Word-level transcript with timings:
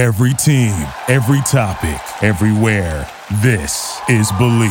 Every 0.00 0.32
team, 0.32 0.72
every 1.08 1.42
topic, 1.42 2.00
everywhere. 2.22 3.06
This 3.42 4.00
is 4.08 4.32
Believe. 4.32 4.70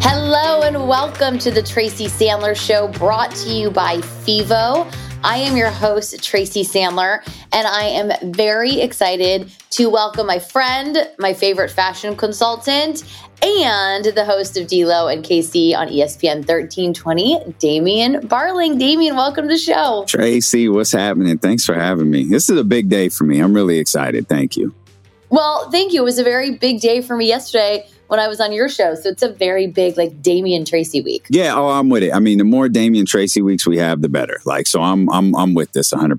Hello 0.00 0.62
and 0.62 0.88
welcome 0.88 1.38
to 1.40 1.50
the 1.50 1.62
Tracy 1.62 2.06
Sandler 2.06 2.56
Show, 2.56 2.88
brought 2.88 3.32
to 3.32 3.50
you 3.50 3.70
by 3.70 3.98
FIVO. 3.98 4.90
I 5.22 5.36
am 5.36 5.58
your 5.58 5.70
host, 5.70 6.24
Tracy 6.24 6.64
Sandler, 6.64 7.20
and 7.52 7.66
I 7.66 7.82
am 7.82 8.32
very 8.32 8.80
excited 8.80 9.52
to 9.76 9.90
welcome 9.90 10.26
my 10.26 10.38
friend, 10.38 10.96
my 11.18 11.34
favorite 11.34 11.70
fashion 11.70 12.16
consultant, 12.16 13.04
and 13.42 14.06
the 14.06 14.24
host 14.24 14.56
of 14.56 14.66
DLO 14.66 15.12
and 15.12 15.22
KC 15.22 15.76
on 15.76 15.88
ESPN 15.88 16.36
1320, 16.36 17.54
Damien 17.58 18.26
Barling. 18.26 18.78
Damien, 18.78 19.16
welcome 19.16 19.44
to 19.44 19.52
the 19.52 19.58
show. 19.58 20.06
Tracy, 20.08 20.70
what's 20.70 20.92
happening? 20.92 21.36
Thanks 21.36 21.66
for 21.66 21.74
having 21.74 22.10
me. 22.10 22.24
This 22.24 22.48
is 22.48 22.58
a 22.58 22.64
big 22.64 22.88
day 22.88 23.10
for 23.10 23.24
me. 23.24 23.38
I'm 23.38 23.52
really 23.52 23.78
excited. 23.78 24.30
Thank 24.30 24.56
you. 24.56 24.74
Well, 25.28 25.70
thank 25.70 25.92
you. 25.92 26.00
It 26.00 26.04
was 26.04 26.18
a 26.18 26.24
very 26.24 26.52
big 26.52 26.80
day 26.80 27.02
for 27.02 27.14
me 27.14 27.26
yesterday 27.26 27.86
when 28.06 28.18
I 28.18 28.28
was 28.28 28.40
on 28.40 28.52
your 28.52 28.70
show. 28.70 28.94
So 28.94 29.10
it's 29.10 29.22
a 29.22 29.30
very 29.30 29.66
big, 29.66 29.98
like 29.98 30.22
Damien 30.22 30.64
Tracy 30.64 31.02
week. 31.02 31.26
Yeah, 31.28 31.54
oh, 31.54 31.68
I'm 31.68 31.90
with 31.90 32.02
it. 32.02 32.14
I 32.14 32.18
mean, 32.18 32.38
the 32.38 32.44
more 32.44 32.70
Damien 32.70 33.04
Tracy 33.04 33.42
weeks 33.42 33.66
we 33.66 33.76
have, 33.76 34.00
the 34.00 34.08
better. 34.08 34.40
Like, 34.46 34.66
so 34.66 34.80
I'm 34.80 35.10
I'm 35.10 35.36
I'm 35.36 35.52
with 35.52 35.72
this 35.72 35.92
100. 35.92 36.18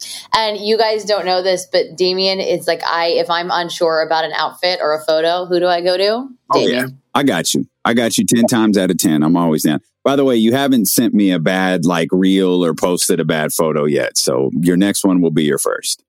Percent 0.00 0.28
And 0.34 0.58
you 0.58 0.78
guys 0.78 1.04
don't 1.04 1.24
know 1.24 1.42
this, 1.42 1.66
but 1.70 1.96
Damien 1.96 2.40
is 2.40 2.66
like 2.66 2.82
I. 2.84 3.08
If 3.08 3.28
I'm 3.30 3.50
unsure 3.50 4.02
about 4.02 4.24
an 4.24 4.32
outfit 4.32 4.80
or 4.82 4.94
a 4.94 5.04
photo, 5.04 5.46
who 5.46 5.60
do 5.60 5.66
I 5.66 5.80
go 5.80 5.96
to? 5.96 6.28
Damien. 6.52 6.84
Oh 6.84 6.86
yeah, 6.86 6.86
I 7.14 7.22
got 7.22 7.54
you. 7.54 7.66
I 7.84 7.94
got 7.94 8.18
you 8.18 8.24
ten 8.24 8.46
times 8.46 8.78
out 8.78 8.90
of 8.90 8.98
ten. 8.98 9.22
I'm 9.22 9.36
always 9.36 9.62
down. 9.62 9.80
By 10.02 10.16
the 10.16 10.24
way, 10.24 10.36
you 10.36 10.52
haven't 10.52 10.86
sent 10.86 11.12
me 11.12 11.30
a 11.30 11.38
bad 11.38 11.84
like 11.84 12.08
reel 12.10 12.64
or 12.64 12.74
posted 12.74 13.20
a 13.20 13.24
bad 13.24 13.52
photo 13.52 13.84
yet, 13.84 14.16
so 14.16 14.50
your 14.60 14.76
next 14.76 15.04
one 15.04 15.20
will 15.20 15.30
be 15.30 15.44
your 15.44 15.58
first. 15.58 16.02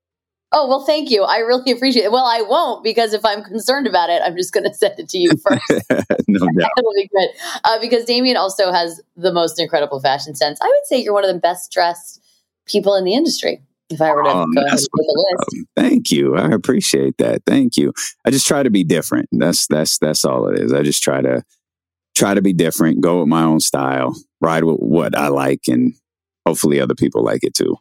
Oh, 0.54 0.68
well, 0.68 0.84
thank 0.84 1.10
you. 1.10 1.24
I 1.24 1.38
really 1.38 1.72
appreciate 1.72 2.04
it. 2.04 2.12
Well, 2.12 2.26
I 2.26 2.42
won't 2.42 2.84
because 2.84 3.14
if 3.14 3.24
I'm 3.24 3.42
concerned 3.42 3.86
about 3.86 4.10
it, 4.10 4.22
I'm 4.24 4.36
just 4.36 4.52
going 4.52 4.64
to 4.68 4.74
send 4.74 4.98
it 4.98 5.08
to 5.10 5.18
you 5.18 5.30
first. 5.44 5.62
no 6.28 6.38
doubt. 6.38 6.70
That'll 6.76 6.92
be 6.94 7.08
good. 7.12 7.28
Uh, 7.64 7.80
because 7.80 8.04
Damien 8.04 8.36
also 8.36 8.70
has 8.72 9.00
the 9.16 9.32
most 9.32 9.60
incredible 9.60 10.00
fashion 10.00 10.34
sense. 10.34 10.58
I 10.62 10.66
would 10.66 10.86
say 10.86 10.98
you're 11.02 11.14
one 11.14 11.24
of 11.24 11.34
the 11.34 11.40
best 11.40 11.72
dressed 11.72 12.22
people 12.66 12.94
in 12.94 13.04
the 13.04 13.14
industry. 13.14 13.60
If 13.92 14.00
I 14.00 14.12
were 14.12 14.22
to 14.24 14.30
oh, 14.30 14.32
go 14.32 14.60
ahead 14.60 14.78
and 14.78 14.88
make 14.96 15.06
a 15.06 15.52
list. 15.52 15.66
Thank 15.76 16.10
you. 16.10 16.36
I 16.36 16.50
appreciate 16.50 17.18
that. 17.18 17.42
Thank 17.46 17.76
you. 17.76 17.92
I 18.24 18.30
just 18.30 18.46
try 18.46 18.62
to 18.62 18.70
be 18.70 18.84
different. 18.84 19.28
That's 19.32 19.66
that's 19.66 19.98
that's 19.98 20.24
all 20.24 20.48
it 20.48 20.58
is. 20.58 20.72
I 20.72 20.82
just 20.82 21.02
try 21.02 21.20
to 21.20 21.42
try 22.14 22.34
to 22.34 22.42
be 22.42 22.52
different, 22.52 23.00
go 23.00 23.20
with 23.20 23.28
my 23.28 23.42
own 23.42 23.60
style, 23.60 24.14
ride 24.40 24.64
with 24.64 24.78
what 24.78 25.16
I 25.16 25.28
like, 25.28 25.62
and 25.68 25.94
hopefully 26.46 26.80
other 26.80 26.94
people 26.94 27.24
like 27.24 27.42
it 27.42 27.54
too. 27.54 27.76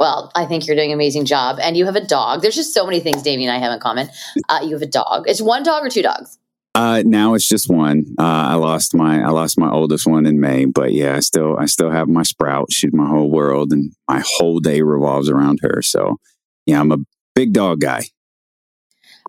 Well, 0.00 0.32
I 0.34 0.44
think 0.44 0.66
you're 0.66 0.76
doing 0.76 0.90
an 0.90 0.94
amazing 0.94 1.24
job. 1.24 1.58
And 1.62 1.76
you 1.76 1.86
have 1.86 1.96
a 1.96 2.04
dog. 2.04 2.42
There's 2.42 2.56
just 2.56 2.74
so 2.74 2.84
many 2.84 3.00
things 3.00 3.22
Damien 3.22 3.48
and 3.48 3.56
I 3.56 3.64
have 3.64 3.72
in 3.72 3.80
common. 3.80 4.08
Uh, 4.48 4.60
you 4.62 4.72
have 4.72 4.82
a 4.82 4.86
dog. 4.86 5.24
It's 5.28 5.40
one 5.40 5.62
dog 5.62 5.84
or 5.84 5.88
two 5.88 6.02
dogs? 6.02 6.38
Uh, 6.74 7.02
now 7.06 7.34
it's 7.34 7.48
just 7.48 7.70
one. 7.70 8.04
Uh, 8.18 8.22
I 8.22 8.54
lost 8.54 8.94
my 8.94 9.22
I 9.22 9.28
lost 9.28 9.58
my 9.58 9.70
oldest 9.70 10.06
one 10.06 10.26
in 10.26 10.40
May, 10.40 10.64
but 10.64 10.92
yeah, 10.92 11.14
I 11.14 11.20
still 11.20 11.56
I 11.56 11.66
still 11.66 11.90
have 11.90 12.08
my 12.08 12.24
Sprout. 12.24 12.72
She's 12.72 12.92
my 12.92 13.06
whole 13.06 13.30
world, 13.30 13.72
and 13.72 13.92
my 14.08 14.22
whole 14.26 14.58
day 14.58 14.82
revolves 14.82 15.28
around 15.28 15.60
her. 15.62 15.82
So 15.82 16.18
yeah, 16.66 16.80
I'm 16.80 16.90
a 16.90 16.98
big 17.34 17.52
dog 17.52 17.80
guy. 17.80 18.06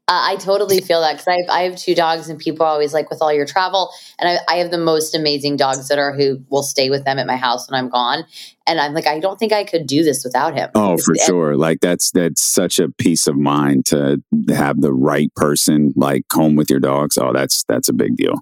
Uh, 0.08 0.22
I 0.22 0.36
totally 0.36 0.82
feel 0.82 1.02
that 1.02 1.14
because 1.14 1.28
I 1.28 1.38
have, 1.38 1.50
I 1.50 1.62
have 1.64 1.78
two 1.78 1.96
dogs, 1.96 2.30
and 2.30 2.38
people 2.38 2.64
are 2.64 2.70
always 2.70 2.94
like, 2.94 3.10
with 3.10 3.24
all 3.24 3.34
your 3.34 3.48
travel, 3.48 3.92
and 4.20 4.30
I, 4.30 4.54
I 4.54 4.58
have 4.58 4.70
the 4.70 4.78
most 4.78 5.16
amazing 5.16 5.58
dog 5.58 5.78
sitter 5.78 6.14
who 6.14 6.44
will 6.50 6.62
stay 6.62 6.92
with 6.92 7.06
them 7.06 7.18
at 7.18 7.26
my 7.26 7.38
house 7.38 7.70
when 7.70 7.80
I'm 7.80 7.90
gone. 7.90 8.24
And 8.68 8.80
I'm 8.80 8.94
like, 8.94 9.08
I 9.08 9.20
don't 9.20 9.38
think 9.38 9.54
I 9.54 9.64
could 9.64 9.86
do 9.86 10.04
this 10.04 10.24
without 10.24 10.56
him. 10.56 10.70
Oh, 10.74 10.98
for 10.98 11.16
sure. 11.16 11.56
Like 11.56 11.82
that's 11.82 12.12
that's 12.12 12.42
such 12.42 12.80
a 12.80 12.90
peace 12.90 13.28
of 13.28 13.36
mind 13.36 13.86
to 13.88 14.24
have 14.50 14.82
the 14.82 14.94
right 14.94 15.34
person 15.36 15.94
like 15.96 16.26
home 16.32 16.56
with 16.56 16.70
your 16.70 16.80
dogs. 16.80 17.18
Oh, 17.18 17.32
that's 17.32 17.64
that's 17.66 17.90
a 17.90 17.94
big 17.94 18.16
deal. 18.16 18.36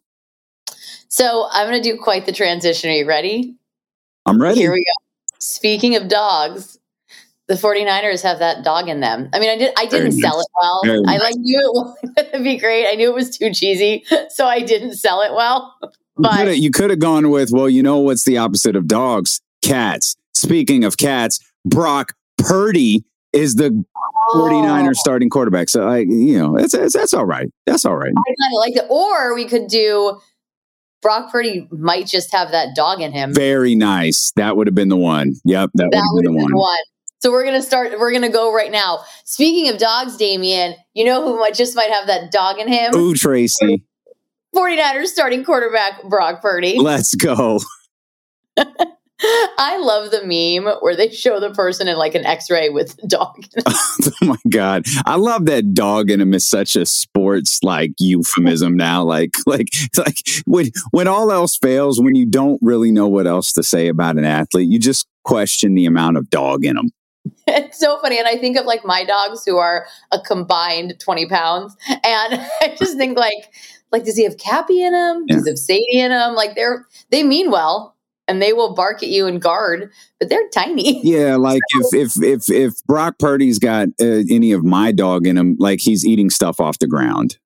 So 1.09 1.47
I'm 1.51 1.69
going 1.69 1.81
to 1.81 1.91
do 1.91 1.97
quite 2.01 2.25
the 2.25 2.31
transition. 2.31 2.89
Are 2.89 2.93
you 2.93 3.05
ready? 3.05 3.55
I'm 4.25 4.41
ready. 4.41 4.61
Here 4.61 4.71
we 4.71 4.79
go. 4.79 5.05
Speaking 5.39 5.95
of 5.95 6.07
dogs, 6.07 6.79
the 7.47 7.55
49ers 7.55 8.23
have 8.23 8.39
that 8.39 8.63
dog 8.63 8.87
in 8.87 9.01
them. 9.01 9.29
I 9.33 9.39
mean, 9.39 9.49
I 9.49 9.57
did 9.57 9.73
I 9.77 9.85
didn't 9.85 10.13
sell 10.13 10.39
it 10.39 10.47
well. 10.59 10.81
I 11.07 11.17
like 11.17 11.35
knew 11.35 11.93
it 12.17 12.29
would 12.33 12.43
be 12.43 12.57
great. 12.57 12.87
I 12.87 12.95
knew 12.95 13.09
it 13.09 13.13
was 13.13 13.37
too 13.37 13.53
cheesy, 13.53 14.05
so 14.29 14.45
I 14.45 14.61
didn't 14.61 14.95
sell 14.95 15.21
it 15.21 15.33
well. 15.33 15.75
But 16.15 16.59
you 16.59 16.71
could 16.71 16.89
have 16.91 16.99
gone 16.99 17.29
with, 17.29 17.51
well, 17.51 17.67
you 17.67 17.83
know 17.83 17.97
what's 17.99 18.23
the 18.23 18.37
opposite 18.37 18.75
of 18.75 18.87
dogs? 18.87 19.41
Cats. 19.63 20.15
Speaking 20.33 20.83
of 20.83 20.97
cats, 20.97 21.39
Brock 21.65 22.13
Purdy 22.37 23.03
is 23.31 23.55
the 23.55 23.83
49ers 24.35 24.95
starting 24.95 25.29
quarterback. 25.29 25.69
So 25.69 25.87
I, 25.87 25.99
you 25.99 26.37
know, 26.37 26.55
that's 26.57 26.73
that's, 26.73 26.93
that's 26.93 27.13
all 27.13 27.25
right. 27.25 27.49
That's 27.65 27.85
all 27.85 27.95
right. 27.95 28.11
I 28.11 28.35
kind 28.41 28.53
of 28.53 28.59
like 28.59 28.75
it. 28.75 28.85
Or 28.89 29.35
we 29.35 29.45
could 29.45 29.67
do 29.67 30.19
Brock 31.01 31.31
Purdy 31.31 31.67
might 31.71 32.07
just 32.07 32.31
have 32.31 32.51
that 32.51 32.75
dog 32.75 33.01
in 33.01 33.11
him. 33.11 33.33
Very 33.33 33.75
nice. 33.75 34.31
That 34.35 34.57
would 34.57 34.67
have 34.67 34.75
been 34.75 34.89
the 34.89 34.97
one. 34.97 35.35
Yep, 35.43 35.71
that, 35.75 35.89
that 35.91 36.09
would 36.13 36.25
have 36.25 36.33
been, 36.33 36.37
the 36.37 36.43
one. 36.43 36.53
one. 36.53 36.79
So 37.19 37.31
we're 37.31 37.45
gonna 37.45 37.61
start. 37.61 37.99
We're 37.99 38.11
gonna 38.11 38.29
go 38.29 38.53
right 38.53 38.71
now. 38.71 38.99
Speaking 39.23 39.69
of 39.69 39.79
dogs, 39.79 40.17
Damien, 40.17 40.75
you 40.93 41.05
know 41.05 41.23
who 41.23 41.39
might 41.39 41.53
just 41.53 41.75
might 41.75 41.89
have 41.89 42.07
that 42.07 42.31
dog 42.31 42.59
in 42.59 42.67
him? 42.67 42.95
Ooh, 42.95 43.13
Tracy. 43.13 43.83
49ers 44.55 45.07
starting 45.07 45.43
quarterback 45.43 46.03
Brock 46.03 46.41
Purdy. 46.41 46.77
Let's 46.79 47.15
go. 47.15 47.59
I 49.57 49.77
love 49.77 50.11
the 50.11 50.21
meme 50.25 50.75
where 50.81 50.97
they 50.97 51.09
show 51.09 51.39
the 51.39 51.51
person 51.51 51.87
in 51.87 51.95
like 51.95 52.13
an 52.13 52.25
X-ray 52.25 52.69
with 52.69 52.97
dog. 53.07 53.45
oh 53.65 54.11
my 54.21 54.35
god, 54.49 54.85
I 55.05 55.15
love 55.15 55.45
that 55.45 55.73
dog 55.73 56.11
in 56.11 56.19
him 56.19 56.33
is 56.33 56.45
such 56.45 56.75
a 56.75 56.85
sports 56.85 57.63
like 57.63 57.91
euphemism 57.99 58.75
now. 58.75 59.03
Like, 59.03 59.35
like, 59.45 59.69
like 59.97 60.17
when 60.45 60.71
when 60.91 61.07
all 61.07 61.31
else 61.31 61.57
fails, 61.57 62.01
when 62.01 62.15
you 62.15 62.25
don't 62.25 62.59
really 62.61 62.91
know 62.91 63.07
what 63.07 63.25
else 63.25 63.53
to 63.53 63.63
say 63.63 63.87
about 63.87 64.17
an 64.17 64.25
athlete, 64.25 64.69
you 64.69 64.77
just 64.77 65.07
question 65.23 65.73
the 65.73 65.85
amount 65.85 66.17
of 66.17 66.29
dog 66.29 66.65
in 66.65 66.75
them. 66.75 66.89
It's 67.47 67.79
so 67.79 67.97
funny. 68.01 68.19
And 68.19 68.27
I 68.27 68.35
think 68.35 68.57
of 68.57 68.65
like 68.65 68.83
my 68.83 69.05
dogs 69.05 69.45
who 69.45 69.57
are 69.57 69.85
a 70.11 70.19
combined 70.19 70.95
20 70.99 71.27
pounds. 71.27 71.77
And 71.87 72.01
I 72.61 72.75
just 72.77 72.97
think 72.97 73.17
like, 73.17 73.53
like, 73.93 74.03
does 74.03 74.17
he 74.17 74.25
have 74.25 74.37
Cappy 74.37 74.83
in 74.83 74.93
him? 74.93 75.23
Yeah. 75.27 75.35
Does 75.35 75.45
he 75.45 75.51
have 75.51 75.59
Sadie 75.59 75.99
in 75.99 76.11
him? 76.11 76.33
Like 76.33 76.55
they're, 76.55 76.85
they 77.09 77.23
mean 77.23 77.51
well 77.51 77.93
and 78.27 78.41
they 78.41 78.53
will 78.53 78.73
bark 78.73 79.03
at 79.03 79.09
you 79.09 79.27
and 79.27 79.41
guard, 79.41 79.91
but 80.19 80.29
they're 80.29 80.47
tiny. 80.53 81.01
Yeah. 81.13 81.35
Like 81.35 81.61
so, 81.69 81.97
if, 81.97 82.15
if, 82.17 82.23
if, 82.23 82.51
if 82.51 82.83
Brock 82.85 83.19
Purdy's 83.19 83.59
got 83.59 83.89
uh, 84.01 84.23
any 84.29 84.51
of 84.51 84.63
my 84.63 84.91
dog 84.91 85.27
in 85.27 85.37
him, 85.37 85.57
like 85.59 85.79
he's 85.81 86.05
eating 86.05 86.29
stuff 86.29 86.59
off 86.59 86.79
the 86.79 86.87
ground. 86.87 87.37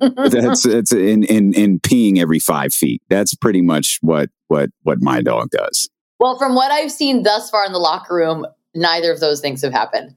that's 0.00 0.64
it's 0.64 0.92
in, 0.92 1.24
in 1.24 1.52
in 1.52 1.78
peeing 1.78 2.18
every 2.18 2.38
five 2.38 2.72
feet. 2.72 3.02
That's 3.10 3.34
pretty 3.34 3.60
much 3.60 3.98
what 4.00 4.30
what 4.48 4.70
what 4.82 5.00
my 5.02 5.20
dog 5.20 5.50
does. 5.50 5.90
Well, 6.18 6.38
from 6.38 6.54
what 6.54 6.70
I've 6.70 6.90
seen 6.90 7.22
thus 7.22 7.50
far 7.50 7.66
in 7.66 7.72
the 7.72 7.78
locker 7.78 8.14
room, 8.14 8.46
neither 8.74 9.12
of 9.12 9.20
those 9.20 9.40
things 9.40 9.62
have 9.62 9.72
happened. 9.72 10.14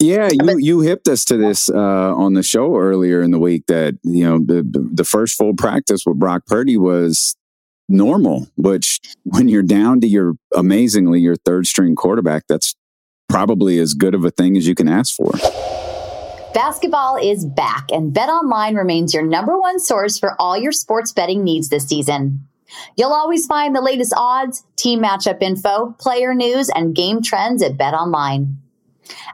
Yeah, 0.00 0.30
you 0.32 0.56
you 0.58 0.80
hipped 0.80 1.08
us 1.08 1.24
to 1.26 1.36
this 1.36 1.68
uh, 1.68 2.14
on 2.14 2.34
the 2.34 2.42
show 2.42 2.76
earlier 2.76 3.20
in 3.20 3.30
the 3.30 3.38
week 3.38 3.66
that 3.66 3.98
you 4.02 4.24
know 4.24 4.38
the 4.38 4.62
the 4.92 5.04
first 5.04 5.36
full 5.36 5.54
practice 5.54 6.04
with 6.06 6.18
Brock 6.18 6.46
Purdy 6.46 6.76
was 6.76 7.36
normal, 7.90 8.48
which 8.56 9.00
when 9.24 9.48
you're 9.48 9.62
down 9.62 10.00
to 10.00 10.06
your 10.06 10.34
amazingly 10.54 11.20
your 11.20 11.36
third 11.36 11.66
string 11.66 11.94
quarterback, 11.94 12.44
that's 12.48 12.74
probably 13.28 13.78
as 13.78 13.94
good 13.94 14.14
of 14.14 14.24
a 14.24 14.30
thing 14.30 14.56
as 14.56 14.66
you 14.66 14.74
can 14.74 14.88
ask 14.88 15.14
for. 15.14 15.32
Basketball 16.52 17.16
is 17.16 17.44
back, 17.44 17.92
and 17.92 18.12
BetOnline 18.12 18.76
remains 18.76 19.14
your 19.14 19.24
number 19.24 19.58
one 19.58 19.78
source 19.78 20.18
for 20.18 20.34
all 20.40 20.58
your 20.58 20.72
sports 20.72 21.12
betting 21.12 21.44
needs 21.44 21.68
this 21.68 21.86
season. 21.86 22.46
You'll 22.96 23.12
always 23.12 23.46
find 23.46 23.74
the 23.74 23.80
latest 23.80 24.12
odds, 24.16 24.64
team 24.76 25.00
matchup 25.00 25.42
info, 25.42 25.94
player 25.98 26.34
news, 26.34 26.68
and 26.68 26.94
game 26.94 27.22
trends 27.22 27.62
at 27.62 27.76
BetOnline. 27.76 28.56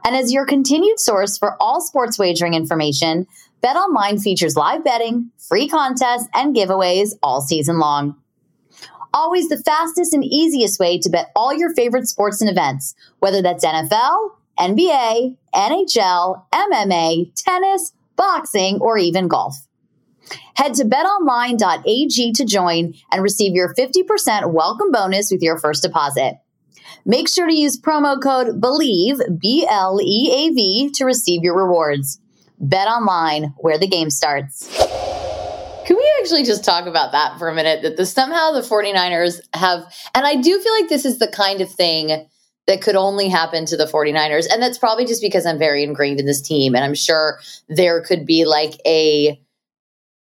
And 0.03 0.15
as 0.15 0.31
your 0.31 0.45
continued 0.45 0.99
source 0.99 1.37
for 1.37 1.55
all 1.59 1.81
sports 1.81 2.17
wagering 2.17 2.53
information, 2.53 3.27
BetOnline 3.63 4.21
features 4.21 4.55
live 4.55 4.83
betting, 4.83 5.31
free 5.37 5.67
contests, 5.67 6.27
and 6.33 6.55
giveaways 6.55 7.13
all 7.23 7.41
season 7.41 7.79
long. 7.79 8.15
Always 9.19 9.49
the 9.49 9.57
fastest 9.57 10.13
and 10.13 10.23
easiest 10.23 10.79
way 10.79 10.99
to 10.99 11.09
bet 11.09 11.31
all 11.35 11.51
your 11.51 11.73
favorite 11.73 12.07
sports 12.07 12.39
and 12.39 12.47
events, 12.47 12.93
whether 13.17 13.41
that's 13.41 13.65
NFL, 13.65 14.29
NBA, 14.59 15.35
NHL, 15.55 16.43
MMA, 16.53 17.31
tennis, 17.33 17.93
boxing, 18.15 18.77
or 18.79 18.99
even 18.99 19.27
golf. 19.27 19.55
Head 20.53 20.75
to 20.75 20.83
betonline.ag 20.83 22.33
to 22.33 22.45
join 22.45 22.93
and 23.11 23.23
receive 23.23 23.55
your 23.55 23.73
50% 23.73 24.53
welcome 24.53 24.91
bonus 24.91 25.31
with 25.31 25.41
your 25.41 25.57
first 25.57 25.81
deposit. 25.81 26.35
Make 27.03 27.27
sure 27.27 27.47
to 27.47 27.55
use 27.55 27.81
promo 27.81 28.21
code 28.21 28.61
BELIEVE, 28.61 29.39
B 29.39 29.65
L 29.67 29.99
E 29.99 30.31
A 30.31 30.53
V, 30.53 30.91
to 30.93 31.05
receive 31.05 31.41
your 31.41 31.57
rewards. 31.57 32.19
Bet 32.59 32.87
online, 32.87 33.55
where 33.57 33.79
the 33.79 33.87
game 33.87 34.11
starts 34.11 35.16
actually 36.27 36.43
just 36.43 36.65
talk 36.65 36.87
about 36.87 37.13
that 37.13 37.39
for 37.39 37.47
a 37.47 37.55
minute 37.55 37.81
that 37.83 37.95
the 37.95 38.05
somehow 38.05 38.51
the 38.51 38.59
49ers 38.59 39.39
have 39.53 39.79
and 40.13 40.27
I 40.27 40.35
do 40.35 40.59
feel 40.59 40.73
like 40.73 40.89
this 40.89 41.05
is 41.05 41.19
the 41.19 41.27
kind 41.29 41.61
of 41.61 41.71
thing 41.71 42.27
that 42.67 42.81
could 42.81 42.97
only 42.97 43.29
happen 43.29 43.65
to 43.65 43.77
the 43.77 43.85
49ers 43.85 44.45
and 44.51 44.61
that's 44.61 44.77
probably 44.77 45.05
just 45.05 45.21
because 45.21 45.45
I'm 45.45 45.57
very 45.57 45.83
ingrained 45.83 46.19
in 46.19 46.25
this 46.25 46.41
team 46.41 46.75
and 46.75 46.83
I'm 46.83 46.95
sure 46.95 47.39
there 47.69 48.01
could 48.01 48.25
be 48.25 48.43
like 48.43 48.73
a 48.85 49.41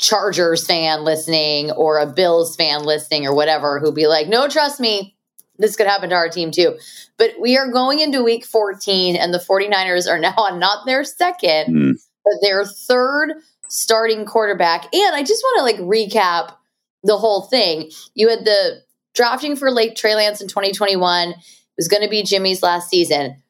Chargers 0.01 0.67
fan 0.67 1.05
listening 1.05 1.71
or 1.71 2.01
a 2.01 2.07
Bills 2.13 2.57
fan 2.57 2.83
listening 2.83 3.25
or 3.25 3.37
whatever 3.37 3.79
who'd 3.79 3.95
be 3.95 4.09
like, 4.09 4.27
"No, 4.27 4.49
trust 4.49 4.81
me, 4.81 5.15
this 5.59 5.77
could 5.77 5.87
happen 5.87 6.11
to 6.11 6.17
our 6.17 6.29
team 6.29 6.51
too." 6.51 6.77
But 7.19 7.35
we 7.41 7.57
are 7.57 7.71
going 7.71 8.01
into 8.01 8.25
week 8.25 8.45
14 8.45 9.15
and 9.15 9.33
the 9.33 9.39
49ers 9.39 10.11
are 10.11 10.19
now 10.19 10.35
on 10.37 10.59
not 10.59 10.87
their 10.87 11.05
second, 11.05 11.73
mm. 11.73 12.03
but 12.25 12.35
their 12.43 12.65
third 12.65 13.35
starting 13.73 14.27
quarterback. 14.27 14.85
And 14.95 15.17
I 15.17 15.23
just 15.23 15.43
want 15.43 15.59
to 15.59 15.63
like 15.63 15.89
recap 15.89 16.55
the 17.03 17.17
whole 17.17 17.43
thing. 17.43 17.91
You 18.15 18.29
had 18.29 18.45
the 18.45 18.83
drafting 19.15 19.57
for 19.57 19.71
Lake 19.71 19.97
Trey 19.97 20.15
Lance 20.15 20.43
in 20.43 20.49
2021. 20.49 21.31
It 21.31 21.37
was 21.79 21.89
going 21.89 22.03
to 22.03 22.09
be 22.09 22.23
Jimmy's 22.23 22.63
last 22.63 22.91
season. 22.91 23.43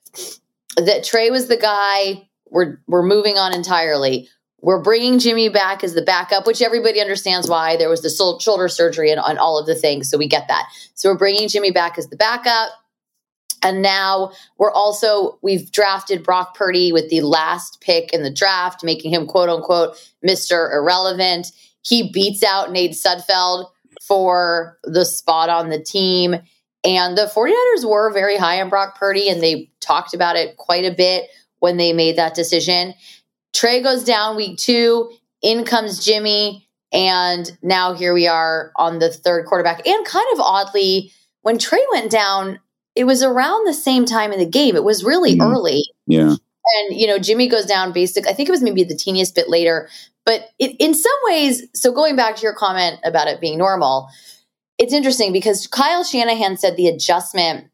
That 0.76 1.02
Trey 1.02 1.30
was 1.30 1.48
the 1.48 1.56
guy. 1.56 2.28
We're 2.50 2.80
we're 2.86 3.02
moving 3.02 3.36
on 3.36 3.52
entirely. 3.52 4.28
We're 4.60 4.80
bringing 4.80 5.18
Jimmy 5.18 5.48
back 5.48 5.82
as 5.82 5.94
the 5.94 6.02
backup, 6.02 6.46
which 6.46 6.62
everybody 6.62 7.00
understands 7.00 7.48
why 7.48 7.76
there 7.76 7.88
was 7.88 8.02
the 8.02 8.38
shoulder 8.40 8.68
surgery 8.68 9.10
and 9.10 9.18
on 9.18 9.38
all 9.38 9.58
of 9.58 9.66
the 9.66 9.74
things. 9.74 10.08
So 10.08 10.16
we 10.16 10.28
get 10.28 10.46
that. 10.46 10.68
So 10.94 11.10
we're 11.10 11.18
bringing 11.18 11.48
Jimmy 11.48 11.72
back 11.72 11.98
as 11.98 12.06
the 12.08 12.16
backup. 12.16 12.70
And 13.62 13.80
now 13.80 14.32
we're 14.58 14.72
also, 14.72 15.38
we've 15.42 15.70
drafted 15.70 16.22
Brock 16.22 16.56
Purdy 16.56 16.92
with 16.92 17.08
the 17.10 17.20
last 17.20 17.80
pick 17.80 18.12
in 18.12 18.22
the 18.22 18.30
draft, 18.30 18.82
making 18.82 19.12
him 19.12 19.26
quote 19.26 19.48
unquote 19.48 19.96
Mr. 20.26 20.72
Irrelevant. 20.72 21.52
He 21.82 22.10
beats 22.10 22.42
out 22.42 22.72
Nate 22.72 22.92
Sudfeld 22.92 23.70
for 24.02 24.78
the 24.84 25.04
spot 25.04 25.48
on 25.48 25.70
the 25.70 25.82
team. 25.82 26.36
And 26.84 27.16
the 27.16 27.30
49ers 27.32 27.88
were 27.88 28.12
very 28.12 28.36
high 28.36 28.60
on 28.60 28.68
Brock 28.68 28.98
Purdy, 28.98 29.28
and 29.28 29.40
they 29.40 29.70
talked 29.80 30.14
about 30.14 30.34
it 30.34 30.56
quite 30.56 30.84
a 30.84 30.94
bit 30.94 31.28
when 31.60 31.76
they 31.76 31.92
made 31.92 32.16
that 32.16 32.34
decision. 32.34 32.94
Trey 33.52 33.80
goes 33.82 34.02
down 34.02 34.34
week 34.34 34.58
two, 34.58 35.12
in 35.42 35.64
comes 35.64 36.04
Jimmy, 36.04 36.66
and 36.92 37.56
now 37.62 37.94
here 37.94 38.12
we 38.12 38.26
are 38.26 38.72
on 38.76 38.98
the 38.98 39.10
third 39.12 39.46
quarterback. 39.46 39.86
And 39.86 40.04
kind 40.04 40.26
of 40.32 40.40
oddly, 40.40 41.12
when 41.42 41.58
Trey 41.58 41.84
went 41.92 42.10
down, 42.10 42.58
it 42.94 43.04
was 43.04 43.22
around 43.22 43.66
the 43.66 43.74
same 43.74 44.04
time 44.04 44.32
in 44.32 44.38
the 44.38 44.46
game. 44.46 44.76
It 44.76 44.84
was 44.84 45.04
really 45.04 45.32
mm-hmm. 45.32 45.42
early. 45.42 45.84
Yeah. 46.06 46.34
And, 46.64 46.96
you 46.96 47.06
know, 47.06 47.18
Jimmy 47.18 47.48
goes 47.48 47.66
down 47.66 47.92
basic. 47.92 48.26
I 48.26 48.32
think 48.32 48.48
it 48.48 48.52
was 48.52 48.62
maybe 48.62 48.84
the 48.84 48.96
teeniest 48.96 49.34
bit 49.34 49.48
later. 49.48 49.88
But 50.24 50.50
it, 50.58 50.76
in 50.78 50.94
some 50.94 51.12
ways, 51.24 51.66
so 51.74 51.92
going 51.92 52.14
back 52.14 52.36
to 52.36 52.42
your 52.42 52.54
comment 52.54 53.00
about 53.04 53.26
it 53.26 53.40
being 53.40 53.58
normal, 53.58 54.08
it's 54.78 54.92
interesting 54.92 55.32
because 55.32 55.66
Kyle 55.66 56.04
Shanahan 56.04 56.56
said 56.56 56.76
the 56.76 56.88
adjustment 56.88 57.68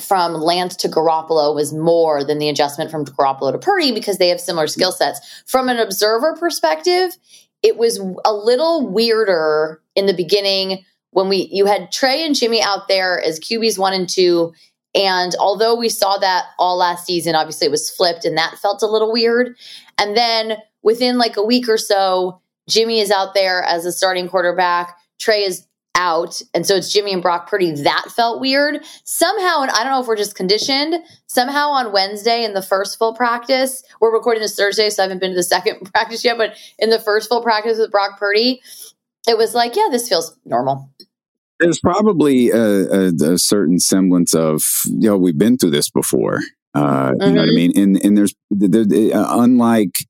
from 0.00 0.34
Lance 0.34 0.76
to 0.76 0.88
Garoppolo 0.88 1.54
was 1.54 1.72
more 1.72 2.24
than 2.24 2.38
the 2.38 2.48
adjustment 2.48 2.90
from 2.90 3.04
Garoppolo 3.04 3.52
to 3.52 3.58
Purdy 3.58 3.92
because 3.92 4.18
they 4.18 4.28
have 4.28 4.40
similar 4.40 4.66
skill 4.66 4.92
sets. 4.92 5.42
From 5.46 5.68
an 5.68 5.78
observer 5.78 6.34
perspective, 6.36 7.16
it 7.62 7.76
was 7.76 7.98
a 8.24 8.32
little 8.32 8.88
weirder 8.88 9.80
in 9.94 10.06
the 10.06 10.14
beginning 10.14 10.84
when 11.12 11.28
we 11.28 11.48
you 11.52 11.66
had 11.66 11.92
Trey 11.92 12.24
and 12.26 12.34
Jimmy 12.34 12.62
out 12.62 12.88
there 12.88 13.20
as 13.20 13.38
QBs 13.40 13.78
one 13.78 13.94
and 13.94 14.08
two. 14.08 14.52
And 14.94 15.34
although 15.38 15.74
we 15.74 15.88
saw 15.88 16.18
that 16.18 16.46
all 16.58 16.76
last 16.76 17.06
season, 17.06 17.34
obviously 17.34 17.66
it 17.66 17.70
was 17.70 17.88
flipped 17.88 18.24
and 18.24 18.36
that 18.36 18.58
felt 18.60 18.82
a 18.82 18.86
little 18.86 19.12
weird. 19.12 19.56
And 19.96 20.16
then 20.16 20.56
within 20.82 21.16
like 21.16 21.36
a 21.36 21.42
week 21.42 21.68
or 21.68 21.78
so, 21.78 22.40
Jimmy 22.68 23.00
is 23.00 23.10
out 23.10 23.34
there 23.34 23.62
as 23.62 23.86
a 23.86 23.92
starting 23.92 24.28
quarterback. 24.28 24.98
Trey 25.18 25.44
is 25.44 25.66
out. 25.94 26.40
And 26.54 26.66
so 26.66 26.76
it's 26.76 26.92
Jimmy 26.92 27.12
and 27.12 27.22
Brock 27.22 27.48
Purdy. 27.48 27.70
That 27.72 28.06
felt 28.14 28.40
weird. 28.40 28.82
Somehow, 29.04 29.62
and 29.62 29.70
I 29.70 29.82
don't 29.82 29.92
know 29.92 30.00
if 30.00 30.06
we're 30.06 30.16
just 30.16 30.34
conditioned, 30.34 30.94
somehow 31.26 31.68
on 31.68 31.92
Wednesday 31.92 32.44
in 32.44 32.54
the 32.54 32.62
first 32.62 32.98
full 32.98 33.14
practice, 33.14 33.82
we're 34.00 34.12
recording 34.12 34.42
this 34.42 34.56
Thursday, 34.56 34.88
so 34.90 35.02
I 35.02 35.04
haven't 35.04 35.18
been 35.18 35.30
to 35.30 35.36
the 35.36 35.42
second 35.42 35.90
practice 35.92 36.24
yet, 36.24 36.38
but 36.38 36.56
in 36.78 36.90
the 36.90 36.98
first 36.98 37.28
full 37.28 37.42
practice 37.42 37.78
with 37.78 37.90
Brock 37.90 38.18
Purdy, 38.18 38.62
it 39.28 39.36
was 39.36 39.54
like, 39.54 39.76
yeah, 39.76 39.88
this 39.90 40.08
feels 40.08 40.36
normal. 40.44 40.90
There's 41.60 41.78
probably 41.78 42.50
a, 42.50 43.10
a, 43.10 43.32
a 43.34 43.38
certain 43.38 43.78
semblance 43.78 44.34
of, 44.34 44.64
you 44.86 45.08
know, 45.08 45.16
we've 45.16 45.38
been 45.38 45.58
through 45.58 45.70
this 45.70 45.90
before. 45.90 46.40
Uh, 46.74 47.12
mm-hmm. 47.12 47.22
You 47.22 47.32
know 47.32 47.40
what 47.40 47.48
I 47.48 47.52
mm-hmm. 47.52 47.54
mean? 47.54 47.78
And 47.78 48.04
and 48.04 48.16
there's 48.16 48.34
there, 48.50 49.16
uh, 49.16 49.42
unlike 49.42 50.06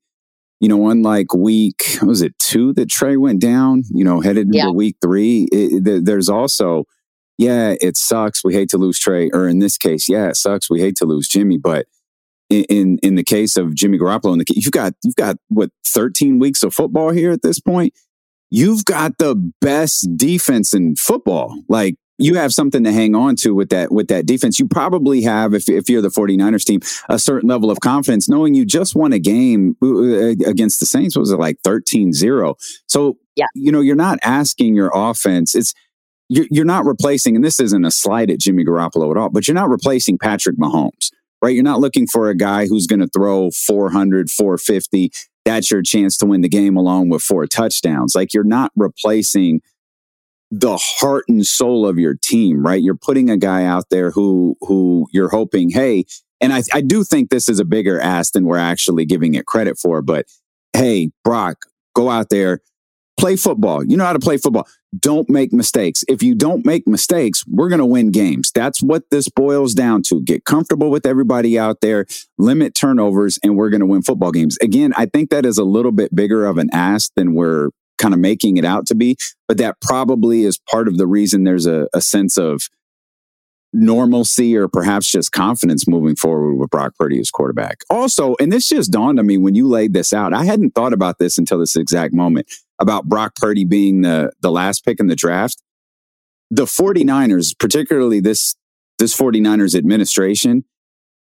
you 0.59 0.69
know, 0.69 0.89
unlike 0.89 1.33
week 1.33 1.97
was 2.01 2.21
it 2.21 2.37
two 2.39 2.73
that 2.73 2.89
Trey 2.89 3.17
went 3.17 3.41
down? 3.41 3.83
You 3.93 4.05
know, 4.05 4.21
headed 4.21 4.47
into 4.47 4.59
yeah. 4.59 4.69
week 4.69 4.95
three. 5.01 5.47
It, 5.51 5.85
it, 5.85 6.05
there's 6.05 6.29
also, 6.29 6.85
yeah, 7.37 7.75
it 7.81 7.97
sucks. 7.97 8.45
We 8.45 8.53
hate 8.53 8.69
to 8.69 8.77
lose 8.77 8.97
Trey, 8.97 9.29
or 9.33 9.47
in 9.47 9.59
this 9.59 9.77
case, 9.77 10.07
yeah, 10.07 10.29
it 10.29 10.37
sucks. 10.37 10.69
We 10.69 10.79
hate 10.79 10.95
to 10.97 11.05
lose 11.05 11.27
Jimmy, 11.27 11.57
but 11.57 11.87
in 12.49 12.97
in 13.03 13.15
the 13.15 13.23
case 13.23 13.57
of 13.57 13.75
Jimmy 13.75 13.97
Garoppolo, 13.99 14.33
in 14.33 14.39
the, 14.39 14.45
you've 14.55 14.71
got 14.71 14.93
you've 15.03 15.17
got 15.17 15.35
what 15.49 15.71
13 15.85 16.39
weeks 16.39 16.63
of 16.63 16.73
football 16.73 17.11
here 17.11 17.31
at 17.31 17.41
this 17.41 17.59
point 17.59 17.93
you've 18.53 18.85
got 18.85 19.17
the 19.17 19.33
best 19.61 20.15
defense 20.15 20.75
in 20.75 20.95
football. 20.95 21.59
Like 21.67 21.95
you 22.19 22.35
have 22.35 22.53
something 22.53 22.83
to 22.83 22.91
hang 22.91 23.15
on 23.15 23.35
to 23.37 23.55
with 23.55 23.69
that 23.69 23.91
with 23.91 24.09
that 24.09 24.27
defense. 24.27 24.59
You 24.59 24.67
probably 24.67 25.23
have, 25.23 25.55
if, 25.55 25.67
if 25.67 25.89
you're 25.89 26.03
the 26.03 26.09
49ers 26.09 26.63
team, 26.63 26.79
a 27.09 27.17
certain 27.17 27.49
level 27.49 27.71
of 27.71 27.79
confidence 27.79 28.29
knowing 28.29 28.53
you 28.53 28.63
just 28.63 28.95
won 28.95 29.11
a 29.11 29.17
game 29.17 29.75
uh, 29.81 30.35
against 30.47 30.79
the 30.79 30.85
Saints. 30.85 31.17
was 31.17 31.31
it 31.31 31.39
like 31.39 31.57
13-0? 31.65 32.53
So 32.87 33.17
yeah. 33.35 33.47
you 33.55 33.71
know, 33.71 33.81
you're 33.81 33.95
not 33.95 34.19
asking 34.21 34.75
your 34.75 34.91
offense. 34.93 35.55
It's 35.55 35.73
you're, 36.29 36.45
you're 36.51 36.63
not 36.63 36.85
replacing, 36.85 37.35
and 37.35 37.43
this 37.43 37.59
isn't 37.59 37.83
a 37.83 37.91
slight 37.91 38.29
at 38.29 38.39
Jimmy 38.39 38.63
Garoppolo 38.63 39.09
at 39.11 39.17
all, 39.17 39.29
but 39.29 39.47
you're 39.47 39.55
not 39.55 39.69
replacing 39.69 40.19
Patrick 40.19 40.57
Mahomes, 40.57 41.11
right? 41.41 41.53
You're 41.53 41.63
not 41.63 41.79
looking 41.79 42.07
for 42.07 42.29
a 42.29 42.35
guy 42.35 42.67
who's 42.67 42.87
going 42.87 43.01
to 43.01 43.07
throw 43.07 43.49
400, 43.51 44.29
450 44.29 45.11
that's 45.45 45.71
your 45.71 45.81
chance 45.81 46.17
to 46.17 46.25
win 46.25 46.41
the 46.41 46.49
game 46.49 46.77
along 46.77 47.09
with 47.09 47.21
four 47.21 47.45
touchdowns. 47.47 48.15
Like 48.15 48.33
you're 48.33 48.43
not 48.43 48.71
replacing 48.75 49.61
the 50.51 50.77
heart 50.77 51.25
and 51.27 51.45
soul 51.45 51.87
of 51.87 51.97
your 51.97 52.13
team, 52.13 52.65
right? 52.65 52.81
You're 52.81 52.95
putting 52.95 53.29
a 53.29 53.37
guy 53.37 53.65
out 53.65 53.85
there 53.89 54.11
who 54.11 54.55
who 54.61 55.07
you're 55.11 55.29
hoping, 55.29 55.69
hey, 55.69 56.05
and 56.39 56.53
I, 56.53 56.61
I 56.73 56.81
do 56.81 57.03
think 57.03 57.29
this 57.29 57.49
is 57.49 57.59
a 57.59 57.65
bigger 57.65 57.99
ask 57.99 58.33
than 58.33 58.45
we're 58.45 58.57
actually 58.57 59.05
giving 59.05 59.33
it 59.33 59.45
credit 59.45 59.79
for, 59.79 60.01
but 60.01 60.27
hey, 60.73 61.11
Brock, 61.23 61.65
go 61.95 62.09
out 62.09 62.29
there, 62.29 62.59
play 63.17 63.35
football. 63.35 63.83
You 63.83 63.97
know 63.97 64.05
how 64.05 64.13
to 64.13 64.19
play 64.19 64.37
football. 64.37 64.67
Don't 64.97 65.29
make 65.29 65.53
mistakes. 65.53 66.03
If 66.07 66.21
you 66.21 66.35
don't 66.35 66.65
make 66.65 66.87
mistakes, 66.87 67.43
we're 67.47 67.69
going 67.69 67.79
to 67.79 67.85
win 67.85 68.11
games. 68.11 68.51
That's 68.53 68.81
what 68.81 69.09
this 69.09 69.29
boils 69.29 69.73
down 69.73 70.03
to. 70.03 70.21
Get 70.21 70.45
comfortable 70.45 70.89
with 70.89 71.05
everybody 71.05 71.57
out 71.57 71.81
there, 71.81 72.05
limit 72.37 72.75
turnovers, 72.75 73.39
and 73.43 73.55
we're 73.55 73.69
going 73.69 73.81
to 73.81 73.85
win 73.85 74.01
football 74.01 74.31
games. 74.31 74.57
Again, 74.61 74.93
I 74.95 75.05
think 75.05 75.29
that 75.29 75.45
is 75.45 75.57
a 75.57 75.63
little 75.63 75.91
bit 75.91 76.15
bigger 76.15 76.45
of 76.45 76.57
an 76.57 76.69
ask 76.73 77.11
than 77.15 77.33
we're 77.33 77.69
kind 77.97 78.13
of 78.13 78.19
making 78.19 78.57
it 78.57 78.65
out 78.65 78.85
to 78.87 78.95
be, 78.95 79.15
but 79.47 79.57
that 79.57 79.79
probably 79.79 80.43
is 80.43 80.59
part 80.69 80.87
of 80.87 80.97
the 80.97 81.07
reason 81.07 81.43
there's 81.43 81.65
a, 81.65 81.87
a 81.93 82.01
sense 82.01 82.37
of 82.37 82.69
normalcy 83.73 84.55
or 84.55 84.67
perhaps 84.67 85.11
just 85.11 85.31
confidence 85.31 85.87
moving 85.87 86.15
forward 86.15 86.55
with 86.55 86.69
Brock 86.69 86.93
Purdy 86.97 87.19
as 87.19 87.31
quarterback. 87.31 87.81
Also, 87.89 88.35
and 88.39 88.51
this 88.51 88.69
just 88.69 88.91
dawned 88.91 89.19
on 89.19 89.25
me 89.25 89.37
when 89.37 89.55
you 89.55 89.67
laid 89.67 89.93
this 89.93 90.13
out. 90.13 90.33
I 90.33 90.45
hadn't 90.45 90.71
thought 90.71 90.93
about 90.93 91.17
this 91.19 91.37
until 91.37 91.59
this 91.59 91.75
exact 91.75 92.13
moment 92.13 92.47
about 92.79 93.05
Brock 93.05 93.35
Purdy 93.35 93.65
being 93.65 94.01
the 94.01 94.31
the 94.41 94.51
last 94.51 94.85
pick 94.85 94.99
in 94.99 95.07
the 95.07 95.15
draft. 95.15 95.61
The 96.51 96.65
49ers, 96.65 97.57
particularly 97.57 98.19
this 98.19 98.55
this 98.99 99.17
49ers 99.17 99.75
administration 99.75 100.65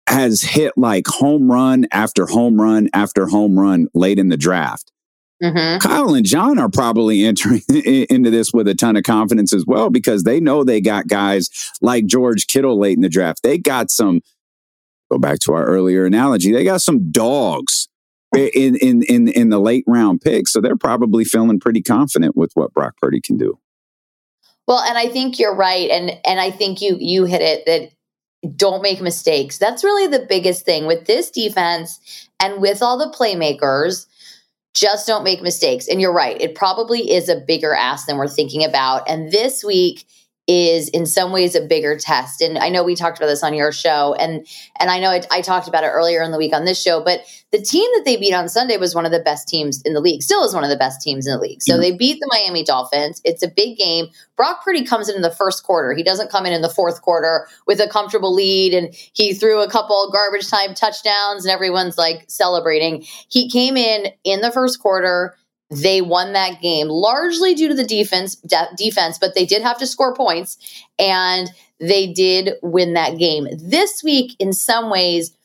has 0.08 0.42
hit 0.42 0.72
like 0.76 1.06
home 1.08 1.50
run 1.50 1.86
after 1.90 2.26
home 2.26 2.60
run 2.60 2.88
after 2.92 3.26
home 3.26 3.58
run 3.58 3.88
late 3.94 4.18
in 4.18 4.28
the 4.28 4.36
draft. 4.36 4.92
Mm-hmm. 5.42 5.86
Kyle 5.86 6.14
and 6.14 6.24
John 6.24 6.58
are 6.58 6.70
probably 6.70 7.24
entering 7.24 7.62
into 7.68 8.30
this 8.30 8.52
with 8.52 8.68
a 8.68 8.74
ton 8.74 8.96
of 8.96 9.02
confidence 9.02 9.52
as 9.52 9.64
well 9.66 9.90
because 9.90 10.22
they 10.22 10.40
know 10.40 10.64
they 10.64 10.80
got 10.80 11.08
guys 11.08 11.50
like 11.82 12.06
George 12.06 12.46
Kittle 12.46 12.78
late 12.78 12.96
in 12.96 13.02
the 13.02 13.08
draft. 13.08 13.42
They 13.42 13.58
got 13.58 13.90
some, 13.90 14.22
go 15.10 15.18
back 15.18 15.40
to 15.40 15.52
our 15.52 15.66
earlier 15.66 16.06
analogy, 16.06 16.52
they 16.52 16.64
got 16.64 16.80
some 16.80 17.10
dogs 17.10 17.88
in, 18.36 18.76
in, 18.76 19.02
in, 19.02 19.28
in 19.28 19.50
the 19.50 19.60
late 19.60 19.84
round 19.86 20.22
picks. 20.22 20.52
So 20.52 20.60
they're 20.60 20.76
probably 20.76 21.24
feeling 21.24 21.60
pretty 21.60 21.82
confident 21.82 22.36
with 22.36 22.52
what 22.54 22.72
Brock 22.72 22.94
Purdy 23.00 23.20
can 23.20 23.36
do. 23.36 23.58
Well, 24.66 24.80
and 24.80 24.98
I 24.98 25.08
think 25.08 25.38
you're 25.38 25.54
right. 25.54 25.90
And, 25.90 26.18
and 26.26 26.40
I 26.40 26.50
think 26.50 26.80
you, 26.80 26.96
you 26.98 27.24
hit 27.24 27.42
it 27.42 27.66
that 27.66 28.56
don't 28.56 28.82
make 28.82 29.00
mistakes. 29.00 29.58
That's 29.58 29.84
really 29.84 30.06
the 30.06 30.26
biggest 30.26 30.64
thing 30.64 30.86
with 30.86 31.06
this 31.06 31.30
defense 31.30 32.28
and 32.40 32.60
with 32.60 32.82
all 32.82 32.98
the 32.98 33.14
playmakers 33.16 34.06
just 34.76 35.06
don't 35.06 35.24
make 35.24 35.42
mistakes. 35.42 35.88
And 35.88 36.00
you're 36.00 36.12
right. 36.12 36.40
It 36.40 36.54
probably 36.54 37.10
is 37.10 37.28
a 37.28 37.36
bigger 37.36 37.74
ask 37.74 38.06
than 38.06 38.18
we're 38.18 38.28
thinking 38.28 38.62
about. 38.62 39.08
And 39.08 39.32
this 39.32 39.64
week 39.64 40.04
is 40.46 40.88
in 40.90 41.06
some 41.06 41.32
ways 41.32 41.54
a 41.54 41.60
bigger 41.60 41.98
test. 41.98 42.40
And 42.40 42.56
I 42.56 42.68
know 42.68 42.84
we 42.84 42.94
talked 42.94 43.18
about 43.18 43.26
this 43.26 43.42
on 43.42 43.52
your 43.52 43.72
show, 43.72 44.14
and 44.14 44.46
and 44.78 44.90
I 44.90 45.00
know 45.00 45.10
I, 45.10 45.22
I, 45.30 45.40
talked 45.40 45.66
about 45.66 45.82
it 45.82 45.88
earlier 45.88 46.22
in 46.22 46.30
the 46.30 46.38
week 46.38 46.54
on 46.54 46.64
this 46.64 46.80
show. 46.80 47.02
But 47.02 47.22
the 47.50 47.60
team 47.60 47.88
that 47.94 48.02
they 48.04 48.16
beat 48.16 48.32
on 48.32 48.48
Sunday 48.48 48.76
was 48.76 48.94
one 48.94 49.04
of 49.04 49.12
the 49.12 49.20
best 49.20 49.48
teams 49.48 49.82
in 49.82 49.92
the 49.92 50.00
league. 50.00 50.22
Still 50.22 50.44
is 50.44 50.54
one 50.54 50.62
of 50.62 50.70
the 50.70 50.76
best 50.76 51.00
teams 51.00 51.26
in 51.26 51.32
the 51.32 51.40
league. 51.40 51.62
So 51.62 51.72
mm-hmm. 51.72 51.80
they 51.80 51.96
beat 51.96 52.20
the 52.20 52.28
Miami 52.30 52.62
Dolphins. 52.62 53.20
It's 53.24 53.42
a 53.42 53.48
big 53.48 53.76
game. 53.76 54.06
Brock 54.36 54.64
Purdy 54.64 54.84
comes 54.84 55.08
in 55.08 55.16
in 55.16 55.22
the 55.22 55.30
first 55.30 55.64
quarter. 55.64 55.94
He 55.94 56.02
doesn't 56.04 56.30
come 56.30 56.46
in 56.46 56.52
in 56.52 56.62
the 56.62 56.68
fourth 56.68 57.02
quarter 57.02 57.48
with 57.66 57.80
a 57.80 57.88
comfortable 57.88 58.32
lead, 58.32 58.72
and 58.72 58.94
he 59.14 59.34
threw 59.34 59.60
a 59.62 59.70
couple 59.70 60.10
garbage 60.12 60.48
time 60.48 60.74
touchdowns, 60.74 61.44
and 61.44 61.52
everyone's 61.52 61.98
like 61.98 62.24
celebrating. 62.28 63.04
He 63.28 63.50
came 63.50 63.76
in 63.76 64.12
in 64.22 64.42
the 64.42 64.52
first 64.52 64.78
quarter 64.78 65.34
they 65.70 66.00
won 66.00 66.32
that 66.32 66.60
game 66.60 66.88
largely 66.88 67.54
due 67.54 67.68
to 67.68 67.74
the 67.74 67.84
defense 67.84 68.36
de- 68.36 68.68
defense 68.76 69.18
but 69.18 69.34
they 69.34 69.44
did 69.44 69.62
have 69.62 69.78
to 69.78 69.86
score 69.86 70.14
points 70.14 70.84
and 70.98 71.50
they 71.80 72.12
did 72.12 72.54
win 72.62 72.94
that 72.94 73.18
game. 73.18 73.48
This 73.58 74.02
week 74.02 74.34
in 74.38 74.52
some 74.52 74.90
ways 74.90 75.36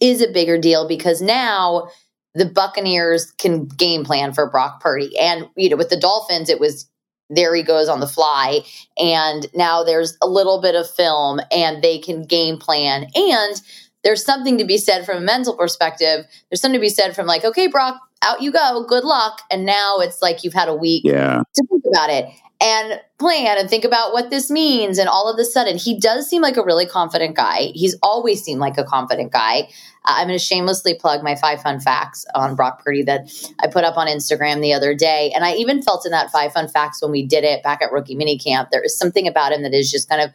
is 0.00 0.20
a 0.20 0.32
bigger 0.32 0.58
deal 0.58 0.88
because 0.88 1.22
now 1.22 1.88
the 2.34 2.46
buccaneers 2.46 3.30
can 3.32 3.66
game 3.66 4.04
plan 4.04 4.32
for 4.32 4.50
brock 4.50 4.80
purdy. 4.80 5.16
And 5.18 5.48
you 5.56 5.68
know 5.68 5.76
with 5.76 5.90
the 5.90 6.00
dolphins 6.00 6.48
it 6.48 6.60
was 6.60 6.88
there 7.28 7.54
he 7.54 7.62
goes 7.62 7.88
on 7.88 8.00
the 8.00 8.06
fly 8.06 8.60
and 8.96 9.46
now 9.54 9.82
there's 9.82 10.16
a 10.22 10.28
little 10.28 10.60
bit 10.60 10.76
of 10.76 10.88
film 10.88 11.40
and 11.50 11.82
they 11.82 11.98
can 11.98 12.24
game 12.24 12.58
plan. 12.58 13.06
And 13.14 13.60
there's 14.06 14.24
something 14.24 14.56
to 14.56 14.64
be 14.64 14.78
said 14.78 15.04
from 15.04 15.18
a 15.18 15.20
mental 15.20 15.56
perspective 15.56 16.24
there's 16.48 16.60
something 16.60 16.78
to 16.78 16.84
be 16.84 16.88
said 16.88 17.14
from 17.14 17.26
like 17.26 17.44
okay 17.44 17.66
brock 17.66 18.00
out 18.22 18.42
you 18.42 18.52
go, 18.52 18.84
good 18.86 19.04
luck. 19.04 19.42
And 19.50 19.64
now 19.64 19.98
it's 19.98 20.22
like 20.22 20.44
you've 20.44 20.54
had 20.54 20.68
a 20.68 20.74
week 20.74 21.02
yeah. 21.04 21.42
to 21.54 21.66
think 21.66 21.84
about 21.86 22.10
it 22.10 22.26
and 22.60 23.00
plan 23.18 23.58
and 23.58 23.68
think 23.68 23.84
about 23.84 24.12
what 24.12 24.30
this 24.30 24.50
means. 24.50 24.98
And 24.98 25.08
all 25.08 25.30
of 25.30 25.38
a 25.38 25.44
sudden, 25.44 25.76
he 25.76 25.98
does 25.98 26.28
seem 26.28 26.40
like 26.40 26.56
a 26.56 26.64
really 26.64 26.86
confident 26.86 27.36
guy. 27.36 27.70
He's 27.74 27.96
always 28.02 28.42
seemed 28.42 28.60
like 28.60 28.78
a 28.78 28.84
confident 28.84 29.32
guy. 29.32 29.68
Uh, 30.04 30.14
I'm 30.16 30.28
going 30.28 30.38
to 30.38 30.44
shamelessly 30.44 30.94
plug 30.94 31.22
my 31.22 31.34
five 31.34 31.60
fun 31.60 31.80
facts 31.80 32.24
on 32.34 32.56
Brock 32.56 32.82
Purdy 32.82 33.02
that 33.02 33.30
I 33.60 33.66
put 33.66 33.84
up 33.84 33.98
on 33.98 34.06
Instagram 34.06 34.62
the 34.62 34.72
other 34.72 34.94
day. 34.94 35.32
And 35.34 35.44
I 35.44 35.54
even 35.54 35.82
felt 35.82 36.06
in 36.06 36.12
that 36.12 36.30
five 36.30 36.52
fun 36.52 36.68
facts 36.68 37.02
when 37.02 37.10
we 37.10 37.26
did 37.26 37.44
it 37.44 37.62
back 37.62 37.82
at 37.82 37.92
rookie 37.92 38.16
minicamp, 38.16 38.70
there 38.70 38.82
is 38.82 38.98
something 38.98 39.28
about 39.28 39.52
him 39.52 39.62
that 39.62 39.74
is 39.74 39.90
just 39.90 40.08
kind 40.08 40.22
of 40.22 40.30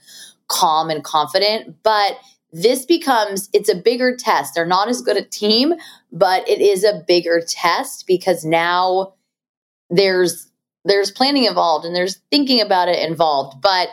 calm 0.48 0.90
and 0.92 1.04
confident. 1.04 1.76
But 1.82 2.18
this 2.52 2.86
becomes 2.86 3.50
it's 3.54 3.70
a 3.70 3.76
bigger 3.76 4.16
test. 4.16 4.56
They're 4.56 4.66
not 4.66 4.90
as 4.90 5.02
good 5.02 5.18
a 5.18 5.24
team, 5.24 5.74
but 6.12 6.48
it 6.48 6.60
is 6.60 6.84
a 6.84 7.04
bigger 7.08 7.42
test 7.46 8.06
because 8.08 8.44
now 8.44 9.14
there's 9.90 10.50
there's 10.84 11.12
planning 11.12 11.46
involved 11.46 11.86
and 11.86 11.96
there's 11.96 12.20
thinking 12.32 12.60
about 12.60 12.90
it 12.90 13.08
involved. 13.08 13.62
But 13.62 13.90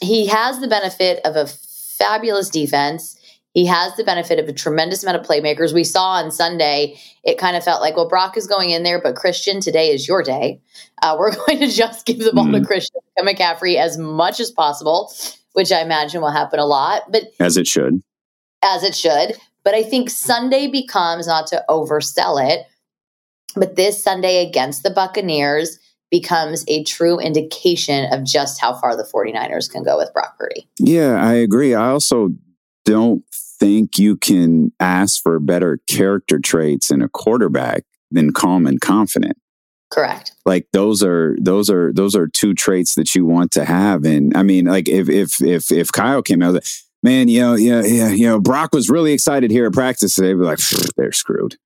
he 0.00 0.26
has 0.26 0.60
the 0.60 0.68
benefit 0.68 1.20
of 1.24 1.36
a 1.36 1.46
fabulous 1.46 2.50
defense. 2.50 3.16
He 3.54 3.66
has 3.66 3.96
the 3.96 4.04
benefit 4.04 4.38
of 4.38 4.48
a 4.48 4.52
tremendous 4.52 5.02
amount 5.02 5.18
of 5.18 5.26
playmakers. 5.26 5.72
We 5.72 5.82
saw 5.82 6.12
on 6.12 6.30
Sunday, 6.30 6.96
it 7.24 7.38
kind 7.38 7.56
of 7.56 7.64
felt 7.64 7.80
like, 7.80 7.96
well, 7.96 8.08
Brock 8.08 8.36
is 8.36 8.46
going 8.46 8.70
in 8.70 8.82
there, 8.82 9.00
but 9.00 9.16
Christian, 9.16 9.60
today 9.60 9.88
is 9.88 10.06
your 10.06 10.22
day. 10.22 10.60
Uh, 11.02 11.16
we're 11.18 11.34
going 11.46 11.58
to 11.60 11.68
just 11.68 12.06
give 12.06 12.18
the 12.18 12.32
ball 12.32 12.44
mm-hmm. 12.44 12.62
to 12.62 12.66
Christian 12.66 13.00
McCaffrey 13.18 13.76
as 13.76 13.98
much 13.98 14.38
as 14.38 14.50
possible 14.50 15.12
which 15.52 15.72
I 15.72 15.80
imagine 15.80 16.20
will 16.20 16.30
happen 16.30 16.58
a 16.58 16.66
lot. 16.66 17.02
But 17.10 17.24
as 17.40 17.56
it 17.56 17.66
should. 17.66 18.02
As 18.62 18.82
it 18.82 18.94
should. 18.94 19.34
But 19.64 19.74
I 19.74 19.82
think 19.82 20.10
Sunday 20.10 20.66
becomes 20.68 21.26
not 21.26 21.46
to 21.48 21.64
oversell 21.68 22.42
it, 22.42 22.66
but 23.54 23.76
this 23.76 24.02
Sunday 24.02 24.46
against 24.46 24.82
the 24.82 24.90
Buccaneers 24.90 25.78
becomes 26.10 26.64
a 26.68 26.84
true 26.84 27.18
indication 27.18 28.10
of 28.12 28.24
just 28.24 28.60
how 28.60 28.74
far 28.74 28.96
the 28.96 29.04
49ers 29.04 29.70
can 29.70 29.82
go 29.82 29.98
with 29.98 30.12
Brock 30.14 30.38
Purdy. 30.38 30.66
Yeah, 30.78 31.22
I 31.22 31.34
agree. 31.34 31.74
I 31.74 31.90
also 31.90 32.30
don't 32.84 33.22
think 33.32 33.98
you 33.98 34.16
can 34.16 34.72
ask 34.80 35.22
for 35.22 35.38
better 35.38 35.80
character 35.86 36.38
traits 36.38 36.90
in 36.90 37.02
a 37.02 37.08
quarterback 37.08 37.84
than 38.10 38.32
calm 38.32 38.66
and 38.66 38.80
confident. 38.80 39.36
Correct. 39.90 40.32
Like 40.44 40.66
those 40.72 41.02
are 41.02 41.36
those 41.40 41.70
are 41.70 41.92
those 41.92 42.14
are 42.14 42.28
two 42.28 42.54
traits 42.54 42.94
that 42.96 43.14
you 43.14 43.24
want 43.24 43.52
to 43.52 43.64
have. 43.64 44.04
And 44.04 44.36
I 44.36 44.42
mean, 44.42 44.66
like 44.66 44.88
if 44.88 45.08
if 45.08 45.40
if 45.42 45.72
if 45.72 45.90
Kyle 45.92 46.22
came 46.22 46.42
out, 46.42 46.62
man, 47.02 47.28
you 47.28 47.40
know, 47.40 47.54
yeah, 47.54 47.82
yeah, 47.82 48.10
you 48.10 48.26
know, 48.26 48.38
Brock 48.38 48.74
was 48.74 48.90
really 48.90 49.12
excited 49.12 49.50
here 49.50 49.66
at 49.66 49.72
practice 49.72 50.14
today. 50.14 50.34
Be 50.34 50.40
like, 50.40 50.58
they're 50.96 51.12
screwed. 51.12 51.56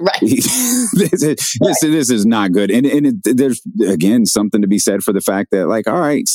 Right. 0.00 0.20
this, 0.20 0.92
is, 1.24 1.58
right. 1.60 1.74
This, 1.80 1.80
this, 1.80 2.10
is 2.10 2.24
not 2.24 2.52
good. 2.52 2.70
And 2.70 2.86
and 2.86 3.06
it, 3.06 3.36
there's 3.36 3.60
again 3.84 4.26
something 4.26 4.62
to 4.62 4.68
be 4.68 4.78
said 4.78 5.02
for 5.02 5.12
the 5.12 5.20
fact 5.20 5.50
that 5.50 5.66
like, 5.66 5.88
all 5.88 6.00
right, 6.00 6.30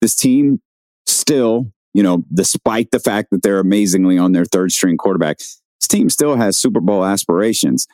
this 0.00 0.16
team 0.16 0.60
still, 1.06 1.70
you 1.94 2.02
know, 2.02 2.24
despite 2.34 2.90
the 2.90 2.98
fact 2.98 3.30
that 3.30 3.42
they're 3.42 3.60
amazingly 3.60 4.18
on 4.18 4.32
their 4.32 4.44
third 4.44 4.72
string 4.72 4.96
quarterback, 4.96 5.38
this 5.38 5.88
team 5.88 6.10
still 6.10 6.34
has 6.34 6.56
Super 6.56 6.80
Bowl 6.80 7.04
aspirations 7.04 7.86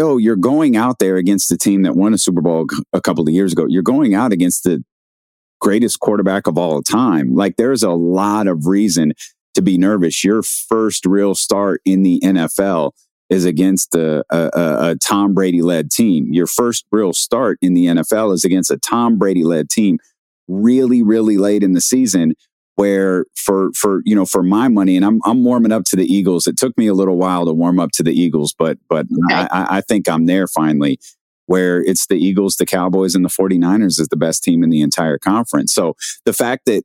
yo, 0.00 0.16
you're 0.16 0.34
going 0.34 0.78
out 0.78 0.98
there 0.98 1.16
against 1.16 1.50
the 1.50 1.58
team 1.58 1.82
that 1.82 1.94
won 1.94 2.14
a 2.14 2.18
Super 2.18 2.40
Bowl 2.40 2.66
a 2.94 3.02
couple 3.02 3.22
of 3.22 3.34
years 3.34 3.52
ago. 3.52 3.66
You're 3.68 3.82
going 3.82 4.14
out 4.14 4.32
against 4.32 4.64
the 4.64 4.82
greatest 5.60 6.00
quarterback 6.00 6.46
of 6.46 6.56
all 6.56 6.80
time. 6.80 7.34
Like 7.34 7.56
there's 7.56 7.82
a 7.82 7.90
lot 7.90 8.46
of 8.46 8.66
reason 8.66 9.12
to 9.52 9.60
be 9.60 9.76
nervous. 9.76 10.24
Your 10.24 10.42
first 10.42 11.04
real 11.04 11.34
start 11.34 11.82
in 11.84 12.02
the 12.02 12.18
NFL 12.24 12.92
is 13.28 13.44
against 13.44 13.94
a, 13.94 14.24
a, 14.30 14.50
a 14.54 14.96
Tom 14.96 15.34
Brady 15.34 15.60
led 15.60 15.90
team. 15.90 16.32
Your 16.32 16.46
first 16.46 16.86
real 16.90 17.12
start 17.12 17.58
in 17.60 17.74
the 17.74 17.84
NFL 17.84 18.32
is 18.32 18.42
against 18.42 18.70
a 18.70 18.78
Tom 18.78 19.18
Brady 19.18 19.44
led 19.44 19.68
team 19.68 19.98
really, 20.48 21.02
really 21.02 21.36
late 21.36 21.62
in 21.62 21.74
the 21.74 21.80
season 21.82 22.32
where 22.76 23.26
for 23.36 23.72
for 23.72 24.02
you 24.04 24.14
know 24.14 24.24
for 24.24 24.42
my 24.42 24.68
money 24.68 24.96
and 24.96 25.04
I'm 25.04 25.20
I'm 25.24 25.44
warming 25.44 25.72
up 25.72 25.84
to 25.84 25.96
the 25.96 26.06
Eagles. 26.06 26.46
It 26.46 26.56
took 26.56 26.76
me 26.78 26.86
a 26.86 26.94
little 26.94 27.16
while 27.16 27.44
to 27.46 27.52
warm 27.52 27.78
up 27.78 27.90
to 27.92 28.02
the 28.02 28.12
Eagles, 28.12 28.54
but 28.56 28.78
but 28.88 29.06
okay. 29.06 29.46
I, 29.50 29.78
I 29.78 29.80
think 29.80 30.08
I'm 30.08 30.26
there 30.26 30.46
finally 30.46 30.98
where 31.46 31.82
it's 31.82 32.06
the 32.06 32.14
Eagles, 32.14 32.56
the 32.56 32.64
Cowboys, 32.66 33.16
and 33.16 33.24
the 33.24 33.28
49ers 33.28 33.98
is 33.98 34.06
the 34.06 34.16
best 34.16 34.44
team 34.44 34.62
in 34.62 34.70
the 34.70 34.82
entire 34.82 35.18
conference. 35.18 35.72
So 35.72 35.96
the 36.24 36.32
fact 36.32 36.66
that 36.66 36.84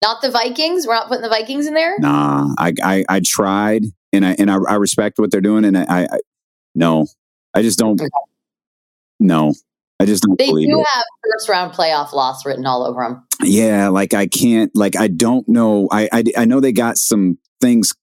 not 0.00 0.22
the 0.22 0.30
Vikings, 0.30 0.86
we're 0.86 0.94
not 0.94 1.08
putting 1.08 1.22
the 1.22 1.28
Vikings 1.28 1.66
in 1.66 1.74
there. 1.74 1.98
Nah, 1.98 2.54
I 2.58 2.72
I, 2.82 3.04
I 3.08 3.20
tried 3.20 3.86
and 4.12 4.24
I 4.24 4.36
and 4.38 4.50
I, 4.50 4.58
I, 4.68 4.74
respect 4.74 5.18
what 5.18 5.30
they're 5.30 5.40
doing, 5.40 5.64
and 5.64 5.76
I, 5.76 5.84
I 6.04 6.18
no, 6.74 7.08
I 7.54 7.62
just 7.62 7.78
don't. 7.78 8.00
Okay. 8.00 8.08
No, 9.18 9.54
I 9.98 10.04
just 10.04 10.22
don't 10.22 10.38
they 10.38 10.50
do 10.50 10.80
it. 10.80 10.86
have 10.94 11.04
first 11.32 11.48
round 11.48 11.72
playoff 11.72 12.12
loss 12.12 12.44
written 12.44 12.66
all 12.66 12.84
over 12.84 13.02
them. 13.02 13.26
Yeah, 13.42 13.88
like 13.88 14.14
I 14.14 14.26
can't, 14.26 14.70
like 14.74 14.96
I 14.96 15.08
don't 15.08 15.48
know. 15.48 15.88
I, 15.90 16.08
I, 16.12 16.24
I 16.38 16.44
know 16.44 16.60
they 16.60 16.72
got 16.72 16.98
some 16.98 17.38
things. 17.60 17.94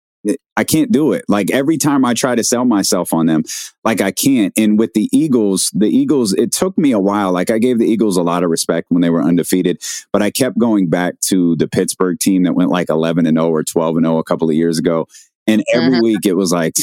I 0.56 0.64
can't 0.64 0.92
do 0.92 1.12
it. 1.12 1.26
Like 1.28 1.52
every 1.52 1.78
time 1.78 2.06
I 2.06 2.14
try 2.14 2.34
to 2.34 2.44
sell 2.44 2.66
myself 2.66 3.14
on 3.14 3.26
them, 3.26 3.44
like 3.84 4.02
I 4.02 4.12
can't. 4.12 4.54
And 4.58 4.80
with 4.80 4.94
the 4.94 5.10
Eagles, 5.12 5.70
the 5.74 5.88
Eagles, 5.88 6.34
it 6.34 6.52
took 6.52 6.78
me 6.78 6.94
a 6.94 7.00
while. 7.00 7.32
Like 7.32 7.52
I 7.52 7.58
gave 7.60 7.78
the 7.78 7.86
Eagles 7.86 8.18
a 8.18 8.24
lot 8.24 8.44
of 8.44 8.50
respect 8.50 8.88
when 8.90 9.02
they 9.02 9.10
were 9.10 9.22
undefeated, 9.22 9.84
but 10.12 10.22
I 10.22 10.32
kept 10.32 10.58
going 10.58 10.90
back 10.90 11.20
to 11.26 11.56
the 11.58 11.68
Pittsburgh 11.68 12.18
team 12.20 12.44
that 12.44 12.54
went 12.54 12.70
like 12.70 12.90
11 12.90 13.26
and 13.26 13.38
0 13.38 13.50
or 13.50 13.64
12 13.64 13.98
and 13.98 14.06
0 14.06 14.18
a 14.18 14.24
couple 14.24 14.50
of 14.50 14.56
years 14.56 14.80
ago. 14.80 15.08
And 15.46 15.62
every 15.74 15.98
mm-hmm. 15.98 16.04
week 16.04 16.26
it 16.26 16.38
was 16.38 16.54
like, 16.54 16.76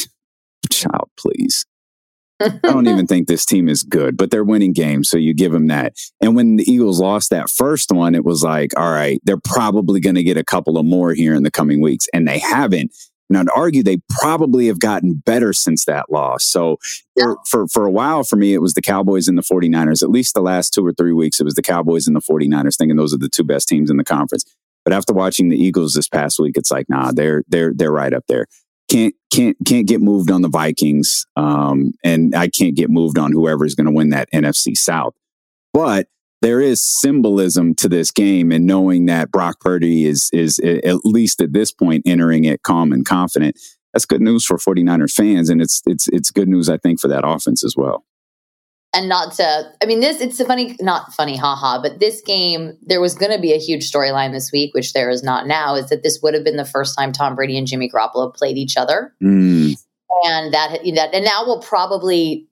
child, 0.71 1.09
please 1.17 1.65
I 2.41 2.59
don't 2.63 2.89
even 2.89 3.07
think 3.07 3.29
this 3.29 3.45
team 3.45 3.69
is 3.69 3.83
good, 3.83 4.17
but 4.17 4.31
they're 4.31 4.45
winning 4.45 4.73
games. 4.73 5.11
So 5.11 5.17
you 5.17 5.35
give 5.35 5.53
them 5.53 5.67
that. 5.69 5.95
And 6.21 6.35
when 6.35 6.57
the 6.57 6.71
Eagles 6.71 7.01
lost 7.01 7.31
that 7.31 7.51
first 7.51 7.93
one, 7.93 8.15
it 8.15 8.25
was 8.25 8.43
like, 8.43 8.73
all 8.79 8.91
right, 8.91 9.21
they're 9.25 9.41
probably 9.43 10.01
going 10.01 10.15
to 10.15 10.23
get 10.23 10.37
a 10.37 10.45
couple 10.45 10.79
of 10.79 10.87
more 10.87 11.13
here 11.13 11.35
in 11.35 11.43
the 11.43 11.51
coming 11.51 11.81
weeks. 11.81 12.07
And 12.15 12.27
they 12.27 12.39
haven't. 12.39 12.95
And 13.29 13.39
I'd 13.39 13.49
argue 13.55 13.83
they 13.83 13.99
probably 14.09 14.67
have 14.67 14.81
gotten 14.81 15.15
better 15.15 15.53
since 15.53 15.85
that 15.85 16.11
loss. 16.11 16.45
So 16.45 16.79
for, 17.17 17.37
for, 17.47 17.69
for 17.69 17.87
a 17.87 17.91
while 17.91 18.25
for 18.25 18.37
me, 18.37 18.55
it 18.55 18.63
was 18.63 18.75
the 18.75 18.83
Cowboys 18.83 19.29
and 19.29 19.39
the 19.39 19.43
49ers. 19.43 20.03
At 20.03 20.11
least 20.11 20.35
the 20.35 20.41
last 20.41 20.75
two 20.75 20.85
or 20.85 20.93
three 20.93 21.13
weeks, 21.13 21.39
it 21.39 21.45
was 21.45 21.55
the 21.55 21.63
Cowboys 21.63 22.09
and 22.09 22.17
the 22.17 22.21
49ers, 22.21 22.77
thinking 22.77 22.97
those 22.97 23.15
are 23.15 23.19
the 23.19 23.29
two 23.29 23.45
best 23.45 23.69
teams 23.69 23.89
in 23.89 23.99
the 23.99 24.05
conference. 24.05 24.45
But 24.85 24.95
after 24.95 25.13
watching 25.13 25.49
the 25.49 25.63
Eagles 25.63 25.95
this 25.95 26.09
past 26.09 26.41
week, 26.41 26.57
it's 26.57 26.71
like, 26.71 26.89
nah, 26.89 27.13
they're 27.13 27.45
they're 27.49 27.73
they're 27.75 27.93
right 27.93 28.15
up 28.15 28.25
there 28.29 28.47
can't 28.91 29.15
can't 29.33 29.57
can't 29.67 29.87
get 29.87 30.01
moved 30.01 30.31
on 30.31 30.43
the 30.43 30.49
Vikings, 30.49 31.27
um, 31.37 31.93
and 32.05 32.35
I 32.35 32.49
can't 32.49 32.75
get 32.75 32.91
moved 32.91 33.19
on 33.19 33.33
whoever 33.33 33.65
is 33.65 33.75
going 33.75 33.87
to 33.87 33.93
win 33.93 34.11
that 34.11 34.31
NFC 34.33 34.77
South. 34.77 35.15
But 35.73 36.09
there 36.43 36.61
is 36.61 36.83
symbolism 36.83 37.75
to 37.77 37.89
this 37.89 38.11
game, 38.11 38.51
and 38.51 38.67
knowing 38.67 39.07
that 39.07 39.31
Brock 39.31 39.61
Purdy 39.61 40.07
is 40.07 40.31
is 40.33 40.59
at 40.59 41.05
least 41.05 41.41
at 41.41 41.53
this 41.53 41.71
point 41.71 42.03
entering 42.07 42.45
it 42.45 42.63
calm 42.63 42.93
and 42.93 43.07
confident. 43.07 43.59
That's 43.93 44.07
good 44.07 44.21
news 44.21 44.45
for 44.45 44.57
49ers 44.57 45.13
fans, 45.13 45.49
and 45.49 45.61
it's 45.63 45.83
it's 45.87 46.09
it's 46.09 46.31
good 46.31 46.49
news 46.49 46.69
I 46.69 46.77
think 46.77 47.01
for 47.01 47.09
that 47.09 47.27
offense 47.27 47.65
as 47.65 47.77
well 47.77 48.05
and 48.93 49.09
not 49.09 49.33
to 49.33 49.73
i 49.83 49.87
mean 49.87 50.01
this 50.01 50.21
it's 50.21 50.41
a 50.41 50.45
funny 50.45 50.77
not 50.81 51.13
funny 51.13 51.37
haha 51.37 51.81
but 51.81 52.01
this 52.01 52.21
game 52.23 52.77
there 52.83 53.01
was 53.01 53.15
going 53.15 53.33
to 53.33 53.41
be 53.41 53.53
a 53.53 53.59
huge 53.59 53.91
storyline 53.91 54.33
this 54.33 54.51
week 54.53 54.75
which 54.75 54.93
there 54.93 55.11
is 55.11 55.23
not 55.23 55.47
now 55.47 55.75
is 55.75 55.89
that 55.89 56.03
this 56.03 56.21
would 56.23 56.35
have 56.35 56.45
been 56.45 56.57
the 56.57 56.65
first 56.65 56.97
time 56.99 57.13
tom 57.13 57.35
brady 57.35 57.57
and 57.57 57.67
jimmy 57.67 57.89
garoppolo 57.89 58.35
played 58.35 58.59
each 58.59 58.77
other 58.77 59.15
mm. 59.23 59.75
and 60.25 60.53
that 60.53 60.79
that 60.95 61.15
and 61.15 61.25
now 61.25 61.45
will 61.45 61.61
probably 61.61 62.47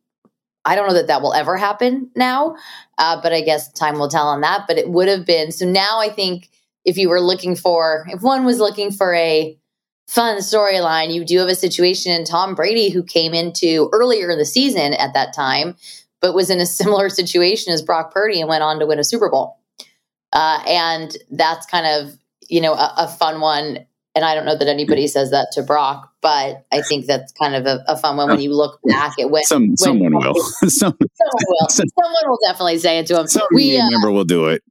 i 0.64 0.74
don't 0.74 0.86
know 0.86 0.94
that 0.94 1.08
that 1.08 1.22
will 1.22 1.34
ever 1.34 1.56
happen 1.56 2.10
now 2.14 2.56
uh, 2.98 3.20
but 3.20 3.32
i 3.32 3.40
guess 3.40 3.72
time 3.72 3.98
will 3.98 4.08
tell 4.08 4.28
on 4.28 4.40
that 4.40 4.64
but 4.68 4.78
it 4.78 4.88
would 4.88 5.08
have 5.08 5.26
been 5.26 5.50
so 5.50 5.66
now 5.66 6.00
i 6.00 6.08
think 6.08 6.48
if 6.88 6.96
you 6.96 7.10
were 7.10 7.20
looking 7.20 7.54
for, 7.54 8.06
if 8.08 8.22
one 8.22 8.46
was 8.46 8.58
looking 8.58 8.90
for 8.90 9.14
a 9.14 9.58
fun 10.06 10.38
storyline, 10.38 11.12
you 11.12 11.22
do 11.22 11.38
have 11.38 11.48
a 11.48 11.54
situation 11.54 12.12
in 12.12 12.24
Tom 12.24 12.54
Brady 12.54 12.88
who 12.88 13.02
came 13.02 13.34
into 13.34 13.90
earlier 13.92 14.30
in 14.30 14.38
the 14.38 14.46
season 14.46 14.94
at 14.94 15.12
that 15.12 15.34
time, 15.34 15.76
but 16.20 16.34
was 16.34 16.50
in 16.50 16.60
a 16.60 16.66
similar 16.80 17.08
situation 17.08 17.72
as 17.72 17.82
Brock 17.82 18.12
Purdy 18.12 18.40
and 18.40 18.48
went 18.48 18.62
on 18.62 18.78
to 18.80 18.86
win 18.86 18.98
a 18.98 19.04
Super 19.04 19.30
Bowl. 19.30 19.58
Uh, 20.32 20.62
and 20.66 21.16
that's 21.30 21.66
kind 21.66 21.86
of, 21.86 22.14
you 22.48 22.60
know, 22.60 22.74
a, 22.74 22.94
a, 22.98 23.08
fun 23.08 23.40
one. 23.40 23.86
And 24.14 24.24
I 24.24 24.34
don't 24.34 24.44
know 24.44 24.56
that 24.56 24.68
anybody 24.68 25.06
says 25.06 25.30
that 25.30 25.48
to 25.52 25.62
Brock, 25.62 26.12
but 26.20 26.66
I 26.70 26.82
think 26.82 27.06
that's 27.06 27.32
kind 27.32 27.54
of 27.54 27.64
a, 27.64 27.82
a 27.88 27.96
fun 27.96 28.18
one 28.18 28.28
when 28.28 28.40
you 28.40 28.54
look 28.54 28.78
back 28.84 29.18
at 29.18 29.30
when, 29.30 29.44
Some, 29.44 29.68
when 29.68 29.76
someone 29.78 30.14
will. 30.14 30.34
someone 30.68 30.98
will. 31.00 31.68
Someone 31.70 32.24
will 32.26 32.38
definitely 32.46 32.78
say 32.78 32.98
it 32.98 33.06
to 33.06 33.20
him. 33.20 33.26
Some 33.26 33.46
we, 33.52 33.78
uh, 33.78 33.88
member 33.88 34.10
will 34.10 34.24
do 34.24 34.48
it. 34.48 34.62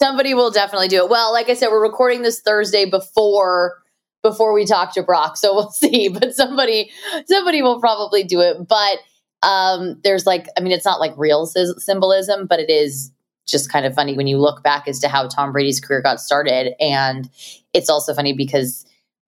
Somebody 0.00 0.34
will 0.34 0.50
definitely 0.50 0.88
do 0.88 1.04
it. 1.04 1.10
Well, 1.10 1.32
like 1.32 1.48
I 1.48 1.54
said, 1.54 1.68
we're 1.68 1.82
recording 1.82 2.22
this 2.22 2.40
Thursday 2.40 2.84
before 2.84 3.82
before 4.22 4.52
we 4.52 4.66
talk 4.66 4.92
to 4.94 5.02
Brock, 5.02 5.36
so 5.36 5.54
we'll 5.54 5.70
see. 5.70 6.08
But 6.08 6.34
somebody 6.34 6.90
somebody 7.26 7.62
will 7.62 7.80
probably 7.80 8.24
do 8.24 8.40
it. 8.40 8.66
But 8.66 8.98
um, 9.46 10.00
there's 10.02 10.26
like, 10.26 10.48
I 10.58 10.60
mean, 10.60 10.72
it's 10.72 10.84
not 10.84 10.98
like 10.98 11.14
real 11.16 11.46
symbolism, 11.46 12.46
but 12.46 12.58
it 12.58 12.68
is 12.68 13.12
just 13.46 13.70
kind 13.70 13.86
of 13.86 13.94
funny 13.94 14.16
when 14.16 14.26
you 14.26 14.38
look 14.38 14.64
back 14.64 14.88
as 14.88 14.98
to 14.98 15.08
how 15.08 15.28
Tom 15.28 15.52
Brady's 15.52 15.78
career 15.78 16.02
got 16.02 16.20
started. 16.20 16.74
And 16.82 17.30
it's 17.72 17.88
also 17.88 18.12
funny 18.12 18.32
because, 18.32 18.84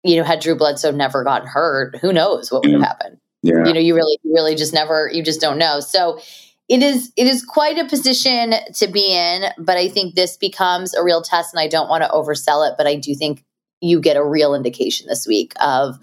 you 0.05 0.17
know, 0.17 0.23
had 0.23 0.39
Drew 0.39 0.55
Bledsoe 0.55 0.93
never 0.93 1.25
gotten 1.25 1.49
hurt, 1.49 1.97
who 1.97 2.13
knows 2.13 2.53
what 2.53 2.65
would 2.65 2.73
have 2.73 2.83
happened? 2.83 3.19
Yeah. 3.43 3.67
You 3.67 3.75
know, 3.75 3.81
you 3.81 3.97
really, 3.97 4.17
you 4.23 4.33
really 4.33 4.55
just 4.55 4.73
never, 4.73 5.11
you 5.13 5.25
just 5.25 5.41
don't 5.41 5.59
know. 5.59 5.81
So 5.81 6.21
it 6.69 6.85
is, 6.85 7.13
it 7.17 7.27
is 7.27 7.45
quite 7.45 7.79
a 7.79 7.85
position 7.85 8.55
to 8.75 8.87
be 8.87 9.13
in, 9.13 9.47
but 9.59 9.77
I 9.77 9.89
think 9.89 10.15
this 10.15 10.37
becomes 10.37 10.95
a 10.95 11.03
real 11.03 11.21
test 11.21 11.53
and 11.53 11.61
I 11.61 11.67
don't 11.67 11.89
want 11.89 12.05
to 12.05 12.11
oversell 12.11 12.69
it, 12.69 12.77
but 12.79 12.87
I 12.87 12.95
do 12.95 13.13
think 13.15 13.45
you 13.81 14.01
get 14.01 14.17
a 14.17 14.25
real 14.25 14.55
indication 14.55 15.09
this 15.09 15.27
week 15.27 15.53
of 15.61 15.99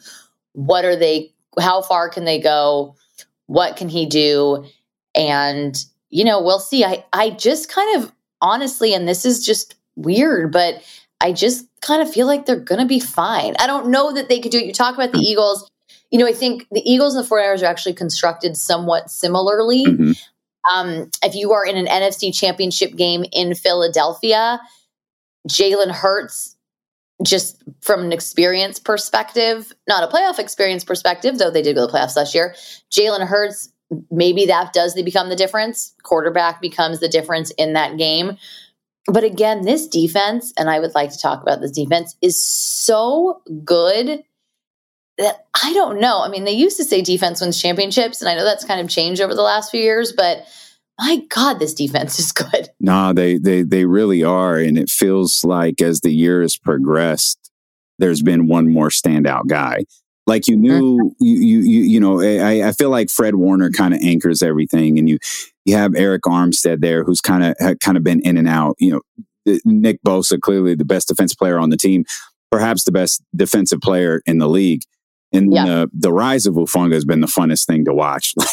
what 0.51 0.83
are 0.83 0.95
they, 0.97 1.33
how 1.57 1.81
far 1.81 2.09
can 2.09 2.25
they 2.25 2.39
go? 2.39 2.95
What 3.53 3.77
can 3.77 3.87
he 3.87 4.07
do? 4.07 4.65
And 5.13 5.77
you 6.09 6.23
know, 6.23 6.41
we'll 6.41 6.59
see. 6.59 6.83
I 6.83 7.05
I 7.13 7.29
just 7.29 7.69
kind 7.69 8.01
of 8.01 8.11
honestly, 8.41 8.95
and 8.95 9.07
this 9.07 9.25
is 9.25 9.45
just 9.45 9.75
weird, 9.95 10.51
but 10.51 10.81
I 11.21 11.33
just 11.33 11.67
kind 11.81 12.01
of 12.01 12.11
feel 12.11 12.25
like 12.25 12.47
they're 12.47 12.59
going 12.59 12.81
to 12.81 12.87
be 12.87 12.99
fine. 12.99 13.53
I 13.59 13.67
don't 13.67 13.89
know 13.89 14.11
that 14.11 14.27
they 14.27 14.39
could 14.39 14.51
do 14.51 14.57
it. 14.57 14.65
You 14.65 14.73
talk 14.73 14.95
about 14.95 15.11
the 15.11 15.19
mm. 15.19 15.23
Eagles. 15.23 15.69
You 16.09 16.17
know, 16.17 16.27
I 16.27 16.33
think 16.33 16.65
the 16.71 16.81
Eagles 16.81 17.13
and 17.13 17.23
the 17.23 17.29
49ers 17.29 17.61
are 17.61 17.67
actually 17.67 17.93
constructed 17.93 18.57
somewhat 18.57 19.11
similarly. 19.11 19.85
Mm-hmm. 19.85 20.11
Um, 20.75 21.11
if 21.23 21.35
you 21.35 21.51
are 21.53 21.63
in 21.63 21.77
an 21.77 21.85
NFC 21.85 22.33
championship 22.33 22.95
game 22.95 23.23
in 23.31 23.53
Philadelphia, 23.53 24.61
Jalen 25.47 25.91
Hurts, 25.91 26.52
just 27.23 27.63
from 27.81 28.01
an 28.01 28.11
experience 28.11 28.79
perspective, 28.79 29.73
not 29.87 30.03
a 30.03 30.13
playoff 30.13 30.39
experience 30.39 30.83
perspective, 30.83 31.37
though 31.37 31.51
they 31.51 31.61
did 31.61 31.75
go 31.75 31.87
to 31.87 31.91
the 31.91 31.97
playoffs 31.97 32.15
last 32.15 32.35
year, 32.35 32.55
Jalen 32.91 33.25
Hurts 33.25 33.73
maybe 34.09 34.45
that 34.45 34.73
does 34.73 34.95
become 35.01 35.29
the 35.29 35.35
difference. 35.35 35.93
Quarterback 36.03 36.61
becomes 36.61 36.99
the 36.99 37.07
difference 37.07 37.51
in 37.51 37.73
that 37.73 37.97
game. 37.97 38.37
But 39.05 39.23
again, 39.23 39.63
this 39.63 39.87
defense, 39.87 40.53
and 40.57 40.69
I 40.69 40.79
would 40.79 40.95
like 40.95 41.11
to 41.11 41.19
talk 41.19 41.41
about 41.41 41.61
this 41.61 41.71
defense, 41.71 42.15
is 42.21 42.43
so 42.43 43.41
good 43.63 44.23
that 45.17 45.45
I 45.61 45.73
don't 45.73 45.99
know. 45.99 46.21
I 46.23 46.29
mean, 46.29 46.45
they 46.45 46.53
used 46.53 46.77
to 46.77 46.83
say 46.83 47.01
defense 47.01 47.41
wins 47.41 47.61
championships, 47.61 48.21
and 48.21 48.29
I 48.29 48.35
know 48.35 48.45
that's 48.45 48.65
kind 48.65 48.81
of 48.81 48.89
changed 48.89 49.21
over 49.21 49.35
the 49.35 49.41
last 49.41 49.71
few 49.71 49.81
years, 49.81 50.13
but 50.13 50.47
my 50.99 51.21
God, 51.29 51.59
this 51.59 51.73
defense 51.73 52.19
is 52.19 52.31
good. 52.31 52.69
No, 52.79 53.13
they 53.13 53.37
they 53.37 53.63
they 53.63 53.85
really 53.85 54.23
are. 54.23 54.57
And 54.57 54.77
it 54.77 54.89
feels 54.89 55.45
like 55.45 55.81
as 55.81 56.01
the 56.01 56.11
year 56.11 56.41
has 56.41 56.57
progressed, 56.57 57.51
there's 57.97 58.21
been 58.21 58.47
one 58.47 58.71
more 58.71 58.89
standout 58.89 59.47
guy. 59.47 59.85
Like 60.27 60.47
you 60.47 60.55
knew, 60.55 60.97
mm-hmm. 60.97 61.23
you, 61.25 61.35
you, 61.35 61.59
you, 61.59 61.81
you 61.83 61.99
know, 61.99 62.21
I, 62.21 62.67
I 62.67 62.71
feel 62.71 62.89
like 62.89 63.09
Fred 63.09 63.35
Warner 63.35 63.71
kind 63.71 63.93
of 63.93 64.01
anchors 64.01 64.41
everything, 64.41 64.97
and 64.97 65.09
you, 65.09 65.17
you 65.65 65.75
have 65.75 65.91
Arik 65.91 66.21
Armstead 66.21 66.81
there, 66.81 67.03
who's 67.03 67.21
kind 67.21 67.43
of 67.43 67.79
kind 67.79 67.97
of 67.97 68.03
been 68.03 68.21
in 68.21 68.37
and 68.37 68.47
out. 68.47 68.75
You 68.79 69.01
know, 69.45 69.57
Nick 69.65 70.01
Bosa, 70.03 70.39
clearly 70.39 70.75
the 70.75 70.85
best 70.85 71.09
defense 71.09 71.33
player 71.33 71.59
on 71.59 71.69
the 71.69 71.77
team, 71.77 72.05
perhaps 72.51 72.83
the 72.83 72.91
best 72.91 73.21
defensive 73.35 73.81
player 73.81 74.21
in 74.25 74.37
the 74.37 74.47
league. 74.47 74.83
And 75.33 75.51
yeah. 75.51 75.65
uh, 75.65 75.87
the 75.91 76.13
rise 76.13 76.45
of 76.45 76.53
Hufanga 76.53 76.93
has 76.93 77.05
been 77.05 77.21
the 77.21 77.27
funnest 77.27 77.65
thing 77.65 77.85
to 77.85 77.93
watch. 77.93 78.33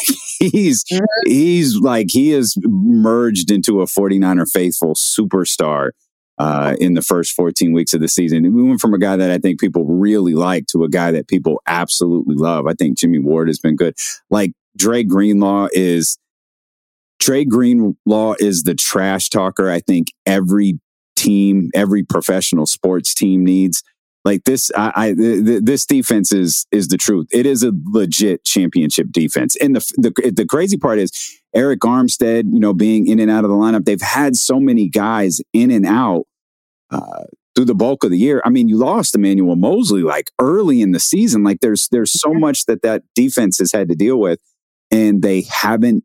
Like 0.41 0.51
he's 0.53 0.83
mm-hmm. 0.85 1.05
he's 1.29 1.75
like 1.77 2.07
he 2.09 2.29
has 2.31 2.55
merged 2.63 3.51
into 3.51 3.81
a 3.81 3.85
49er 3.85 4.49
faithful 4.51 4.95
superstar 4.95 5.91
uh, 6.39 6.75
in 6.79 6.95
the 6.95 7.03
first 7.03 7.33
14 7.33 7.73
weeks 7.73 7.93
of 7.93 8.01
the 8.01 8.07
season. 8.07 8.51
We 8.55 8.63
went 8.63 8.81
from 8.81 8.95
a 8.95 8.97
guy 8.97 9.15
that 9.17 9.29
I 9.29 9.37
think 9.37 9.59
people 9.59 9.85
really 9.85 10.33
like 10.33 10.65
to 10.67 10.83
a 10.83 10.89
guy 10.89 11.11
that 11.11 11.27
people 11.27 11.61
absolutely 11.67 12.33
love. 12.33 12.65
I 12.65 12.73
think 12.73 12.97
Jimmy 12.97 13.19
Ward 13.19 13.49
has 13.49 13.59
been 13.59 13.75
good. 13.75 13.95
Like 14.31 14.53
Dre 14.75 15.03
Greenlaw 15.03 15.67
is 15.73 16.17
Dre 17.19 17.45
Greenlaw 17.45 18.33
is 18.39 18.63
the 18.63 18.73
trash 18.73 19.29
talker. 19.29 19.69
I 19.69 19.79
think 19.79 20.07
every 20.25 20.79
team, 21.15 21.69
every 21.75 22.01
professional 22.03 22.65
sports 22.65 23.13
team 23.13 23.43
needs. 23.43 23.83
Like 24.23 24.43
this, 24.43 24.71
I, 24.75 24.91
I 24.95 25.13
th- 25.13 25.63
this 25.63 25.85
defense 25.85 26.31
is 26.31 26.67
is 26.71 26.89
the 26.89 26.97
truth. 26.97 27.27
It 27.31 27.45
is 27.45 27.63
a 27.63 27.71
legit 27.85 28.45
championship 28.45 29.07
defense. 29.11 29.55
And 29.55 29.75
the 29.75 29.93
the 29.97 30.31
the 30.31 30.45
crazy 30.45 30.77
part 30.77 30.99
is 30.99 31.11
Arik 31.55 31.79
Armstead, 31.79 32.43
you 32.53 32.59
know, 32.59 32.73
being 32.73 33.07
in 33.07 33.19
and 33.19 33.31
out 33.31 33.43
of 33.43 33.49
the 33.49 33.55
lineup. 33.55 33.85
They've 33.85 33.99
had 33.99 34.35
so 34.35 34.59
many 34.59 34.89
guys 34.89 35.41
in 35.53 35.71
and 35.71 35.87
out 35.87 36.25
uh, 36.91 37.23
through 37.55 37.65
the 37.65 37.75
bulk 37.75 38.03
of 38.03 38.11
the 38.11 38.17
year. 38.17 38.43
I 38.45 38.49
mean, 38.49 38.69
you 38.69 38.77
lost 38.77 39.15
Emmanuel 39.15 39.55
Moseley 39.55 40.03
like 40.03 40.29
early 40.39 40.81
in 40.81 40.91
the 40.91 40.99
season. 40.99 41.43
Like 41.43 41.61
there's 41.61 41.87
there's 41.89 42.11
so 42.11 42.33
much 42.33 42.65
that 42.65 42.83
that 42.83 43.03
defense 43.15 43.57
has 43.57 43.71
had 43.71 43.89
to 43.89 43.95
deal 43.95 44.19
with, 44.19 44.39
and 44.91 45.21
they 45.21 45.41
haven't 45.49 46.03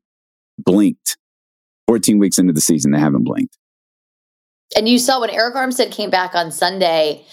blinked. 0.58 1.18
14 1.86 2.18
weeks 2.18 2.38
into 2.38 2.52
the 2.52 2.60
season, 2.60 2.90
they 2.90 2.98
haven't 2.98 3.22
blinked. 3.22 3.56
And 4.74 4.88
you 4.88 4.98
saw 4.98 5.20
when 5.20 5.30
Arik 5.30 5.54
Armstead 5.54 5.92
came 5.92 6.10
back 6.10 6.34
on 6.34 6.50
Sunday, 6.50 7.24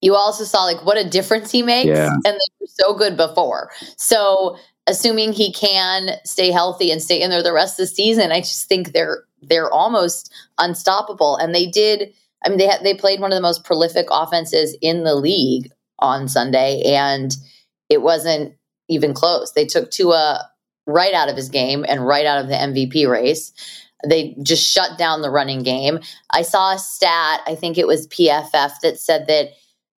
you 0.00 0.14
also 0.14 0.44
saw 0.44 0.64
like 0.64 0.84
what 0.84 0.96
a 0.96 1.08
difference 1.08 1.50
he 1.50 1.62
makes. 1.62 1.88
Yeah. 1.88 2.12
And 2.12 2.24
they 2.24 2.54
were 2.60 2.66
so 2.66 2.94
good 2.94 3.16
before. 3.16 3.70
So 3.96 4.56
assuming 4.86 5.32
he 5.32 5.52
can 5.52 6.16
stay 6.24 6.50
healthy 6.50 6.90
and 6.90 7.02
stay 7.02 7.20
in 7.20 7.30
there 7.30 7.42
the 7.42 7.52
rest 7.52 7.78
of 7.78 7.84
the 7.84 7.94
season, 7.94 8.32
I 8.32 8.40
just 8.40 8.68
think 8.68 8.92
they're 8.92 9.24
they're 9.42 9.70
almost 9.70 10.32
unstoppable. 10.58 11.36
And 11.36 11.54
they 11.54 11.66
did 11.66 12.12
I 12.44 12.48
mean, 12.48 12.58
they 12.58 12.66
had, 12.66 12.82
they 12.82 12.94
played 12.94 13.20
one 13.20 13.32
of 13.32 13.36
the 13.36 13.42
most 13.42 13.64
prolific 13.64 14.06
offenses 14.10 14.76
in 14.80 15.04
the 15.04 15.14
league 15.14 15.70
on 15.98 16.28
Sunday, 16.28 16.82
and 16.86 17.36
it 17.88 18.02
wasn't 18.02 18.54
even 18.88 19.12
close. 19.12 19.52
They 19.52 19.66
took 19.66 19.90
Tua 19.90 20.48
right 20.86 21.14
out 21.14 21.28
of 21.28 21.36
his 21.36 21.48
game 21.48 21.84
and 21.86 22.06
right 22.06 22.26
out 22.26 22.42
of 22.42 22.48
the 22.48 22.54
MVP 22.54 23.08
race. 23.08 23.52
They 24.08 24.34
just 24.42 24.66
shut 24.66 24.96
down 24.96 25.20
the 25.20 25.30
running 25.30 25.62
game. 25.62 26.00
I 26.30 26.42
saw 26.42 26.74
a 26.74 26.78
stat, 26.78 27.42
I 27.46 27.54
think 27.54 27.76
it 27.76 27.86
was 27.86 28.08
PFF, 28.08 28.80
that 28.80 28.98
said 28.98 29.26
that 29.26 29.50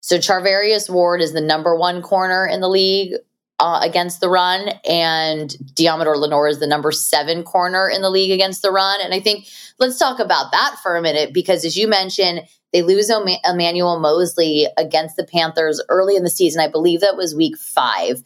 so 0.02 0.18
Charvarius 0.18 0.90
Ward 0.90 1.22
is 1.22 1.32
the 1.32 1.40
number 1.40 1.76
one 1.76 2.02
corner 2.02 2.44
in 2.46 2.60
the 2.60 2.68
league 2.68 3.14
uh, 3.60 3.78
against 3.84 4.20
the 4.20 4.28
run, 4.28 4.70
and 4.84 5.50
Deommodore 5.74 6.16
Lenoir 6.16 6.48
is 6.48 6.58
the 6.58 6.66
number 6.66 6.90
seven 6.90 7.44
corner 7.44 7.88
in 7.88 8.02
the 8.02 8.10
league 8.10 8.32
against 8.32 8.62
the 8.62 8.72
run. 8.72 9.00
And 9.00 9.14
I 9.14 9.20
think 9.20 9.46
let's 9.78 9.98
talk 9.98 10.18
about 10.18 10.50
that 10.50 10.76
for 10.82 10.96
a 10.96 11.02
minute 11.02 11.32
because, 11.32 11.64
as 11.64 11.76
you 11.76 11.86
mentioned, 11.86 12.42
they 12.72 12.82
lose 12.82 13.08
Emmanuel 13.44 14.00
Moseley 14.00 14.66
against 14.76 15.14
the 15.14 15.24
Panthers 15.24 15.80
early 15.88 16.16
in 16.16 16.24
the 16.24 16.30
season. 16.30 16.60
I 16.60 16.68
believe 16.68 17.00
that 17.00 17.16
was 17.16 17.36
week 17.36 17.56
five. 17.56 18.24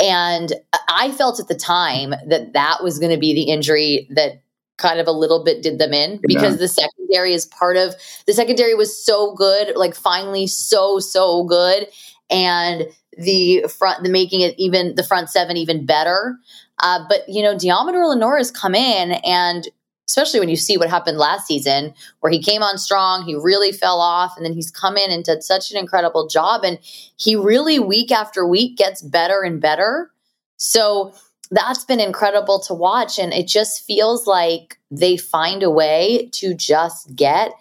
And 0.00 0.52
I 0.88 1.12
felt 1.12 1.38
at 1.38 1.46
the 1.46 1.54
time 1.54 2.14
that 2.26 2.54
that 2.54 2.82
was 2.82 2.98
going 2.98 3.12
to 3.12 3.18
be 3.18 3.32
the 3.34 3.52
injury 3.52 4.08
that 4.10 4.42
kind 4.82 5.00
of 5.00 5.06
a 5.06 5.12
little 5.12 5.44
bit 5.44 5.62
did 5.62 5.78
them 5.78 5.94
in 5.94 6.20
because 6.26 6.54
yeah. 6.54 6.58
the 6.58 6.68
secondary 6.68 7.32
is 7.32 7.46
part 7.46 7.76
of 7.76 7.94
the 8.26 8.34
secondary 8.34 8.74
was 8.74 9.04
so 9.04 9.34
good, 9.34 9.76
like 9.76 9.94
finally 9.94 10.46
so, 10.46 10.98
so 10.98 11.44
good. 11.44 11.86
And 12.28 12.88
the 13.16 13.64
front, 13.68 14.02
the 14.02 14.10
making 14.10 14.40
it 14.40 14.54
even 14.58 14.94
the 14.96 15.04
front 15.04 15.30
seven 15.30 15.56
even 15.56 15.86
better. 15.86 16.36
Uh, 16.82 17.00
but 17.08 17.28
you 17.28 17.42
know, 17.42 17.54
Deommodore 17.54 18.08
Lenoir 18.08 18.38
has 18.38 18.50
come 18.50 18.74
in, 18.74 19.12
and 19.24 19.68
especially 20.08 20.40
when 20.40 20.48
you 20.48 20.56
see 20.56 20.76
what 20.76 20.90
happened 20.90 21.18
last 21.18 21.46
season, 21.46 21.94
where 22.20 22.32
he 22.32 22.42
came 22.42 22.62
on 22.62 22.76
strong, 22.76 23.24
he 23.24 23.34
really 23.34 23.70
fell 23.70 24.00
off, 24.00 24.36
and 24.36 24.44
then 24.44 24.52
he's 24.52 24.70
come 24.70 24.96
in 24.96 25.10
and 25.10 25.24
did 25.24 25.42
such 25.42 25.70
an 25.70 25.78
incredible 25.78 26.26
job, 26.26 26.64
and 26.64 26.78
he 27.16 27.36
really 27.36 27.78
week 27.78 28.10
after 28.10 28.46
week 28.46 28.76
gets 28.76 29.02
better 29.02 29.42
and 29.42 29.60
better. 29.60 30.10
So 30.56 31.14
that's 31.52 31.84
been 31.84 32.00
incredible 32.00 32.60
to 32.60 32.74
watch, 32.74 33.18
and 33.18 33.32
it 33.32 33.46
just 33.46 33.84
feels 33.84 34.26
like 34.26 34.78
they 34.90 35.18
find 35.18 35.62
a 35.62 35.70
way 35.70 36.30
to 36.32 36.54
just 36.54 37.14
get 37.14 37.52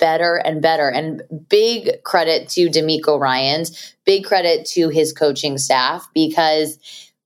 better 0.00 0.36
and 0.36 0.60
better. 0.60 0.88
And 0.88 1.22
big 1.48 2.02
credit 2.02 2.48
to 2.50 2.68
DeMeco 2.68 3.18
Ryans, 3.18 3.94
big 4.04 4.24
credit 4.24 4.66
to 4.66 4.88
his 4.88 5.12
coaching 5.12 5.56
staff 5.56 6.08
because 6.14 6.78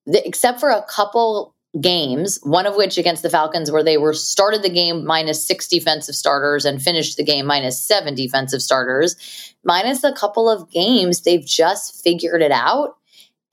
the, 0.06 0.26
except 0.26 0.60
for 0.60 0.70
a 0.70 0.82
couple 0.82 1.54
games, 1.80 2.38
one 2.42 2.66
of 2.66 2.76
which 2.76 2.98
against 2.98 3.22
the 3.22 3.30
Falcons, 3.30 3.70
where 3.70 3.82
they 3.82 3.96
were 3.96 4.12
started 4.12 4.62
the 4.62 4.68
game 4.68 5.06
minus 5.06 5.46
six 5.46 5.66
defensive 5.66 6.14
starters 6.14 6.66
and 6.66 6.82
finished 6.82 7.16
the 7.16 7.24
game 7.24 7.46
minus 7.46 7.82
seven 7.82 8.14
defensive 8.14 8.60
starters, 8.60 9.16
minus 9.64 10.04
a 10.04 10.12
couple 10.12 10.50
of 10.50 10.70
games, 10.70 11.22
they've 11.22 11.46
just 11.46 12.02
figured 12.04 12.42
it 12.42 12.52
out 12.52 12.98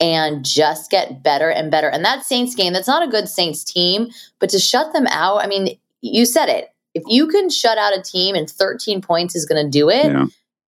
and 0.00 0.44
just 0.44 0.90
get 0.90 1.22
better 1.22 1.50
and 1.50 1.70
better. 1.70 1.88
And 1.88 2.04
that 2.04 2.24
Saints 2.24 2.54
game, 2.54 2.72
that's 2.72 2.88
not 2.88 3.06
a 3.06 3.10
good 3.10 3.28
Saints 3.28 3.62
team, 3.62 4.10
but 4.38 4.50
to 4.50 4.58
shut 4.58 4.92
them 4.92 5.06
out, 5.08 5.44
I 5.44 5.46
mean, 5.46 5.78
you 6.00 6.24
said 6.24 6.48
it. 6.48 6.74
If 6.94 7.04
you 7.06 7.28
can 7.28 7.50
shut 7.50 7.78
out 7.78 7.96
a 7.96 8.02
team 8.02 8.34
and 8.34 8.50
13 8.50 9.02
points 9.02 9.36
is 9.36 9.46
going 9.46 9.64
to 9.64 9.70
do 9.70 9.90
it, 9.90 10.06
yeah. 10.06 10.26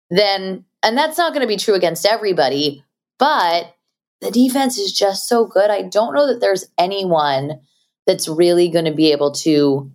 then, 0.09 0.65
and 0.83 0.97
that's 0.97 1.19
not 1.19 1.33
going 1.33 1.43
to 1.43 1.49
be 1.49 1.59
true 1.59 1.75
against 1.75 2.07
everybody, 2.07 2.83
but 3.19 3.77
the 4.21 4.31
defense 4.31 4.79
is 4.79 4.93
just 4.93 5.29
so 5.29 5.45
good. 5.45 5.71
I 5.71 5.83
don't 5.83 6.15
know 6.15 6.27
that 6.27 6.41
there's 6.41 6.67
anyone 6.79 7.61
that's 8.07 8.27
really 8.27 8.69
going 8.69 8.87
to 8.87 8.95
be 8.95 9.13
able 9.13 9.33
to 9.33 9.91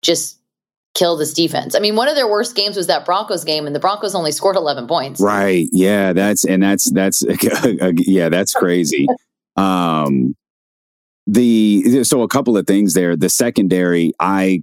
just 0.00 0.38
kill 0.94 1.16
this 1.16 1.32
defense. 1.32 1.74
I 1.74 1.80
mean, 1.80 1.96
one 1.96 2.08
of 2.08 2.14
their 2.14 2.28
worst 2.28 2.54
games 2.54 2.76
was 2.76 2.86
that 2.86 3.04
Broncos 3.04 3.44
game, 3.44 3.66
and 3.66 3.74
the 3.74 3.80
Broncos 3.80 4.14
only 4.14 4.32
scored 4.32 4.56
11 4.56 4.86
points. 4.86 5.20
Right. 5.20 5.68
Yeah. 5.72 6.12
That's, 6.12 6.44
and 6.44 6.62
that's, 6.62 6.90
that's, 6.90 7.24
yeah, 7.96 8.28
that's 8.28 8.54
crazy. 8.54 9.06
um, 9.56 10.36
the, 11.26 12.04
so 12.04 12.22
a 12.22 12.28
couple 12.28 12.56
of 12.56 12.66
things 12.66 12.94
there. 12.94 13.16
The 13.16 13.28
secondary, 13.28 14.12
I 14.20 14.62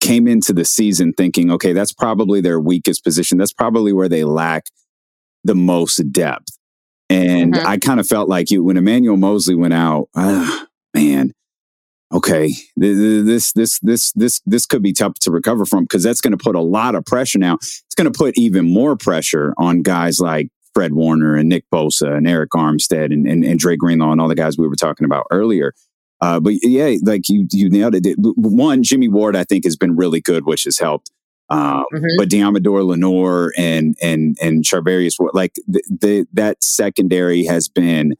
came 0.00 0.26
into 0.26 0.52
the 0.52 0.64
season 0.64 1.12
thinking, 1.12 1.50
okay, 1.52 1.72
that's 1.72 1.92
probably 1.92 2.40
their 2.40 2.58
weakest 2.60 3.04
position. 3.04 3.38
That's 3.38 3.52
probably 3.52 3.92
where 3.92 4.08
they 4.08 4.24
lack 4.24 4.66
the 5.44 5.54
most 5.54 5.96
depth. 6.12 6.56
And 7.10 7.54
mm-hmm. 7.54 7.66
I 7.66 7.78
kind 7.78 8.00
of 8.00 8.08
felt 8.08 8.28
like 8.28 8.50
you 8.50 8.62
when 8.62 8.76
Emmanuel 8.76 9.16
Moseley 9.16 9.54
went 9.54 9.74
out, 9.74 10.08
uh, 10.14 10.64
man, 10.94 11.32
okay, 12.12 12.52
this 12.76 13.52
this 13.52 13.78
this 13.80 14.12
this 14.12 14.40
this 14.46 14.66
could 14.66 14.82
be 14.82 14.92
tough 14.92 15.14
to 15.20 15.30
recover 15.30 15.64
from 15.66 15.84
because 15.84 16.02
that's 16.02 16.20
going 16.20 16.36
to 16.36 16.42
put 16.42 16.56
a 16.56 16.60
lot 16.60 16.94
of 16.94 17.04
pressure 17.04 17.38
now. 17.38 17.54
It's 17.54 17.94
going 17.96 18.10
to 18.10 18.16
put 18.16 18.36
even 18.36 18.72
more 18.72 18.96
pressure 18.96 19.54
on 19.58 19.82
guys 19.82 20.20
like 20.20 20.48
Fred 20.74 20.94
Warner 20.94 21.34
and 21.36 21.48
Nick 21.48 21.64
Bosa 21.72 22.16
and 22.16 22.26
Arik 22.26 22.48
Armstead 22.48 23.12
and, 23.12 23.26
and, 23.26 23.44
and 23.44 23.58
Dre 23.58 23.76
Greenlaw 23.76 24.12
and 24.12 24.20
all 24.20 24.28
the 24.28 24.34
guys 24.34 24.56
we 24.56 24.68
were 24.68 24.76
talking 24.76 25.04
about 25.04 25.26
earlier. 25.30 25.74
Uh, 26.20 26.40
but 26.40 26.54
yeah, 26.62 26.96
like 27.02 27.28
you 27.28 27.46
you 27.52 27.68
nailed 27.68 27.94
it. 27.94 28.16
One, 28.18 28.82
Jimmy 28.82 29.08
Ward, 29.08 29.36
I 29.36 29.44
think, 29.44 29.64
has 29.64 29.76
been 29.76 29.96
really 29.96 30.20
good, 30.20 30.46
which 30.46 30.64
has 30.64 30.78
helped. 30.78 31.10
Um, 31.50 31.84
mm-hmm. 31.92 32.04
But 32.18 32.28
Deommodore 32.28 32.86
Lenoir 32.86 33.52
and 33.56 33.96
and 34.02 34.36
and 34.42 34.64
Charvarius, 34.64 35.14
like 35.32 35.54
the, 35.66 35.82
the, 35.88 36.26
that 36.32 36.62
secondary 36.62 37.44
has 37.44 37.68
been 37.68 38.14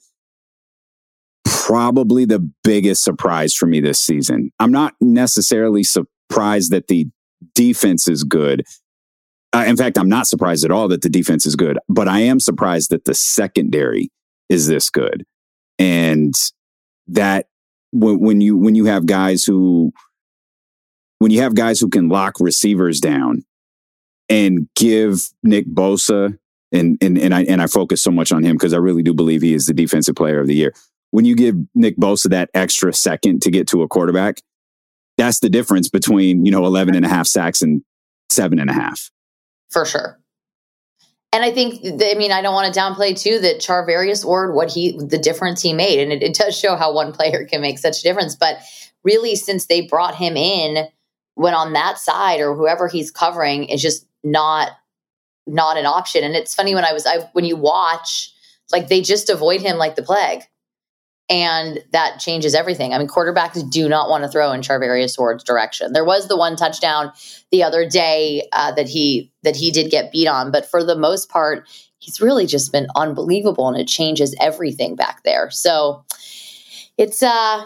probably 1.68 2.24
the 2.24 2.38
biggest 2.64 3.04
surprise 3.04 3.52
for 3.52 3.66
me 3.66 3.78
this 3.78 4.00
season. 4.00 4.50
I'm 4.59 4.72
not 4.72 4.94
necessarily 5.02 5.85
surprised 5.85 6.72
that 6.72 6.88
the 6.88 7.09
defense 7.54 8.09
is 8.09 8.24
good. 8.24 8.64
Uh, 9.52 9.64
in 9.66 9.76
fact, 9.76 9.98
I'm 9.98 10.09
not 10.09 10.26
surprised 10.26 10.64
at 10.64 10.70
all 10.70 10.88
that 10.88 11.02
the 11.02 11.11
defense 11.11 11.44
is 11.44 11.57
good, 11.57 11.78
but 11.87 12.09
I 12.09 12.20
am 12.20 12.40
surprised 12.40 12.88
that 12.90 13.04
the 13.04 13.14
secondary 13.14 14.09
is 14.48 14.66
this 14.66 14.88
good, 14.88 15.26
and 15.78 16.35
that 17.07 17.48
when, 17.92 18.18
when 18.18 18.40
you 18.40 18.57
when 18.57 18.74
you 18.74 18.87
have 18.87 19.04
guys 19.04 19.44
who 19.44 19.92
when 21.18 21.31
you 21.31 21.42
have 21.42 21.54
guys 21.54 21.81
who 21.81 21.90
can 21.90 22.09
lock 22.09 22.40
receivers 22.40 22.98
down 22.98 23.44
and 24.31 24.68
give 24.74 25.28
Nick 25.42 25.66
Bosa 25.66 26.38
and 26.72 26.96
and 27.02 27.18
and 27.18 27.35
I 27.35 27.44
and 27.44 27.61
I 27.61 27.66
focus 27.66 28.00
so 28.00 28.11
much 28.11 28.33
on 28.33 28.42
him 28.42 28.57
because 28.57 28.72
I 28.72 28.78
really 28.78 29.02
do 29.02 29.12
believe 29.12 29.42
he 29.42 29.52
is 29.52 29.66
the 29.66 29.74
defensive 29.74 30.16
player 30.16 30.40
of 30.40 30.46
the 30.46 30.54
year. 30.54 30.72
When 31.11 31.25
you 31.25 31.35
give 31.35 31.57
Nick 31.75 31.97
Bosa 31.97 32.31
that 32.31 32.51
extra 32.55 32.92
second 32.92 33.42
to 33.42 33.51
get 33.51 33.66
to 33.68 33.83
a 33.83 33.88
quarterback, 33.88 34.42
that's 35.16 35.40
the 35.40 35.49
difference 35.49 35.88
between, 35.88 36.44
you 36.44 36.53
know, 36.53 36.64
11 36.66 36.94
and 36.94 37.05
a 37.05 37.09
half 37.09 37.27
sacks 37.27 37.62
and 37.62 37.83
seven 38.31 38.59
and 38.59 38.71
a 38.71 38.73
half. 38.73 39.11
For 39.71 39.85
sure. 39.85 40.18
And 41.33 41.44
I 41.44 41.51
think, 41.51 41.85
I 41.85 42.14
mean, 42.14 42.33
I 42.33 42.40
don't 42.40 42.55
want 42.55 42.73
to 42.73 42.81
downplay 42.81 43.18
too 43.18 43.38
that 43.40 43.61
Charvarius 43.61 44.25
Ward, 44.25 44.55
what 44.55 44.71
he, 44.71 44.99
the 44.99 45.18
difference 45.18 45.61
he 45.61 45.73
made. 45.73 46.01
And 46.01 46.12
it, 46.12 46.23
it 46.23 46.35
does 46.35 46.59
show 46.59 46.77
how 46.77 46.92
one 46.92 47.12
player 47.12 47.44
can 47.44 47.61
make 47.61 47.79
such 47.79 48.01
a 48.01 48.03
difference. 48.03 48.35
But 48.35 48.61
really, 49.05 49.35
since 49.37 49.66
they 49.66 49.83
brought 49.83 50.14
him 50.14 50.37
in, 50.37 50.88
when 51.38 51.55
on 51.55 51.73
that 51.73 51.99
side 51.99 52.40
or 52.40 52.55
whoever 52.55 52.88
he's 52.88 53.11
covering 53.11 53.64
is 53.64 53.81
just 53.81 54.07
not 54.25 54.73
not 55.47 55.79
an 55.79 55.87
option. 55.87 56.25
And 56.25 56.35
it's 56.35 56.55
funny 56.55 56.75
when 56.75 56.85
I 56.85 56.92
was 56.92 57.07
I 57.07 57.21
when 57.33 57.44
you 57.44 57.57
watch 57.57 58.33
like 58.73 58.88
they 58.88 59.01
just 59.01 59.31
avoid 59.31 59.61
him 59.61 59.77
like 59.77 59.94
the 59.94 60.03
plague. 60.03 60.42
And 61.31 61.81
that 61.93 62.21
changes 62.21 62.55
everything. 62.55 62.95
I 62.95 62.99
mean, 62.99 63.07
quarterbacks 63.07 63.69
do 63.71 63.87
not 63.87 64.09
want 64.09 64.25
to 64.25 64.31
throw 64.31 64.51
in 64.53 64.62
Charvarius 64.62 65.19
Ward's 65.19 65.45
direction. 65.45 65.93
There 65.93 66.05
was 66.05 66.27
the 66.27 66.38
one 66.38 66.57
touchdown 66.57 67.12
the 67.51 67.62
other 67.62 67.87
day 67.87 68.49
uh, 68.53 68.73
that 68.73 68.88
he 68.88 69.31
that 69.43 69.55
he 69.55 69.71
did 69.71 69.91
get 69.91 70.11
beat 70.11 70.27
on, 70.27 70.51
but 70.51 70.64
for 70.64 70.83
the 70.83 70.97
most 70.97 71.29
part, 71.29 71.69
he's 71.99 72.23
really 72.23 72.47
just 72.47 72.73
been 72.73 72.87
unbelievable, 72.97 73.69
and 73.69 73.77
it 73.77 73.88
changes 73.88 74.35
everything 74.41 74.97
back 74.97 75.23
there. 75.23 75.51
So 75.51 76.03
it's 76.97 77.23
uh, 77.23 77.64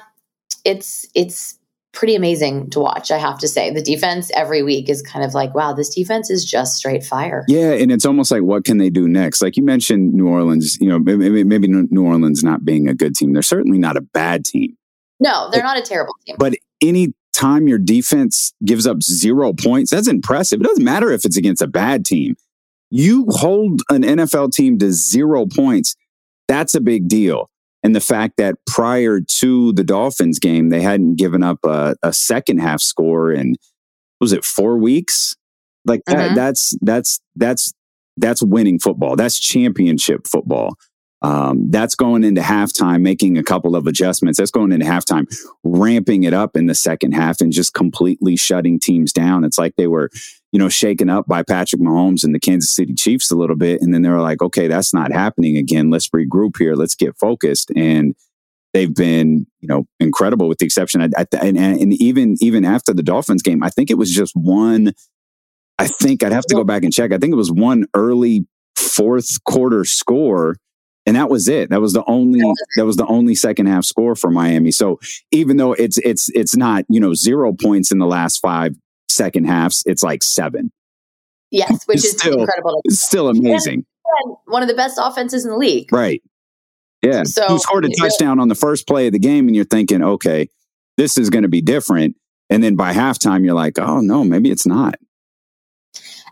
it's 0.65 1.07
it's 1.15 1.59
pretty 1.93 2.15
amazing 2.15 2.71
to 2.71 2.81
watch, 2.81 3.11
I 3.11 3.19
have 3.19 3.39
to 3.39 3.49
say. 3.49 3.71
The 3.71 3.83
defense 3.83 4.31
every 4.35 4.63
week 4.63 4.89
is 4.89 5.03
kind 5.03 5.25
of 5.25 5.35
like, 5.35 5.55
wow, 5.55 5.73
this 5.73 5.91
defense 5.95 6.31
is 6.31 6.45
just 6.45 6.77
straight 6.77 7.05
fire. 7.05 7.45
Yeah, 7.49 7.73
and 7.73 7.93
it's 7.93 8.07
almost 8.07 8.31
like, 8.31 8.43
what 8.43 8.65
can 8.65 8.79
they 8.79 8.91
do 8.91 9.07
next? 9.07 9.43
Like 9.43 9.57
you 9.57 9.63
mentioned 9.63 10.15
New 10.15 10.27
Orleans, 10.27 10.79
you 10.81 10.89
know, 10.89 10.99
maybe, 10.99 11.45
maybe 11.45 11.69
New 11.69 12.05
Orleans 12.05 12.43
not 12.43 12.65
being 12.65 12.89
a 12.89 12.95
good 12.95 13.15
team. 13.15 13.33
They're 13.33 13.43
certainly 13.43 13.79
not 13.79 13.97
a 13.97 14.01
bad 14.01 14.45
team. 14.45 14.77
No, 15.21 15.51
they're 15.51 15.63
but, 15.63 15.75
not 15.75 15.79
a 15.79 15.83
terrible 15.83 16.15
team. 16.27 16.37
But 16.39 16.55
any 16.81 17.15
time 17.33 17.69
your 17.69 17.79
defense 17.79 18.55
gives 18.65 18.87
up 18.87 19.03
zero 19.03 19.53
points, 19.53 19.91
that's 19.91 20.09
impressive. 20.09 20.61
It 20.61 20.65
doesn't 20.65 20.85
matter 20.85 21.11
if 21.13 21.25
it's 21.25 21.37
against 21.37 21.63
a 21.63 21.67
bad 21.67 22.05
team. 22.05 22.37
You 22.91 23.27
hold 23.29 23.83
an 23.89 24.03
NFL 24.03 24.53
team 24.53 24.79
to 24.79 24.93
zero 24.93 25.47
points, 25.47 25.95
that's 26.49 26.75
a 26.75 26.81
big 26.81 27.09
deal 27.09 27.49
and 27.83 27.97
the 27.97 28.01
fact 28.01 28.37
that 28.37 28.57
prior 28.67 29.21
to 29.21 29.73
the 29.73 29.85
Dolphins 29.85 30.39
game, 30.39 30.69
they 30.69 30.83
hadn't 30.83 31.17
given 31.17 31.43
up 31.43 31.59
a, 31.65 31.97
a 32.03 32.13
second 32.13 32.59
half 32.59 32.81
score 32.81 33.33
in 33.33 33.57
was 34.21 34.33
it 34.33 34.45
four 34.45 34.79
weeks? 34.79 35.37
Like 35.85 36.03
that, 36.07 36.17
mm-hmm. 36.17 36.35
that's 36.37 36.77
that's 36.81 37.21
that's 37.35 37.73
that's 38.17 38.43
winning 38.43 38.79
football. 38.79 39.17
That's 39.17 39.39
championship 39.39 40.29
football. 40.29 40.77
Um, 41.23 41.71
that's 41.71 41.95
going 41.95 42.25
into 42.25 42.41
halftime, 42.41 43.01
making 43.01 43.39
a 43.39 43.45
couple 43.45 43.77
of 43.77 43.87
adjustments. 43.87 44.39
That's 44.39 44.51
going 44.51 44.73
into 44.73 44.87
halftime, 44.87 45.27
ramping 45.63 46.25
it 46.25 46.35
up 46.35 46.57
in 46.57 46.67
the 46.67 46.75
second 46.75 47.13
half 47.13 47.41
and 47.41 47.53
just 47.53 47.75
completely 47.75 48.37
shutting 48.37 48.81
teams 48.81 49.13
down. 49.13 49.45
It's 49.45 49.59
like 49.59 49.75
they 49.77 49.87
were, 49.87 50.11
you 50.53 50.59
know, 50.59 50.69
shaken 50.69 51.09
up 51.09 51.27
by 51.27 51.43
Patrick 51.43 51.81
Mahomes 51.81 52.25
and 52.25 52.35
the 52.35 52.39
Kansas 52.39 52.71
City 52.71 52.93
Chiefs 52.95 53.31
a 53.31 53.37
little 53.37 53.57
bit. 53.57 53.81
And 53.81 53.93
then 53.93 54.03
they 54.03 54.11
were 54.11 54.21
like, 54.21 54.43
okay, 54.43 54.69
that's 54.69 54.93
not 54.93 55.11
happening 55.11 55.57
again. 55.57 55.91
Let's 55.91 56.09
regroup 56.11 56.59
here. 56.59 56.75
Let's 56.75 56.95
get 56.95 57.19
focused. 57.19 57.73
And 57.75 58.15
they've 58.75 58.95
been, 58.95 59.47
you 59.61 59.69
know, 59.69 59.87
incredible 59.99 60.49
with 60.49 60.59
the 60.59 60.67
exception. 60.67 61.01
and, 61.01 61.17
and 61.33 61.93
even, 61.95 62.37
even 62.41 62.67
after 62.67 62.93
the 62.93 63.03
Dolphins 63.03 63.43
game, 63.43 63.63
I 63.63 63.71
think 63.71 63.91
it 63.91 63.97
was 63.97 64.15
just 64.15 64.37
one, 64.37 64.93
I 65.79 65.89
think 65.89 66.23
I'd 66.23 66.33
have 66.33 66.47
to 66.47 66.55
go 66.55 66.65
back 66.65 66.85
and 66.85 66.93
check. 66.93 67.13
I 67.13 67.19
think 67.19 67.33
it 67.33 67.37
was 67.37 67.51
one 67.51 67.87
early 67.95 68.47
fourth 68.77 69.43
quarter 69.45 69.87
score 69.87 70.57
and 71.05 71.17
that 71.17 71.29
was 71.29 71.49
it. 71.49 71.71
That 71.71 71.81
was 71.81 71.95
the 71.95 72.05
only 72.07 72.41
that 72.77 72.87
was 72.87 72.97
the 72.97 73.07
only 73.07 73.35
second 73.35 73.67
half 73.67 73.85
score 73.85 74.15
for 74.15 74.31
Miami. 74.31 74.71
So 74.71 75.01
even 75.33 75.57
though 75.57 75.73
it's 75.73 75.99
it's 75.99 76.29
it's 76.31 76.57
not 76.57 76.85
you 76.89 77.01
know 77.01 77.13
zero 77.13 77.53
points 77.53 77.91
in 77.91 77.99
the 77.99 78.07
last 78.07 78.39
five 78.39 78.77
second 79.13 79.45
halves, 79.45 79.83
it's 79.87 80.03
like 80.03 80.23
seven. 80.23 80.73
Yes, 81.51 81.83
which 81.87 81.99
is 81.99 82.13
still, 82.13 82.41
incredible. 82.41 82.81
It's 82.85 83.01
still 83.01 83.29
amazing. 83.29 83.85
And 84.25 84.37
one 84.47 84.63
of 84.63 84.69
the 84.69 84.75
best 84.75 84.99
offenses 85.01 85.45
in 85.45 85.51
the 85.51 85.57
league. 85.57 85.93
Right. 85.93 86.23
Yeah. 87.03 87.25
So 87.25 87.49
you 87.49 87.59
scored 87.59 87.85
a 87.85 87.91
touchdown 87.99 88.39
on 88.39 88.49
the 88.49 88.55
first 88.55 88.87
play 88.87 89.07
of 89.07 89.13
the 89.13 89.19
game, 89.19 89.47
and 89.47 89.57
you're 89.57 89.65
thinking, 89.65 90.03
okay, 90.03 90.49
this 90.97 91.19
is 91.19 91.31
going 91.31 91.43
to 91.43 91.49
be 91.49 91.61
different. 91.61 92.17
And 92.51 92.63
then 92.63 92.77
by 92.77 92.93
halftime, 92.93 93.45
you're 93.45 93.55
like, 93.55 93.79
oh 93.79 94.01
no, 94.01 94.25
maybe 94.25 94.51
it's 94.51 94.67
not. 94.67 94.97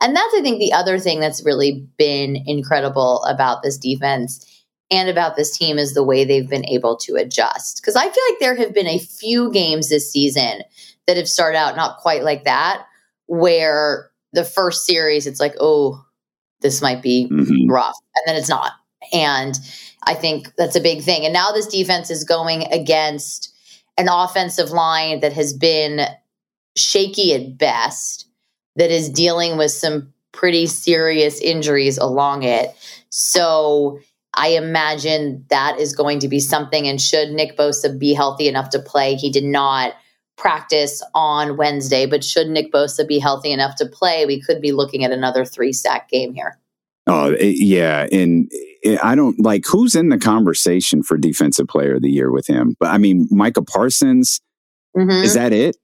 And 0.03 0.17
that's, 0.17 0.35
I 0.35 0.41
think, 0.41 0.59
the 0.59 0.73
other 0.73 0.99
thing 0.99 1.21
that's 1.21 1.45
really 1.45 1.87
been 1.99 2.43
incredible 2.47 3.23
about 3.25 3.63
this 3.63 3.77
defense 3.77 4.47
and 4.91 5.09
about 5.09 5.37
this 5.37 5.57
team 5.57 5.79
is 5.79 5.95
the 5.95 6.03
way 6.03 6.25
they've 6.25 6.49
been 6.49 6.67
able 6.67 6.97
to 6.99 7.17
adjust. 7.17 7.81
Because 7.81 7.97
I 7.97 8.09
feel 8.09 8.25
like 8.31 8.39
there 8.41 8.57
have 8.57 8.75
been 8.75 8.87
a 8.87 8.99
few 8.99 9.53
games 9.53 9.89
this 9.89 10.11
season 10.11 10.63
that 11.11 11.17
have 11.17 11.29
started 11.29 11.59
out 11.59 11.75
not 11.75 11.97
quite 11.97 12.23
like 12.23 12.45
that, 12.45 12.87
where 13.27 14.13
the 14.33 14.45
first 14.45 14.87
series, 14.87 15.27
it's 15.27 15.41
like, 15.41 15.57
oh, 15.59 16.01
this 16.61 16.81
might 16.81 17.03
be 17.03 17.29
mm-hmm. 17.29 17.69
rough. 17.69 17.97
And 18.15 18.23
then 18.29 18.41
it's 18.41 18.49
not. 18.49 18.75
And 19.13 19.59
I 20.05 20.15
think 20.15 20.55
that's 20.57 20.77
a 20.77 20.81
big 20.81 21.03
thing. 21.03 21.25
And 21.25 21.33
now 21.33 21.51
this 21.51 21.67
defense 21.67 22.11
is 22.11 22.23
going 22.23 22.73
against 22.73 23.53
an 23.99 24.07
offensive 24.09 24.71
line 24.71 25.19
that 25.19 25.33
has 25.33 25.53
been 25.53 26.03
shaky 26.77 27.35
at 27.35 27.59
best, 27.59 28.29
that 28.77 28.93
is 28.93 29.11
dealing 29.11 29.59
with 29.59 29.73
some 29.73 30.13
pretty 30.31 30.67
serious 30.67 31.41
injuries 31.41 31.99
along 31.99 32.45
it. 32.45 32.71
So 33.09 33.99
I 34.35 34.51
imagine 34.51 35.45
that 35.51 35.81
is 35.81 35.93
going 35.93 36.21
to 36.21 36.29
be 36.29 36.39
something. 36.39 36.87
And 36.87 37.01
should 37.01 37.31
Nick 37.31 37.57
Bosa 37.57 37.99
be 37.99 38.15
healthy 38.15 38.47
enough 38.47 38.71
to 38.71 38.79
play, 38.79 39.17
he 39.17 39.33
did 39.33 39.43
not 39.43 39.95
practice 40.41 41.03
on 41.15 41.57
Wednesday, 41.57 42.07
but 42.07 42.25
should 42.25 42.49
Nick 42.49 42.73
Bosa 42.73 43.07
be 43.07 43.19
healthy 43.19 43.53
enough 43.53 43.77
to 43.77 43.87
play, 43.87 44.25
we 44.25 44.41
could 44.41 44.61
be 44.61 44.73
looking 44.73 45.05
at 45.05 45.13
another 45.13 45.45
three 45.45 45.73
sack 45.73 46.09
game 46.09 46.33
here. 46.33 46.59
Oh, 47.07 47.33
eh, 47.33 47.53
yeah. 47.57 48.07
And 48.11 48.51
eh, 48.85 48.97
I 49.03 49.15
don't 49.15 49.39
like 49.39 49.65
who's 49.67 49.95
in 49.95 50.09
the 50.09 50.19
conversation 50.19 51.03
for 51.03 51.19
defensive 51.19 51.69
player 51.69 51.97
of 51.97 52.03
the 52.03 52.11
year 52.11 52.31
with 52.33 52.47
him. 52.47 52.75
But 52.81 52.91
I 52.91 52.99
mean, 52.99 53.29
Micah 53.31 53.63
Parsons, 53.63 54.41
mm-hmm. 54.97 55.11
is 55.11 55.35
that 55.35 55.53
it? 55.53 55.77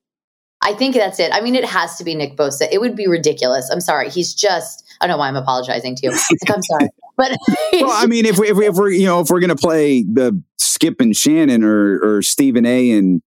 I 0.63 0.73
think 0.73 0.95
that's 0.95 1.21
it. 1.21 1.31
I 1.33 1.43
mean, 1.43 1.55
it 1.55 1.65
has 1.65 1.97
to 1.99 2.05
be 2.05 2.15
Nick 2.15 2.37
Bosa. 2.37 2.67
It 2.73 2.81
would 2.81 2.97
be 2.97 3.07
ridiculous. 3.07 3.69
I'm 3.71 3.81
sorry. 3.81 4.09
He's 4.09 4.35
just, 4.35 4.85
I 5.01 5.07
don't 5.07 5.15
know 5.15 5.19
why 5.19 5.29
I'm 5.29 5.37
apologizing 5.37 5.97
to 5.97 6.07
you. 6.07 6.11
Like, 6.13 6.51
I'm 6.51 6.63
sorry. 6.63 6.89
But 7.19 7.35
well, 7.73 7.91
I 7.91 8.05
mean, 8.05 8.27
if 8.27 8.39
we, 8.39 8.51
if, 8.51 8.59
we, 8.59 8.67
if 8.67 8.75
we're, 8.75 8.91
you 8.91 9.07
know, 9.07 9.21
if 9.21 9.31
we're 9.31 9.41
going 9.41 9.49
to 9.49 9.57
play 9.57 10.03
the 10.03 10.39
Skip 10.59 11.01
and 11.01 11.17
Shannon 11.17 11.65
or, 11.65 11.99
or 12.03 12.21
Stephen 12.21 12.67
A 12.67 12.91
and, 12.91 13.23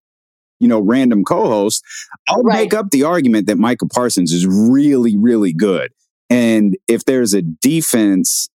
you 0.60 0.67
know, 0.67 0.80
random 0.80 1.24
co-host, 1.24 1.84
I'll 2.28 2.43
right. 2.43 2.60
make 2.60 2.74
up 2.74 2.91
the 2.91 3.04
argument 3.04 3.48
that 3.48 3.58
Micah 3.58 3.88
Parsons 3.88 4.32
is 4.32 4.45
really, 4.45 5.17
really 5.17 5.54
good. 5.54 5.91
And 6.30 6.78
if 6.88 7.06
there's 7.06 7.34
a 7.34 7.41
defense 7.41 8.50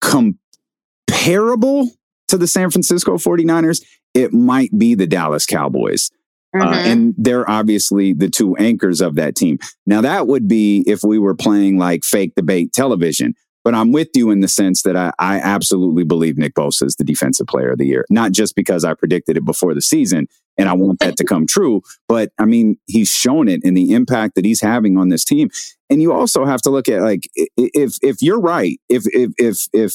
comparable 0.00 1.90
to 2.28 2.36
the 2.36 2.46
San 2.46 2.70
Francisco 2.70 3.16
49ers, 3.16 3.84
it 4.14 4.32
might 4.32 4.76
be 4.76 4.94
the 4.94 5.06
Dallas 5.06 5.46
Cowboys. 5.46 6.10
Uh, 6.54 6.60
mm-hmm. 6.60 6.72
Uh, 6.72 6.76
and 6.76 7.14
they're 7.18 7.48
obviously 7.48 8.12
the 8.12 8.28
two 8.28 8.56
anchors 8.56 9.00
of 9.00 9.14
that 9.16 9.36
team. 9.36 9.58
Now, 9.86 10.00
that 10.00 10.26
would 10.26 10.48
be 10.48 10.82
if 10.86 11.02
we 11.02 11.18
were 11.18 11.34
playing 11.34 11.78
like 11.78 12.04
fake 12.04 12.34
debate 12.36 12.72
television. 12.72 13.34
But 13.64 13.74
I'm 13.74 13.92
with 13.92 14.08
you 14.14 14.30
in 14.30 14.40
the 14.40 14.48
sense 14.48 14.82
that 14.82 14.96
I, 14.96 15.12
I 15.18 15.40
absolutely 15.40 16.04
believe 16.04 16.38
Nick 16.38 16.54
Bosa 16.54 16.84
is 16.84 16.96
the 16.96 17.04
defensive 17.04 17.46
player 17.48 17.72
of 17.72 17.78
the 17.78 17.86
year, 17.86 18.06
not 18.08 18.32
just 18.32 18.54
because 18.54 18.82
I 18.82 18.94
predicted 18.94 19.36
it 19.36 19.44
before 19.44 19.74
the 19.74 19.82
season 19.82 20.26
and 20.58 20.68
I 20.68 20.72
want 20.72 20.98
that 20.98 21.16
to 21.18 21.24
come 21.24 21.46
true, 21.46 21.82
but 22.08 22.32
I 22.38 22.44
mean, 22.44 22.78
he's 22.86 23.10
shown 23.10 23.48
it 23.48 23.62
in 23.62 23.74
the 23.74 23.92
impact 23.92 24.34
that 24.34 24.44
he's 24.44 24.60
having 24.60 24.98
on 24.98 25.08
this 25.08 25.24
team. 25.24 25.50
And 25.88 26.02
you 26.02 26.12
also 26.12 26.44
have 26.44 26.60
to 26.62 26.70
look 26.70 26.88
at 26.88 27.00
like 27.00 27.28
if 27.56 27.96
if 28.02 28.20
you're 28.20 28.40
right, 28.40 28.78
if 28.88 29.04
if 29.06 29.32
if 29.38 29.68
if 29.72 29.94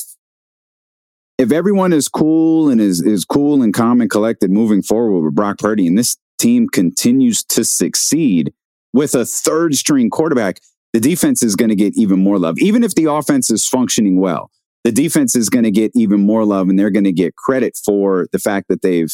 if 1.37 1.51
everyone 1.51 1.93
is 1.93 2.07
cool 2.07 2.69
and 2.69 2.79
is 2.79 3.01
is 3.01 3.25
cool 3.25 3.61
and 3.61 3.73
calm 3.73 4.01
and 4.01 4.09
collected 4.09 4.49
moving 4.49 4.81
forward 4.81 5.21
with 5.21 5.35
Brock 5.35 5.59
Purdy, 5.59 5.85
and 5.85 5.97
this 5.97 6.17
team 6.39 6.67
continues 6.67 7.43
to 7.43 7.63
succeed 7.63 8.53
with 8.93 9.15
a 9.15 9.25
third 9.25 9.75
string 9.75 10.09
quarterback, 10.09 10.59
the 10.93 10.99
defense 10.99 11.43
is 11.43 11.55
going 11.55 11.69
to 11.69 11.75
get 11.75 11.93
even 11.97 12.19
more 12.19 12.39
love. 12.39 12.55
Even 12.59 12.83
if 12.83 12.95
the 12.95 13.05
offense 13.05 13.49
is 13.49 13.67
functioning 13.67 14.19
well, 14.19 14.51
the 14.83 14.91
defense 14.91 15.35
is 15.35 15.49
going 15.49 15.63
to 15.63 15.71
get 15.71 15.91
even 15.95 16.21
more 16.21 16.45
love 16.45 16.69
and 16.69 16.77
they're 16.77 16.91
going 16.91 17.03
to 17.03 17.11
get 17.11 17.35
credit 17.35 17.77
for 17.83 18.27
the 18.31 18.39
fact 18.39 18.67
that 18.69 18.81
they've 18.81 19.13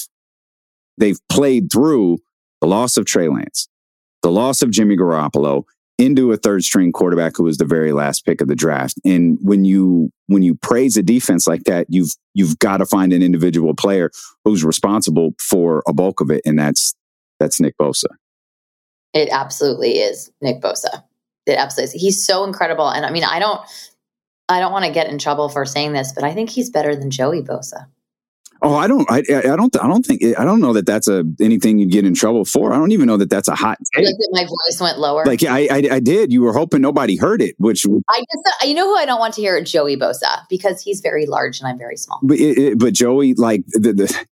they've 1.00 1.20
played 1.30 1.72
through 1.72 2.20
the 2.62 2.68
loss 2.68 2.98
of 2.98 3.06
Trey 3.06 3.28
Lance, 3.30 3.68
the 4.22 4.32
loss 4.32 4.62
of 4.62 4.70
Jimmy 4.70 4.98
Garoppolo 4.98 5.64
into 5.98 6.32
a 6.32 6.38
third 6.38 6.64
string 6.64 6.94
quarterback 6.94 7.36
who 7.36 7.44
was 7.44 7.58
the 7.58 7.66
very 7.66 7.92
last 7.92 8.26
pick 8.26 8.40
of 8.40 8.48
the 8.48 8.56
draft. 8.56 8.96
And 9.04 9.38
when 9.42 9.66
you 9.66 10.12
when 10.28 10.44
you 10.44 10.56
praise 10.56 10.96
a 10.96 11.04
defense 11.04 11.46
like 11.46 11.66
that, 11.66 11.88
you've 11.90 12.12
you've 12.34 12.58
got 12.60 12.78
to 12.78 12.86
find 12.86 13.12
an 13.12 13.22
individual 13.22 13.76
player 13.76 14.10
who's 14.46 14.64
responsible 14.64 15.36
for 15.40 15.84
a 15.88 15.94
bulk 15.94 16.22
of 16.22 16.32
it 16.32 16.42
and 16.46 16.58
that's 16.58 16.96
that's 17.40 17.60
Nick 17.60 17.76
Bosa. 17.78 18.06
It 19.14 19.30
absolutely 19.32 20.00
is 20.00 20.32
Nick 20.42 20.62
Bosa. 20.62 21.04
It 21.46 21.58
absolutely 21.58 21.96
is. 21.96 22.02
He's 22.02 22.26
so 22.26 22.44
incredible. 22.44 22.90
And 22.90 23.06
I 23.06 23.12
mean, 23.12 23.24
I 23.24 23.40
don't 23.40 23.62
I 24.48 24.60
don't 24.60 24.72
want 24.72 24.86
to 24.86 24.92
get 24.92 25.08
in 25.08 25.20
trouble 25.20 25.50
for 25.50 25.66
saying 25.66 25.94
this, 25.94 26.14
but 26.14 26.24
I 26.24 26.34
think 26.34 26.50
he's 26.50 26.70
better 26.70 26.96
than 26.96 27.12
Joey 27.12 27.42
Bosa. 27.42 27.88
Oh, 28.62 28.76
I 28.76 28.88
don't. 28.88 29.10
I, 29.10 29.20
I 29.20 29.56
don't. 29.56 29.76
I 29.82 29.88
don't 29.88 30.06
think. 30.06 30.22
I 30.38 30.44
don't 30.44 30.60
know 30.60 30.74
that 30.74 30.86
that's 30.86 31.08
a 31.08 31.24
anything 31.40 31.80
you'd 31.80 31.92
get 31.92 32.06
in 32.06 32.14
trouble 32.14 32.44
for. 32.44 32.74
I 32.74 32.78
don't 32.78 32.92
even 32.92 33.08
know 33.08 33.18
that 33.18 33.30
that's 33.30 33.48
a 33.48 33.56
hot 33.56 33.78
take. 33.96 34.06
Like 34.06 34.16
my 34.32 34.44
voice 34.44 34.82
went 34.82 35.00
lower. 35.00 35.26
Like 35.26 35.44
I, 35.44 35.68
I, 35.72 35.96
I, 35.96 36.00
did. 36.00 36.34
You 36.34 36.42
were 36.42 36.52
hoping 36.52 36.82
nobody 36.82 37.16
heard 37.16 37.42
it, 37.42 37.56
which 37.58 37.86
I 38.10 38.20
just. 38.20 38.68
You 38.68 38.74
know 38.74 38.88
who 38.88 38.98
I 38.98 39.06
don't 39.06 39.20
want 39.20 39.34
to 39.36 39.42
hear? 39.42 39.62
Joey 39.64 39.96
Bosa 39.96 40.48
because 40.50 40.82
he's 40.82 41.00
very 41.00 41.26
large 41.26 41.60
and 41.60 41.68
I'm 41.68 41.78
very 41.78 41.96
small. 41.96 42.20
But 42.22 42.38
it, 42.38 42.58
it, 42.58 42.80
but 42.80 42.94
Joey, 42.94 43.34
like 43.34 43.64
the, 43.68 43.94
the 43.94 44.26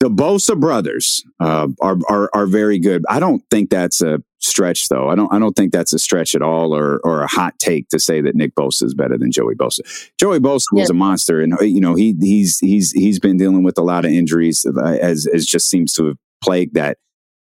the 0.00 0.08
Bosa 0.08 0.58
brothers 0.58 1.24
uh, 1.40 1.68
are, 1.80 1.98
are 2.08 2.30
are 2.32 2.46
very 2.46 2.78
good. 2.78 3.04
I 3.08 3.18
don't 3.18 3.42
think 3.50 3.70
that's 3.70 4.00
a 4.00 4.22
stretch, 4.38 4.88
though. 4.88 5.08
I 5.08 5.16
don't 5.16 5.32
I 5.32 5.38
don't 5.38 5.54
think 5.54 5.72
that's 5.72 5.92
a 5.92 5.98
stretch 5.98 6.34
at 6.34 6.42
all, 6.42 6.74
or 6.74 7.00
or 7.02 7.22
a 7.22 7.26
hot 7.26 7.58
take 7.58 7.88
to 7.88 7.98
say 7.98 8.20
that 8.20 8.36
Nick 8.36 8.54
Bosa 8.54 8.84
is 8.84 8.94
better 8.94 9.18
than 9.18 9.32
Joey 9.32 9.54
Bosa. 9.54 9.80
Joey 10.18 10.38
Bosa 10.38 10.66
yeah. 10.72 10.80
was 10.82 10.90
a 10.90 10.94
monster, 10.94 11.40
and 11.40 11.54
you 11.60 11.80
know 11.80 11.94
he 11.94 12.14
he's 12.20 12.58
he's 12.60 12.92
he's 12.92 13.18
been 13.18 13.36
dealing 13.36 13.64
with 13.64 13.76
a 13.76 13.82
lot 13.82 14.04
of 14.04 14.12
injuries, 14.12 14.64
uh, 14.64 14.80
as 14.80 15.26
as 15.26 15.44
just 15.44 15.68
seems 15.68 15.92
to 15.94 16.06
have 16.06 16.16
plagued 16.42 16.74
that 16.74 16.98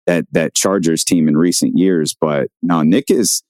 that 0.06 0.26
that 0.32 0.56
Chargers 0.56 1.04
team 1.04 1.28
in 1.28 1.38
recent 1.38 1.78
years. 1.78 2.16
But 2.20 2.50
now 2.62 2.82
Nick 2.82 3.12
is 3.12 3.44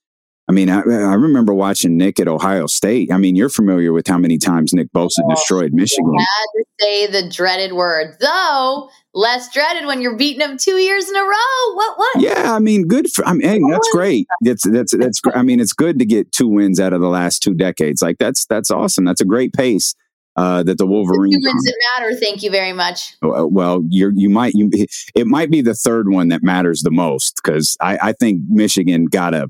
I 0.49 0.53
mean, 0.53 0.69
I, 0.69 0.79
I, 0.79 1.13
remember 1.15 1.53
watching 1.53 1.97
Nick 1.97 2.21
at 2.21 2.27
Ohio 2.29 2.67
State. 2.67 3.11
I 3.11 3.17
mean, 3.17 3.35
you're 3.35 3.49
familiar 3.49 3.91
with 3.91 4.07
how 4.07 4.17
many 4.17 4.37
times 4.37 4.73
Nick 4.73 4.91
Bosa 4.93 5.19
oh, 5.23 5.29
destroyed 5.29 5.73
Michigan. 5.73 6.13
had 6.17 6.45
to 6.55 6.65
say 6.79 7.07
the 7.07 7.29
dreaded 7.29 7.73
word, 7.73 8.15
though 8.21 8.89
less 9.17 9.51
dreaded 9.51 9.85
when 9.85 9.99
you're 9.99 10.15
beating 10.15 10.39
them 10.39 10.57
two 10.57 10.77
years 10.77 11.09
in 11.09 11.15
a 11.15 11.21
row. 11.21 11.73
What? 11.73 11.97
What? 11.97 12.21
Yeah, 12.21 12.53
I 12.53 12.59
mean, 12.59 12.87
good. 12.87 13.11
For, 13.11 13.25
I 13.25 13.33
mean, 13.33 13.47
hey, 13.47 13.59
that's 13.69 13.89
great. 13.91 14.27
That's 14.41 14.63
that's 14.69 14.95
that's. 14.95 15.21
I 15.33 15.41
mean, 15.41 15.59
it's 15.59 15.73
good 15.73 15.99
to 15.99 16.05
get 16.05 16.31
two 16.31 16.47
wins 16.47 16.79
out 16.79 16.93
of 16.93 17.01
the 17.01 17.09
last 17.09 17.43
two 17.43 17.53
decades. 17.53 18.01
Like 18.01 18.17
that's 18.17 18.45
that's 18.45 18.71
awesome. 18.71 19.03
That's 19.03 19.21
a 19.21 19.25
great 19.25 19.53
pace. 19.53 19.95
Uh, 20.37 20.61
that 20.61 20.77
the 20.77 20.85
two 20.85 20.91
wins 20.91 21.35
that 21.43 21.83
matter. 21.95 22.15
Thank 22.15 22.43
you 22.43 22.51
very 22.51 22.73
much. 22.73 23.15
Well, 23.23 23.83
you 23.89 24.11
you 24.15 24.29
might 24.29 24.53
you 24.53 24.69
it 25.15 25.25
might 25.25 25.49
be 25.49 25.61
the 25.61 25.73
third 25.73 26.09
one 26.09 26.27
that 26.27 26.43
matters 26.43 26.83
the 26.83 26.91
most 26.91 27.41
because 27.43 27.75
I, 27.81 27.97
I 28.01 28.13
think 28.13 28.43
Michigan 28.47 29.05
got 29.05 29.33
a 29.33 29.49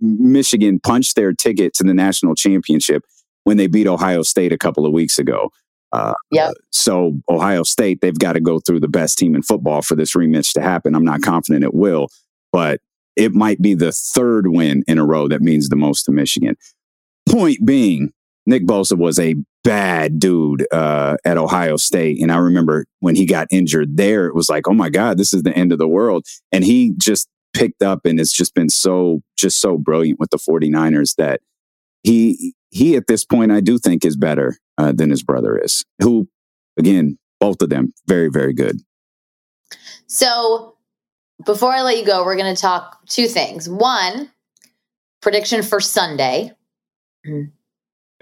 Michigan 0.00 0.80
punched 0.80 1.16
their 1.16 1.32
ticket 1.32 1.74
to 1.74 1.84
the 1.84 1.94
national 1.94 2.34
championship 2.34 3.02
when 3.44 3.56
they 3.56 3.66
beat 3.66 3.86
Ohio 3.86 4.22
State 4.22 4.52
a 4.52 4.58
couple 4.58 4.86
of 4.86 4.92
weeks 4.92 5.18
ago. 5.18 5.50
Uh, 5.92 6.14
yeah. 6.30 6.50
So 6.70 7.20
Ohio 7.28 7.62
State, 7.62 8.00
they've 8.00 8.18
got 8.18 8.32
to 8.32 8.40
go 8.40 8.58
through 8.58 8.80
the 8.80 8.88
best 8.88 9.18
team 9.18 9.34
in 9.34 9.42
football 9.42 9.82
for 9.82 9.94
this 9.94 10.14
rematch 10.14 10.52
to 10.54 10.62
happen. 10.62 10.94
I'm 10.94 11.04
not 11.04 11.22
confident 11.22 11.64
it 11.64 11.74
will, 11.74 12.08
but 12.52 12.80
it 13.14 13.32
might 13.32 13.62
be 13.62 13.74
the 13.74 13.92
third 13.92 14.48
win 14.48 14.84
in 14.86 14.98
a 14.98 15.06
row 15.06 15.28
that 15.28 15.40
means 15.40 15.68
the 15.68 15.76
most 15.76 16.04
to 16.04 16.12
Michigan. 16.12 16.56
Point 17.28 17.64
being, 17.64 18.12
Nick 18.46 18.66
Bosa 18.66 18.96
was 18.96 19.18
a 19.18 19.36
bad 19.64 20.20
dude 20.20 20.66
uh, 20.72 21.16
at 21.24 21.38
Ohio 21.38 21.76
State. 21.76 22.20
And 22.20 22.30
I 22.30 22.36
remember 22.36 22.86
when 23.00 23.16
he 23.16 23.26
got 23.26 23.48
injured 23.50 23.96
there, 23.96 24.26
it 24.26 24.34
was 24.34 24.48
like, 24.48 24.68
oh 24.68 24.74
my 24.74 24.90
God, 24.90 25.18
this 25.18 25.34
is 25.34 25.42
the 25.42 25.56
end 25.56 25.72
of 25.72 25.78
the 25.78 25.88
world. 25.88 26.24
And 26.52 26.64
he 26.64 26.92
just 26.98 27.28
picked 27.56 27.82
up 27.82 28.04
and 28.04 28.20
it's 28.20 28.32
just 28.32 28.54
been 28.54 28.68
so 28.68 29.22
just 29.36 29.58
so 29.60 29.78
brilliant 29.78 30.20
with 30.20 30.30
the 30.30 30.36
49ers 30.36 31.16
that 31.16 31.40
he 32.02 32.54
he 32.70 32.96
at 32.96 33.06
this 33.06 33.24
point 33.24 33.50
I 33.50 33.60
do 33.60 33.78
think 33.78 34.04
is 34.04 34.16
better 34.16 34.58
uh, 34.76 34.92
than 34.92 35.10
his 35.10 35.22
brother 35.22 35.56
is. 35.56 35.84
Who 36.02 36.28
again, 36.78 37.18
both 37.40 37.62
of 37.62 37.70
them 37.70 37.94
very 38.06 38.28
very 38.28 38.52
good. 38.52 38.80
So 40.06 40.76
before 41.44 41.72
I 41.72 41.82
let 41.82 41.98
you 41.98 42.04
go, 42.04 42.24
we're 42.24 42.36
going 42.36 42.54
to 42.54 42.60
talk 42.60 43.04
two 43.06 43.26
things. 43.26 43.68
One, 43.68 44.30
prediction 45.20 45.62
for 45.62 45.80
Sunday. 45.80 46.52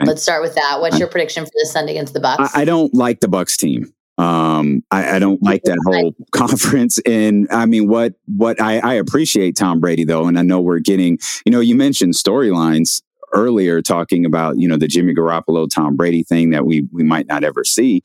Let's 0.00 0.22
start 0.22 0.42
with 0.42 0.54
that. 0.54 0.80
What's 0.80 0.98
your 0.98 1.08
prediction 1.08 1.44
for 1.44 1.52
this 1.54 1.72
Sunday 1.72 1.92
against 1.92 2.14
the 2.14 2.20
Bucks? 2.20 2.54
I, 2.54 2.62
I 2.62 2.64
don't 2.64 2.92
like 2.94 3.20
the 3.20 3.28
Bucks 3.28 3.56
team. 3.56 3.92
Um, 4.16 4.84
I, 4.92 5.16
I, 5.16 5.18
don't 5.18 5.42
like 5.42 5.64
that 5.64 5.78
whole 5.84 6.14
conference. 6.30 7.00
And 7.00 7.48
I 7.50 7.66
mean, 7.66 7.88
what 7.88 8.14
what 8.26 8.60
I, 8.60 8.78
I 8.78 8.94
appreciate 8.94 9.56
Tom 9.56 9.80
Brady 9.80 10.04
though, 10.04 10.26
and 10.26 10.38
I 10.38 10.42
know 10.42 10.60
we're 10.60 10.78
getting. 10.78 11.18
You 11.44 11.50
know, 11.50 11.58
you 11.58 11.74
mentioned 11.74 12.14
storylines 12.14 13.02
earlier, 13.32 13.82
talking 13.82 14.24
about 14.24 14.56
you 14.56 14.68
know 14.68 14.76
the 14.76 14.86
Jimmy 14.86 15.14
Garoppolo 15.14 15.68
Tom 15.68 15.96
Brady 15.96 16.22
thing 16.22 16.50
that 16.50 16.64
we 16.64 16.86
we 16.92 17.02
might 17.02 17.26
not 17.26 17.42
ever 17.42 17.64
see. 17.64 18.02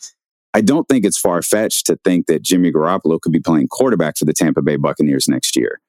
I 0.55 0.61
don't 0.61 0.87
think 0.87 1.05
it's 1.05 1.19
far 1.19 1.43
fetched 1.43 1.85
to 1.85 1.99
think 2.03 2.25
that 2.25 2.41
Jimmy 2.41 2.71
Garoppolo 2.71 3.21
could 3.21 3.31
be 3.31 3.39
playing 3.39 3.67
quarterback 3.67 4.17
for 4.17 4.25
the 4.25 4.33
Tampa 4.33 4.63
Bay 4.63 4.77
Buccaneers 4.77 5.27
next 5.27 5.55
year. 5.55 5.79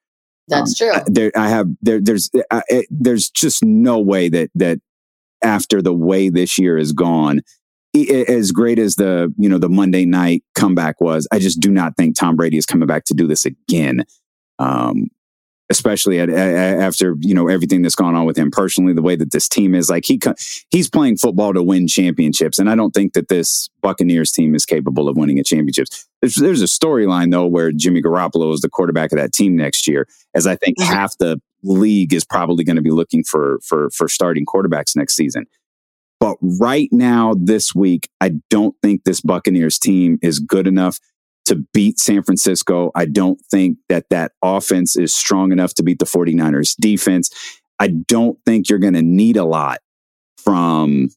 That's 0.47 0.79
um, 0.79 0.87
true. 0.87 0.95
I, 0.95 1.03
there, 1.07 1.31
I 1.35 1.49
have 1.49 1.67
there, 1.81 1.99
there's 1.99 2.29
I, 2.51 2.61
it, 2.67 2.85
there's 2.91 3.29
just 3.29 3.63
no 3.63 3.99
way 3.99 4.29
that 4.29 4.51
that 4.55 4.79
after 5.41 5.81
the 5.81 5.93
way 5.93 6.29
this 6.29 6.59
year 6.59 6.77
has 6.77 6.91
gone 6.91 7.41
as 7.93 8.51
great 8.51 8.79
as 8.79 8.95
the 8.95 9.33
you 9.37 9.49
know 9.49 9.57
the 9.57 9.69
Monday 9.69 10.05
night 10.05 10.43
comeback 10.55 11.01
was, 11.01 11.27
I 11.31 11.39
just 11.39 11.59
do 11.59 11.69
not 11.69 11.97
think 11.97 12.15
Tom 12.15 12.35
Brady 12.35 12.57
is 12.57 12.65
coming 12.65 12.87
back 12.87 13.05
to 13.05 13.13
do 13.13 13.27
this 13.27 13.45
again. 13.45 14.05
Um, 14.59 15.07
especially 15.71 16.19
at, 16.19 16.29
at, 16.29 16.79
after 16.79 17.15
you 17.21 17.33
know 17.33 17.47
everything 17.47 17.81
that's 17.81 17.95
gone 17.95 18.13
on 18.13 18.25
with 18.25 18.37
him 18.37 18.51
personally, 18.51 18.93
the 18.93 19.01
way 19.01 19.15
that 19.15 19.31
this 19.31 19.49
team 19.49 19.73
is 19.73 19.89
like 19.89 20.05
he 20.05 20.19
he's 20.69 20.89
playing 20.89 21.17
football 21.17 21.53
to 21.53 21.63
win 21.63 21.87
championships, 21.87 22.59
and 22.59 22.69
I 22.69 22.75
don't 22.75 22.91
think 22.91 23.13
that 23.13 23.29
this 23.29 23.69
Buccaneers 23.81 24.31
team 24.31 24.53
is 24.53 24.65
capable 24.65 25.09
of 25.09 25.17
winning 25.17 25.39
a 25.39 25.43
championship. 25.43 25.87
There's, 26.21 26.35
there's 26.35 26.61
a 26.61 26.65
storyline 26.65 27.31
though 27.31 27.47
where 27.47 27.71
Jimmy 27.71 28.01
Garoppolo 28.01 28.53
is 28.53 28.61
the 28.61 28.69
quarterback 28.69 29.11
of 29.11 29.17
that 29.17 29.33
team 29.33 29.55
next 29.55 29.87
year, 29.87 30.07
as 30.35 30.45
I 30.45 30.55
think 30.55 30.77
mm-hmm. 30.77 30.91
half 30.91 31.17
the 31.17 31.41
league 31.63 32.13
is 32.13 32.25
probably 32.25 32.63
going 32.63 32.75
to 32.75 32.81
be 32.81 32.91
looking 32.91 33.23
for 33.23 33.59
for 33.63 33.89
for 33.91 34.07
starting 34.07 34.45
quarterbacks 34.45 34.95
next 34.95 35.15
season. 35.15 35.45
But 36.21 36.37
right 36.39 36.87
now, 36.91 37.33
this 37.35 37.73
week, 37.73 38.07
I 38.21 38.33
don't 38.51 38.75
think 38.83 39.03
this 39.03 39.21
Buccaneers 39.21 39.79
team 39.79 40.19
is 40.21 40.37
good 40.37 40.67
enough 40.67 40.99
to 41.45 41.55
beat 41.73 41.97
San 41.97 42.21
Francisco. 42.21 42.91
I 42.93 43.05
don't 43.05 43.41
think 43.49 43.79
that 43.89 44.05
that 44.11 44.33
offense 44.43 44.95
is 44.95 45.15
strong 45.15 45.51
enough 45.51 45.73
to 45.73 45.83
beat 45.83 45.97
the 45.97 46.05
49ers 46.05 46.75
defense. 46.79 47.31
I 47.79 47.87
don't 47.87 48.37
think 48.45 48.69
you're 48.69 48.77
going 48.77 48.93
to 48.93 49.01
need 49.01 49.35
a 49.35 49.43
lot 49.43 49.79
from 50.37 51.09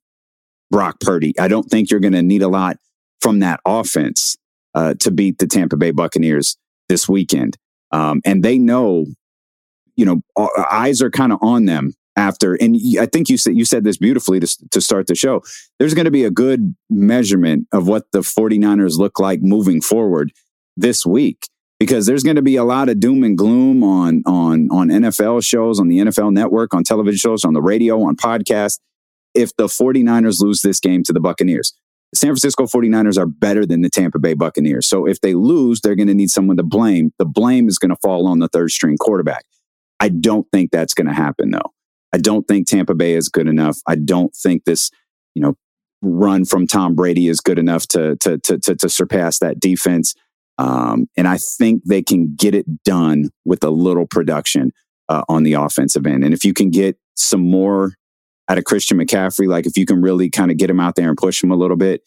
Brock 0.70 1.00
Purdy. 1.00 1.38
I 1.38 1.48
don't 1.48 1.68
think 1.68 1.90
you're 1.90 2.00
going 2.00 2.14
to 2.14 2.22
need 2.22 2.40
a 2.40 2.48
lot 2.48 2.78
from 3.20 3.40
that 3.40 3.60
offense 3.66 4.38
uh, 4.74 4.94
to 5.00 5.10
beat 5.10 5.36
the 5.36 5.46
Tampa 5.46 5.76
Bay 5.76 5.90
Buccaneers 5.90 6.56
this 6.88 7.06
weekend. 7.06 7.58
Um, 7.90 8.22
and 8.24 8.42
they 8.42 8.58
know, 8.58 9.04
you 9.96 10.06
know, 10.06 10.22
eyes 10.70 11.02
are 11.02 11.10
kind 11.10 11.30
of 11.30 11.40
on 11.42 11.66
them 11.66 11.92
after. 12.16 12.54
And 12.54 12.76
I 13.00 13.06
think 13.06 13.28
you 13.28 13.36
said 13.36 13.56
you 13.56 13.64
said 13.64 13.84
this 13.84 13.96
beautifully 13.96 14.40
to, 14.40 14.68
to 14.70 14.80
start 14.80 15.06
the 15.06 15.14
show. 15.14 15.42
There's 15.78 15.94
going 15.94 16.04
to 16.04 16.10
be 16.10 16.24
a 16.24 16.30
good 16.30 16.74
measurement 16.90 17.66
of 17.72 17.88
what 17.88 18.10
the 18.12 18.20
49ers 18.20 18.98
look 18.98 19.18
like 19.18 19.42
moving 19.42 19.80
forward 19.80 20.32
this 20.76 21.04
week 21.04 21.48
because 21.78 22.06
there's 22.06 22.22
going 22.22 22.36
to 22.36 22.42
be 22.42 22.56
a 22.56 22.64
lot 22.64 22.88
of 22.88 23.00
doom 23.00 23.24
and 23.24 23.36
gloom 23.36 23.82
on 23.82 24.22
on 24.26 24.68
on 24.70 24.88
NFL 24.88 25.44
shows, 25.44 25.80
on 25.80 25.88
the 25.88 25.98
NFL 25.98 26.32
network, 26.32 26.74
on 26.74 26.84
television 26.84 27.18
shows, 27.18 27.44
on 27.44 27.52
the 27.52 27.62
radio, 27.62 28.02
on 28.02 28.16
podcasts. 28.16 28.78
If 29.34 29.56
the 29.56 29.66
49ers 29.66 30.40
lose 30.40 30.62
this 30.62 30.78
game 30.78 31.02
to 31.02 31.12
the 31.12 31.18
Buccaneers, 31.18 31.72
the 32.12 32.18
San 32.18 32.28
Francisco 32.28 32.66
49ers 32.66 33.18
are 33.18 33.26
better 33.26 33.66
than 33.66 33.82
the 33.82 33.90
Tampa 33.90 34.20
Bay 34.20 34.34
Buccaneers. 34.34 34.86
So 34.86 35.06
if 35.06 35.20
they 35.20 35.34
lose, 35.34 35.80
they're 35.80 35.96
going 35.96 36.06
to 36.06 36.14
need 36.14 36.30
someone 36.30 36.56
to 36.56 36.62
blame. 36.62 37.12
The 37.18 37.24
blame 37.24 37.68
is 37.68 37.78
going 37.78 37.90
to 37.90 37.96
fall 37.96 38.28
on 38.28 38.38
the 38.38 38.46
third 38.46 38.70
string 38.70 38.96
quarterback. 38.96 39.44
I 39.98 40.10
don't 40.10 40.46
think 40.52 40.70
that's 40.70 40.94
going 40.94 41.08
to 41.08 41.12
happen 41.12 41.50
though. 41.50 41.73
I 42.14 42.18
don't 42.18 42.46
think 42.46 42.68
Tampa 42.68 42.94
Bay 42.94 43.14
is 43.14 43.28
good 43.28 43.48
enough. 43.48 43.78
I 43.88 43.96
don't 43.96 44.32
think 44.36 44.66
this, 44.66 44.92
you 45.34 45.42
know, 45.42 45.56
run 46.00 46.44
from 46.44 46.64
Tom 46.64 46.94
Brady 46.94 47.26
is 47.26 47.40
good 47.40 47.58
enough 47.58 47.88
to 47.88 48.14
to 48.18 48.38
to 48.38 48.56
to, 48.56 48.76
to 48.76 48.88
surpass 48.88 49.40
that 49.40 49.58
defense. 49.58 50.14
Um, 50.56 51.08
and 51.16 51.26
I 51.26 51.38
think 51.38 51.82
they 51.84 52.02
can 52.02 52.36
get 52.36 52.54
it 52.54 52.84
done 52.84 53.30
with 53.44 53.64
a 53.64 53.70
little 53.70 54.06
production 54.06 54.70
uh, 55.08 55.24
on 55.28 55.42
the 55.42 55.54
offensive 55.54 56.06
end. 56.06 56.22
And 56.22 56.32
if 56.32 56.44
you 56.44 56.54
can 56.54 56.70
get 56.70 56.96
some 57.16 57.40
more 57.40 57.94
out 58.48 58.58
of 58.58 58.64
Christian 58.64 58.98
McCaffrey, 58.98 59.48
like 59.48 59.66
if 59.66 59.76
you 59.76 59.84
can 59.84 60.00
really 60.00 60.30
kind 60.30 60.52
of 60.52 60.56
get 60.56 60.70
him 60.70 60.78
out 60.78 60.94
there 60.94 61.08
and 61.08 61.18
push 61.18 61.42
him 61.42 61.50
a 61.50 61.56
little 61.56 61.76
bit, 61.76 62.02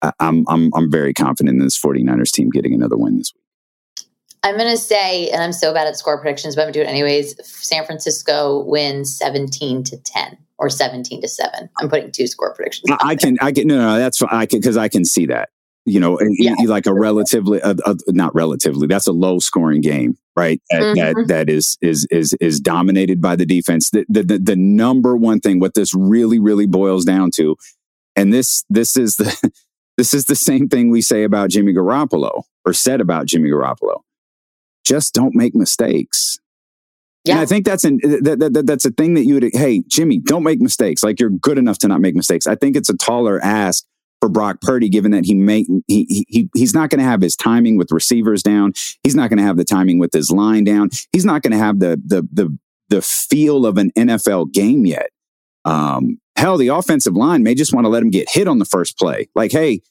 I, 0.00 0.12
I'm 0.20 0.46
I'm 0.48 0.70
I'm 0.74 0.90
very 0.90 1.12
confident 1.12 1.58
in 1.58 1.62
this 1.62 1.78
49ers 1.78 2.32
team 2.32 2.48
getting 2.48 2.72
another 2.72 2.96
win 2.96 3.18
this 3.18 3.30
week. 3.34 3.44
I'm 4.42 4.56
going 4.56 4.70
to 4.70 4.78
say, 4.78 5.28
and 5.30 5.42
I'm 5.42 5.52
so 5.52 5.74
bad 5.74 5.86
at 5.86 5.96
score 5.96 6.18
predictions, 6.18 6.54
but 6.54 6.62
I'm 6.62 6.66
going 6.66 6.72
to 6.74 6.78
do 6.78 6.82
it 6.84 6.88
anyways. 6.88 7.34
San 7.46 7.84
Francisco 7.84 8.64
wins 8.64 9.16
17 9.16 9.84
to 9.84 9.96
10 9.98 10.38
or 10.58 10.70
17 10.70 11.20
to 11.20 11.28
7. 11.28 11.68
I'm 11.78 11.88
putting 11.90 12.10
two 12.10 12.26
score 12.26 12.54
predictions. 12.54 12.90
I, 13.02 13.16
can, 13.16 13.36
I 13.42 13.52
can, 13.52 13.66
no, 13.66 13.76
no, 13.76 13.98
that's 13.98 14.18
fine. 14.18 14.30
I 14.32 14.46
can, 14.46 14.60
because 14.60 14.76
I 14.76 14.88
can 14.88 15.04
see 15.04 15.26
that. 15.26 15.50
You 15.86 15.98
know, 15.98 16.18
yeah. 16.20 16.54
like 16.66 16.86
a 16.86 16.92
relatively, 16.92 17.60
uh, 17.62 17.74
uh, 17.84 17.94
not 18.08 18.34
relatively, 18.34 18.86
that's 18.86 19.06
a 19.06 19.12
low 19.12 19.38
scoring 19.38 19.80
game, 19.80 20.16
right? 20.36 20.60
That, 20.70 20.82
mm-hmm. 20.82 21.18
that, 21.20 21.28
that 21.28 21.50
is, 21.50 21.78
is, 21.80 22.06
is, 22.10 22.34
is 22.34 22.60
dominated 22.60 23.20
by 23.20 23.34
the 23.34 23.46
defense. 23.46 23.90
The, 23.90 24.04
the, 24.08 24.22
the, 24.22 24.38
the 24.38 24.56
number 24.56 25.16
one 25.16 25.40
thing, 25.40 25.58
what 25.58 25.74
this 25.74 25.94
really, 25.94 26.38
really 26.38 26.66
boils 26.66 27.04
down 27.04 27.30
to, 27.36 27.56
and 28.14 28.32
this, 28.32 28.64
this 28.68 28.96
is 28.96 29.16
the, 29.16 29.52
this 29.96 30.12
is 30.12 30.26
the 30.26 30.36
same 30.36 30.68
thing 30.68 30.90
we 30.90 31.02
say 31.02 31.24
about 31.24 31.50
Jimmy 31.50 31.72
Garoppolo 31.72 32.42
or 32.66 32.72
said 32.72 33.00
about 33.00 33.26
Jimmy 33.26 33.48
Garoppolo 33.48 34.02
just 34.90 35.14
don't 35.14 35.34
make 35.34 35.54
mistakes. 35.54 36.38
Yeah. 37.24 37.34
And 37.34 37.40
I 37.40 37.46
think 37.46 37.64
that's 37.64 37.84
an 37.84 37.98
that, 38.02 38.50
that, 38.52 38.66
that's 38.66 38.84
a 38.84 38.90
thing 38.90 39.14
that 39.14 39.26
you 39.26 39.34
would 39.34 39.50
hey 39.52 39.82
Jimmy 39.86 40.18
don't 40.18 40.42
make 40.42 40.60
mistakes 40.60 41.02
like 41.02 41.20
you're 41.20 41.30
good 41.30 41.58
enough 41.58 41.78
to 41.78 41.88
not 41.88 42.00
make 42.00 42.14
mistakes. 42.14 42.46
I 42.46 42.54
think 42.54 42.76
it's 42.76 42.88
a 42.88 42.96
taller 42.96 43.38
ask 43.42 43.84
for 44.20 44.28
Brock 44.28 44.60
Purdy 44.62 44.88
given 44.88 45.12
that 45.12 45.26
he 45.26 45.34
may 45.34 45.64
he, 45.86 46.24
he 46.28 46.48
he's 46.54 46.74
not 46.74 46.90
going 46.90 46.98
to 46.98 47.04
have 47.04 47.20
his 47.20 47.36
timing 47.36 47.76
with 47.76 47.92
receivers 47.92 48.42
down. 48.42 48.72
He's 49.02 49.14
not 49.14 49.28
going 49.28 49.38
to 49.38 49.44
have 49.44 49.58
the 49.58 49.64
timing 49.64 49.98
with 49.98 50.12
his 50.12 50.30
line 50.30 50.64
down. 50.64 50.90
He's 51.12 51.24
not 51.24 51.42
going 51.42 51.52
to 51.52 51.58
have 51.58 51.78
the 51.78 52.00
the 52.04 52.26
the 52.32 52.58
the 52.88 53.02
feel 53.02 53.66
of 53.66 53.78
an 53.78 53.92
NFL 53.96 54.52
game 54.52 54.84
yet. 54.86 55.10
Um, 55.64 56.18
hell, 56.36 56.56
the 56.56 56.68
offensive 56.68 57.14
line 57.14 57.42
may 57.42 57.54
just 57.54 57.74
want 57.74 57.84
to 57.84 57.88
let 57.88 58.02
him 58.02 58.10
get 58.10 58.28
hit 58.30 58.48
on 58.48 58.58
the 58.58 58.64
first 58.64 58.98
play. 58.98 59.28
Like, 59.34 59.52
hey, 59.52 59.82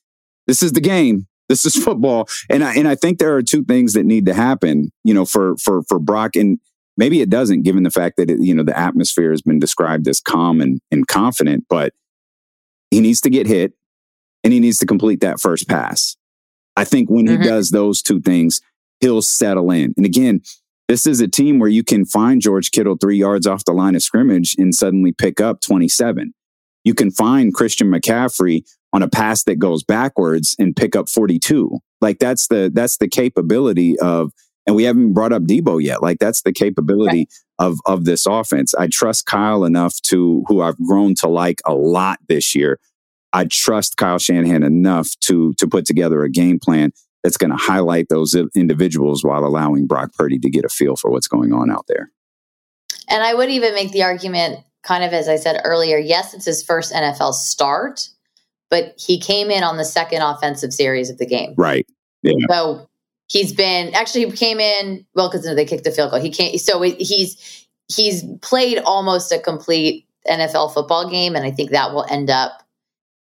this 0.48 0.64
is 0.64 0.74
the 0.74 0.82
game. 0.82 1.28
This 1.50 1.66
is 1.66 1.76
football, 1.84 2.30
and 2.50 2.64
I, 2.64 2.76
and 2.76 2.88
I 2.88 2.96
think 2.96 3.20
there 3.20 3.36
are 3.36 3.44
two 3.44 3.64
things 3.64 3.94
that 3.94 4.06
need 4.06 4.26
to 4.28 4.34
happen. 4.34 4.92
You 5.04 5.14
know, 5.14 5.26
for 5.26 5.58
for 5.58 5.84
for 5.84 6.00
Brock, 6.00 6.36
and 6.36 6.60
maybe 6.96 7.22
it 7.22 7.30
doesn't, 7.30 7.64
given 7.64 7.84
the 7.84 7.92
fact 7.92 8.18
that 8.18 8.30
it, 8.30 8.40
you 8.40 8.56
know 8.56 8.64
the 8.64 8.78
atmosphere 8.78 9.32
has 9.32 9.42
been 9.42 9.60
described 9.60 10.08
as 10.08 10.22
calm 10.22 10.62
and 10.62 10.80
and 10.92 11.08
confident. 11.08 11.66
But 11.70 11.94
he 12.92 13.02
needs 13.02 13.20
to 13.22 13.30
get 13.30 13.48
hit, 13.48 13.74
and 14.44 14.54
he 14.54 14.60
needs 14.60 14.80
to 14.80 14.86
complete 14.86 15.22
that 15.22 15.42
first 15.42 15.68
pass. 15.68 16.16
I 16.78 16.86
think 16.86 17.10
when 17.10 17.26
mm-hmm. 17.26 17.42
he 17.42 17.48
does 17.48 17.72
those 17.72 18.02
two 18.02 18.22
things, 18.22 18.62
he'll 19.02 19.22
settle 19.22 19.72
in. 19.72 19.94
And 19.98 20.06
again, 20.06 20.42
this 20.88 21.06
is 21.06 21.20
a 21.20 21.28
team 21.28 21.60
where 21.60 21.70
you 21.70 21.84
can 21.84 22.06
find 22.06 22.42
George 22.42 22.72
Kittle 22.72 22.98
three 22.98 23.18
yards 23.18 23.46
off 23.46 23.66
the 23.66 23.74
line 23.74 23.96
of 23.96 24.02
scrimmage 24.02 24.56
and 24.58 24.74
suddenly 24.74 25.12
pick 25.12 25.42
up 25.42 25.62
27. 25.62 26.34
You 26.84 26.94
can 26.94 27.12
find 27.12 27.54
Christian 27.54 27.92
McCaffrey 27.92 28.64
on 28.94 29.04
a 29.04 29.10
pass 29.10 29.44
that 29.44 29.58
goes 29.58 29.84
backwards 29.84 30.56
and 30.60 30.76
pick 30.76 30.96
up 30.96 31.10
42. 31.10 31.80
Like 32.02 32.20
that's 32.20 32.48
the 32.48 32.72
that's 32.74 32.98
the 32.98 33.08
capability 33.08 34.00
of 34.00 34.32
and 34.66 34.76
we 34.76 34.84
haven't 34.84 35.14
brought 35.14 35.34
up 35.34 35.44
Deebo 35.44 35.84
yet. 35.84 36.02
Like 36.02 36.20
that's 36.20 36.44
the 36.44 36.54
capability 36.54 37.28
right. 37.60 37.68
of 37.68 37.80
of 37.86 38.06
this 38.06 38.26
offense. 38.26 38.74
I 38.76 38.88
trust 38.88 39.26
Kyle 39.26 39.66
enough 39.66 40.00
to 40.04 40.44
who 40.48 40.62
I've 40.62 40.78
grown 40.78 41.16
to 41.16 41.28
like 41.28 41.62
a 41.66 41.74
lot 41.74 42.20
this 42.28 42.56
year. 42.56 42.80
I 43.34 43.46
trust 43.46 43.98
Kyle 43.98 44.20
Shanahan 44.20 44.64
enough 44.64 45.10
to 45.22 45.54
to 45.54 45.68
put 45.68 45.86
together 45.86 46.24
a 46.24 46.30
game 46.30 46.60
plan 46.60 46.92
that's 47.24 47.38
going 47.38 47.52
to 47.52 47.58
highlight 47.58 48.08
those 48.10 48.36
individuals 48.56 49.24
while 49.24 49.46
allowing 49.46 49.88
Brock 49.88 50.14
Purdy 50.14 50.40
to 50.40 50.50
get 50.50 50.64
a 50.64 50.70
feel 50.70 50.96
for 50.96 51.12
what's 51.12 51.28
going 51.28 51.52
on 51.52 51.70
out 51.70 51.86
there. 51.88 52.12
And 53.10 53.24
I 53.24 53.34
would 53.34 53.50
even 53.50 53.74
make 53.74 53.92
the 53.92 54.04
argument 54.04 54.60
kind 54.84 55.04
of 55.04 55.14
as 55.14 55.28
I 55.28 55.36
said 55.36 55.62
earlier, 55.64 55.98
yes, 55.98 56.34
it's 56.34 56.46
his 56.46 56.64
first 56.64 56.94
NFL 56.94 57.34
start, 57.34 58.08
but 58.70 58.94
he 58.98 59.20
came 59.20 59.50
in 59.52 59.64
on 59.64 59.78
the 59.78 59.86
second 59.86 60.22
offensive 60.22 60.74
series 60.74 61.10
of 61.10 61.18
the 61.18 61.26
game. 61.26 61.54
Right. 61.58 61.88
Yeah. 62.24 62.34
So 62.50 62.90
he's 63.28 63.54
been 63.54 63.94
actually 63.94 64.26
he 64.26 64.32
came 64.32 64.60
in 64.60 65.06
well 65.16 65.30
because 65.30 65.44
they 65.44 65.66
kicked 65.66 65.84
the 65.84 65.92
field 65.92 66.12
goal. 66.12 66.20
He 66.20 66.32
can't. 66.32 66.60
So 66.60 66.82
he's 66.82 67.68
he's 67.88 68.24
played 68.42 68.80
almost 68.80 69.32
a 69.32 69.40
complete 69.40 70.06
NFL 70.28 70.74
football 70.74 71.10
game, 71.10 71.36
and 71.36 71.46
I 71.46 71.52
think 71.52 71.72
that 71.72 71.94
will 71.94 72.06
end 72.10 72.30
up 72.30 72.64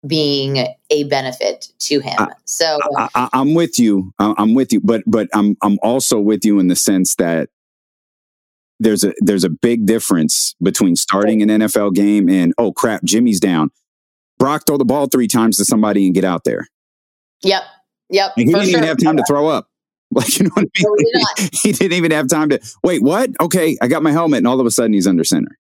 being 0.07 0.67
a 0.91 1.05
benefit 1.05 1.69
to 1.81 2.01
him. 2.01 2.17
I, 2.19 2.29
so 2.45 2.79
I, 2.97 3.29
am 3.33 3.55
with 3.55 3.79
you. 3.79 4.13
I'm 4.19 4.55
with 4.55 4.73
you, 4.73 4.81
but 4.81 5.03
but 5.07 5.29
I'm 5.35 5.57
I'm 5.63 5.79
also 5.83 6.19
with 6.21 6.45
you 6.45 6.59
in 6.59 6.69
the 6.69 6.77
sense 6.77 7.17
that 7.17 7.49
there's 8.79 9.05
a 9.05 9.13
there's 9.21 9.45
a 9.45 9.51
big 9.51 9.87
difference 9.87 10.55
between 10.63 10.97
starting 10.97 11.43
an 11.43 11.49
NFL 11.61 11.95
game 11.95 12.29
and 12.29 12.55
oh 12.59 12.73
crap, 12.73 13.05
Jimmy's 13.05 13.41
down. 13.41 13.71
Brock 14.39 14.65
throw 14.67 14.77
the 14.77 14.85
ball 14.85 15.07
three 15.07 15.29
times 15.29 15.57
to 15.59 15.65
somebody 15.65 16.07
and 16.07 16.15
get 16.15 16.25
out 16.25 16.45
there. 16.45 16.69
Yep. 17.43 17.63
Yep. 18.11 18.33
And 18.37 18.49
he 18.49 18.53
didn't 18.53 18.69
sure. 18.69 18.79
even 18.79 18.85
have 18.85 18.99
time 19.03 19.17
to 19.17 19.25
throw 19.27 19.49
up. 19.49 19.69
Like, 20.13 20.39
you 20.39 20.45
know 20.45 20.51
what 20.55 20.69
I 20.77 20.85
mean? 20.85 21.11
No, 21.15 21.49
he 21.63 21.73
didn't 21.73 21.95
even 21.95 22.13
have 22.13 22.29
time 22.29 22.49
to 22.51 22.61
wait, 22.85 23.03
what? 23.03 23.31
Okay, 23.41 23.77
I 23.83 23.89
got 23.89 24.05
my 24.05 24.13
helmet, 24.13 24.39
and 24.39 24.47
all 24.47 24.61
of 24.61 24.65
a 24.65 24.71
sudden 24.71 24.93
he's 24.93 25.07
under 25.07 25.25
center. 25.25 25.59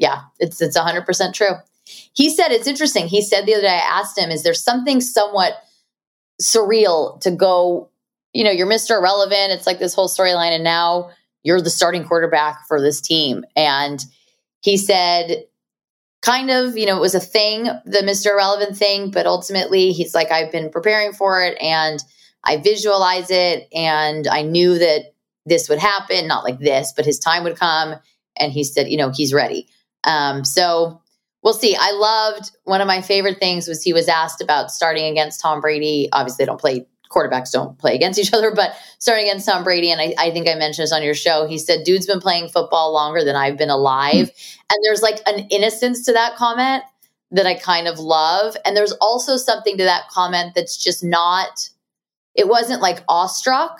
Yeah, 0.00 0.22
it's 0.40 0.60
it's 0.60 0.76
hundred 0.76 1.06
percent 1.06 1.36
true. 1.36 1.52
He 1.84 2.30
said 2.30 2.50
it's 2.50 2.66
interesting. 2.66 3.06
He 3.06 3.22
said 3.22 3.46
the 3.46 3.54
other 3.54 3.62
day, 3.62 3.68
I 3.68 4.00
asked 4.00 4.18
him, 4.18 4.30
is 4.30 4.42
there 4.42 4.54
something 4.54 5.00
somewhat 5.00 5.54
surreal 6.42 7.20
to 7.20 7.30
go, 7.30 7.88
you 8.32 8.42
know, 8.42 8.50
you're 8.50 8.66
Mr. 8.66 8.98
Irrelevant. 8.98 9.52
It's 9.52 9.66
like 9.66 9.78
this 9.78 9.94
whole 9.94 10.08
storyline, 10.08 10.50
and 10.50 10.64
now 10.64 11.10
you're 11.42 11.60
the 11.60 11.70
starting 11.70 12.04
quarterback 12.04 12.66
for 12.66 12.80
this 12.80 13.00
team. 13.00 13.44
And 13.56 14.04
he 14.60 14.76
said 14.76 15.44
kind 16.22 16.50
of, 16.50 16.76
you 16.76 16.86
know, 16.86 16.96
it 16.96 17.00
was 17.00 17.14
a 17.14 17.20
thing, 17.20 17.64
the 17.84 18.02
Mr. 18.04 18.32
Irrelevant 18.32 18.76
thing, 18.76 19.10
but 19.10 19.26
ultimately 19.26 19.92
he's 19.92 20.14
like, 20.14 20.30
I've 20.30 20.52
been 20.52 20.70
preparing 20.70 21.12
for 21.12 21.42
it 21.42 21.56
and 21.60 22.02
I 22.44 22.56
visualize 22.56 23.30
it 23.30 23.68
and 23.72 24.26
I 24.26 24.42
knew 24.42 24.78
that 24.78 25.14
this 25.46 25.68
would 25.68 25.78
happen, 25.78 26.26
not 26.26 26.44
like 26.44 26.58
this, 26.58 26.92
but 26.94 27.06
his 27.06 27.18
time 27.18 27.44
would 27.44 27.56
come. 27.56 27.94
And 28.36 28.52
he 28.52 28.64
said, 28.64 28.88
you 28.88 28.96
know, 28.96 29.10
he's 29.10 29.32
ready. 29.32 29.68
Um, 30.04 30.44
so 30.44 31.00
we'll 31.42 31.54
see. 31.54 31.76
I 31.78 31.92
loved 31.92 32.50
one 32.64 32.80
of 32.80 32.86
my 32.86 33.00
favorite 33.00 33.38
things 33.38 33.66
was 33.66 33.82
he 33.82 33.92
was 33.92 34.08
asked 34.08 34.40
about 34.40 34.70
starting 34.70 35.06
against 35.06 35.40
Tom 35.40 35.60
Brady. 35.60 36.08
Obviously, 36.12 36.44
they 36.44 36.46
don't 36.46 36.60
play 36.60 36.86
quarterbacks 37.08 37.50
don't 37.50 37.78
play 37.78 37.94
against 37.94 38.18
each 38.18 38.32
other, 38.34 38.54
but 38.54 38.74
starting 38.98 39.26
against 39.26 39.46
Tom 39.46 39.64
Brady, 39.64 39.90
and 39.90 40.00
I, 40.00 40.14
I, 40.18 40.30
think 40.30 40.48
I 40.48 40.54
mentioned 40.54 40.84
this 40.84 40.92
on 40.92 41.02
your 41.02 41.14
show, 41.14 41.46
he 41.46 41.58
said, 41.58 41.84
dude's 41.84 42.06
been 42.06 42.20
playing 42.20 42.48
football 42.48 42.92
longer 42.92 43.24
than 43.24 43.36
I've 43.36 43.56
been 43.56 43.70
alive. 43.70 44.30
Mm-hmm. 44.30 44.72
And 44.72 44.78
there's 44.84 45.02
like 45.02 45.20
an 45.26 45.46
innocence 45.50 46.04
to 46.04 46.12
that 46.12 46.36
comment 46.36 46.82
that 47.30 47.46
I 47.46 47.54
kind 47.54 47.88
of 47.88 47.98
love. 47.98 48.56
And 48.64 48.76
there's 48.76 48.92
also 48.92 49.36
something 49.36 49.76
to 49.76 49.84
that 49.84 50.08
comment 50.08 50.54
that's 50.54 50.76
just 50.76 51.04
not, 51.04 51.68
it 52.34 52.48
wasn't 52.48 52.80
like 52.80 53.02
awestruck. 53.08 53.78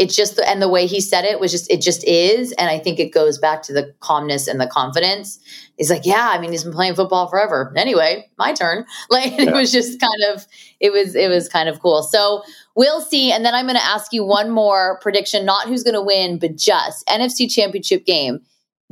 It's 0.00 0.16
just 0.16 0.36
the, 0.36 0.48
and 0.48 0.62
the 0.62 0.68
way 0.68 0.86
he 0.86 0.98
said 0.98 1.26
it 1.26 1.38
was 1.38 1.52
just 1.52 1.70
it 1.70 1.82
just 1.82 2.02
is. 2.04 2.52
And 2.52 2.70
i 2.70 2.78
think 2.78 2.98
it 2.98 3.12
goes 3.12 3.38
back 3.38 3.62
to 3.64 3.72
the 3.72 3.94
calmness 4.00 4.48
and 4.48 4.58
the 4.58 4.66
confidence. 4.66 5.38
He's 5.76 5.90
like 5.90 6.06
yeah 6.06 6.30
i 6.32 6.40
mean 6.40 6.50
he's 6.50 6.64
been 6.64 6.72
playing 6.72 6.94
football 6.94 7.28
forever. 7.28 7.72
Anyway 7.76 8.28
my 8.38 8.52
turn. 8.52 8.86
Like 9.10 9.32
yeah. 9.32 9.50
it 9.50 9.52
was 9.52 9.70
just 9.70 10.00
kind 10.00 10.34
of 10.34 10.46
it 10.80 10.90
was 10.90 11.14
it 11.14 11.28
was 11.28 11.48
kind 11.48 11.68
of 11.68 11.80
cool. 11.80 12.02
So 12.02 12.42
we'll 12.74 13.02
see. 13.02 13.30
And 13.30 13.44
then 13.44 13.54
i'm 13.54 13.66
going 13.66 13.78
to 13.78 13.84
ask 13.84 14.12
you 14.12 14.24
one 14.24 14.50
more 14.50 14.98
prediction 15.02 15.44
not 15.44 15.68
who's 15.68 15.82
going 15.82 15.94
to 15.94 16.02
win 16.02 16.38
but 16.38 16.56
just 16.56 17.06
nfc 17.06 17.52
championship 17.52 18.06
game. 18.06 18.40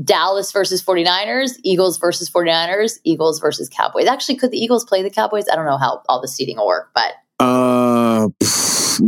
Dallas 0.04 0.52
versus 0.52 0.80
49ers, 0.80 1.58
Eagles 1.64 1.98
versus 1.98 2.30
49ers, 2.30 3.00
Eagles 3.02 3.40
versus 3.40 3.68
Cowboys. 3.68 4.06
Actually, 4.06 4.36
could 4.36 4.52
the 4.52 4.56
Eagles 4.56 4.84
play 4.84 5.02
the 5.02 5.10
Cowboys? 5.10 5.46
I 5.50 5.56
don't 5.56 5.66
know 5.66 5.76
how 5.76 6.02
all 6.08 6.20
the 6.20 6.28
seating 6.28 6.58
will 6.58 6.68
work, 6.68 6.90
but 6.94 7.14
uh 7.40 8.28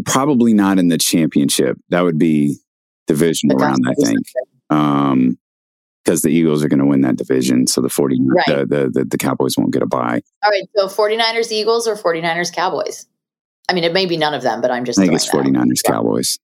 probably 0.05 0.55
not 0.55 0.79
in 0.79 0.89
the 0.89 0.99
championship. 0.99 1.77
That 1.89 2.03
would 2.03 2.19
be 2.19 2.57
divisional 3.07 3.57
round, 3.59 3.85
I 3.89 3.95
think. 3.95 4.27
Um, 4.71 5.39
because 6.05 6.23
the 6.23 6.31
Eagles 6.31 6.65
are 6.65 6.69
going 6.69 6.79
to 6.81 6.87
win 6.87 7.03
that 7.03 7.17
division. 7.17 7.67
So 7.67 7.81
the 7.81 7.91
40, 7.91 8.19
right. 8.23 8.47
the, 8.47 8.67
the, 8.67 8.91
the, 8.91 9.05
the, 9.05 9.19
Cowboys 9.19 9.57
won't 9.59 9.73
get 9.73 9.83
a 9.83 9.87
bye. 9.87 10.23
All 10.43 10.51
right. 10.51 10.65
So 10.75 10.89
49ers, 10.89 11.53
Eagles 11.53 11.87
or 11.87 11.95
49ers, 11.95 12.53
Cowboys? 12.53 13.07
I 13.69 13.75
mean, 13.75 13.85
it 13.85 13.93
may 13.93 14.07
be 14.07 14.17
none 14.17 14.33
of 14.33 14.43
them, 14.43 14.61
but 14.61 14.71
I'm 14.71 14.85
just 14.85 14.99
I 14.99 15.03
think 15.03 15.15
it's 15.15 15.29
49ers, 15.29 15.83
Cowboys. 15.85 16.39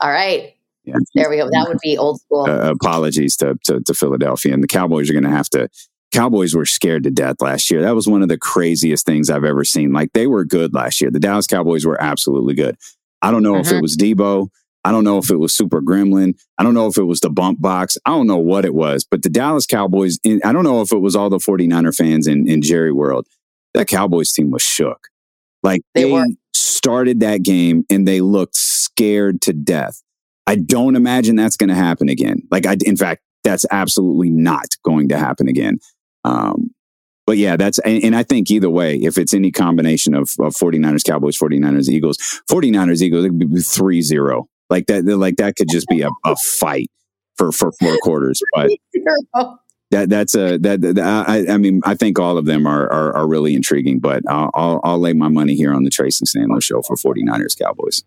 All 0.00 0.10
right. 0.10 0.54
Yeah. 0.84 0.96
There 1.14 1.28
we 1.28 1.36
go. 1.36 1.48
That 1.50 1.66
would 1.68 1.78
be 1.82 1.98
old 1.98 2.20
school. 2.20 2.46
Uh, 2.48 2.70
apologies 2.70 3.36
to, 3.36 3.58
to, 3.64 3.80
to 3.80 3.94
Philadelphia. 3.94 4.54
And 4.54 4.62
the 4.62 4.66
Cowboys 4.66 5.10
are 5.10 5.12
going 5.12 5.24
to 5.24 5.30
have 5.30 5.50
to 5.50 5.68
Cowboys 6.12 6.54
were 6.54 6.66
scared 6.66 7.04
to 7.04 7.10
death 7.10 7.36
last 7.40 7.70
year. 7.70 7.82
That 7.82 7.94
was 7.94 8.08
one 8.08 8.22
of 8.22 8.28
the 8.28 8.38
craziest 8.38 9.06
things 9.06 9.30
I've 9.30 9.44
ever 9.44 9.64
seen. 9.64 9.92
Like 9.92 10.12
they 10.12 10.26
were 10.26 10.44
good 10.44 10.74
last 10.74 11.00
year. 11.00 11.10
The 11.10 11.20
Dallas 11.20 11.46
Cowboys 11.46 11.86
were 11.86 12.00
absolutely 12.02 12.54
good. 12.54 12.76
I 13.22 13.30
don't 13.30 13.42
know 13.42 13.52
mm-hmm. 13.52 13.60
if 13.60 13.68
it 13.68 13.74
mm-hmm. 13.74 13.82
was 13.82 13.96
Deebo. 13.96 14.48
I 14.82 14.92
don't 14.92 15.04
know 15.04 15.18
if 15.18 15.30
it 15.30 15.36
was 15.36 15.52
Super 15.52 15.82
Gremlin. 15.82 16.40
I 16.56 16.62
don't 16.62 16.74
know 16.74 16.86
if 16.86 16.96
it 16.96 17.04
was 17.04 17.20
the 17.20 17.28
bump 17.28 17.60
box. 17.60 17.98
I 18.06 18.10
don't 18.10 18.26
know 18.26 18.38
what 18.38 18.64
it 18.64 18.74
was, 18.74 19.04
but 19.04 19.22
the 19.22 19.28
Dallas 19.28 19.66
Cowboys, 19.66 20.18
I 20.24 20.52
don't 20.52 20.64
know 20.64 20.80
if 20.80 20.90
it 20.90 20.98
was 20.98 21.14
all 21.14 21.28
the 21.28 21.36
49er 21.36 21.94
fans 21.94 22.26
in, 22.26 22.48
in 22.48 22.62
Jerry 22.62 22.92
World. 22.92 23.26
That 23.74 23.88
Cowboys 23.88 24.32
team 24.32 24.50
was 24.50 24.62
shook. 24.62 25.08
Like 25.62 25.82
they, 25.94 26.10
they 26.10 26.24
started 26.54 27.20
that 27.20 27.42
game 27.42 27.84
and 27.90 28.08
they 28.08 28.22
looked 28.22 28.56
scared 28.56 29.42
to 29.42 29.52
death. 29.52 30.02
I 30.46 30.56
don't 30.56 30.96
imagine 30.96 31.36
that's 31.36 31.58
going 31.58 31.68
to 31.68 31.74
happen 31.74 32.08
again. 32.08 32.42
Like 32.50 32.66
I, 32.66 32.76
in 32.84 32.96
fact, 32.96 33.22
that's 33.44 33.66
absolutely 33.70 34.30
not 34.30 34.76
going 34.82 35.08
to 35.10 35.18
happen 35.18 35.46
again. 35.46 35.78
Um, 36.24 36.70
but 37.26 37.38
yeah, 37.38 37.56
that's, 37.56 37.78
and, 37.80 38.02
and, 38.02 38.16
I 38.16 38.24
think 38.24 38.50
either 38.50 38.68
way, 38.68 38.96
if 38.96 39.16
it's 39.16 39.32
any 39.32 39.52
combination 39.52 40.14
of, 40.14 40.30
of 40.40 40.54
49ers, 40.54 41.04
Cowboys, 41.04 41.38
49ers, 41.38 41.88
Eagles, 41.88 42.16
49ers, 42.50 43.02
Eagles, 43.02 43.24
it 43.24 43.28
could 43.28 43.54
be 43.54 43.60
3 43.60 44.02
0. 44.02 44.48
Like 44.68 44.86
that, 44.86 45.04
like 45.04 45.36
that 45.36 45.54
could 45.56 45.68
just 45.68 45.86
be 45.88 46.02
a, 46.02 46.10
a 46.24 46.36
fight 46.36 46.90
for, 47.36 47.52
for 47.52 47.72
four 47.72 47.96
quarters. 48.02 48.42
But 48.52 48.70
that, 49.90 50.08
that's 50.08 50.34
a, 50.34 50.58
that, 50.58 50.80
that 50.80 50.98
I, 50.98 51.54
I 51.54 51.56
mean, 51.56 51.80
I 51.84 51.94
think 51.94 52.18
all 52.18 52.36
of 52.36 52.46
them 52.46 52.66
are, 52.66 52.90
are, 52.92 53.16
are 53.16 53.28
really 53.28 53.54
intriguing, 53.54 54.00
but 54.00 54.22
I'll, 54.28 54.50
I'll, 54.54 54.80
I'll 54.82 54.98
lay 54.98 55.12
my 55.12 55.28
money 55.28 55.54
here 55.54 55.72
on 55.72 55.84
the 55.84 55.90
Tracy 55.90 56.24
Sandler 56.24 56.62
show 56.62 56.82
for 56.82 56.96
49ers, 56.96 57.56
Cowboys. 57.56 58.02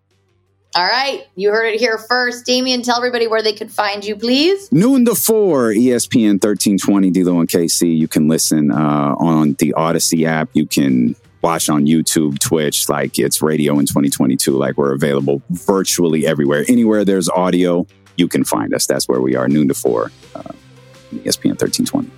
All 0.75 0.85
right. 0.85 1.27
You 1.35 1.51
heard 1.51 1.67
it 1.67 1.79
here 1.79 1.99
first. 1.99 2.45
Damien, 2.45 2.81
tell 2.81 2.97
everybody 2.97 3.27
where 3.27 3.43
they 3.43 3.53
could 3.53 3.71
find 3.71 4.03
you, 4.03 4.15
please. 4.15 4.71
Noon 4.71 5.05
to 5.05 5.13
four, 5.13 5.69
ESPN 5.69 6.43
1320, 6.43 7.11
DLO 7.11 7.39
and 7.39 7.47
KC. 7.47 7.95
You 7.95 8.07
can 8.07 8.27
listen 8.27 8.71
uh, 8.71 9.15
on 9.19 9.53
the 9.59 9.73
Odyssey 9.73 10.25
app. 10.25 10.49
You 10.53 10.65
can 10.65 11.15
watch 11.43 11.69
on 11.69 11.85
YouTube, 11.85 12.39
Twitch, 12.39 12.89
like 12.89 13.19
it's 13.19 13.41
radio 13.41 13.77
in 13.77 13.85
2022. 13.85 14.51
Like 14.51 14.75
we're 14.75 14.93
available 14.93 15.43
virtually 15.51 16.25
everywhere. 16.25 16.65
Anywhere 16.67 17.05
there's 17.05 17.29
audio, 17.29 17.85
you 18.15 18.27
can 18.27 18.43
find 18.43 18.73
us. 18.73 18.87
That's 18.87 19.07
where 19.07 19.21
we 19.21 19.35
are, 19.35 19.47
noon 19.47 19.67
to 19.67 19.75
four, 19.75 20.05
uh, 20.35 20.41
ESPN 21.13 21.59
1320. 21.59 22.09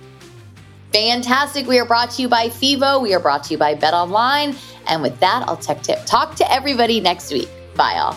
Fantastic. 0.92 1.66
We 1.66 1.78
are 1.78 1.84
brought 1.84 2.10
to 2.12 2.22
you 2.22 2.28
by 2.28 2.48
FIVO. 2.48 3.02
We 3.02 3.12
are 3.12 3.20
brought 3.20 3.44
to 3.44 3.50
you 3.50 3.58
by 3.58 3.74
Bet 3.74 3.92
Online. 3.92 4.56
And 4.86 5.02
with 5.02 5.18
that, 5.20 5.44
I'll 5.46 5.58
talk 5.58 5.82
to, 5.82 5.96
talk 6.06 6.36
to 6.36 6.50
everybody 6.50 7.00
next 7.00 7.30
week. 7.32 7.50
Bye, 7.74 7.98
all. 7.98 8.16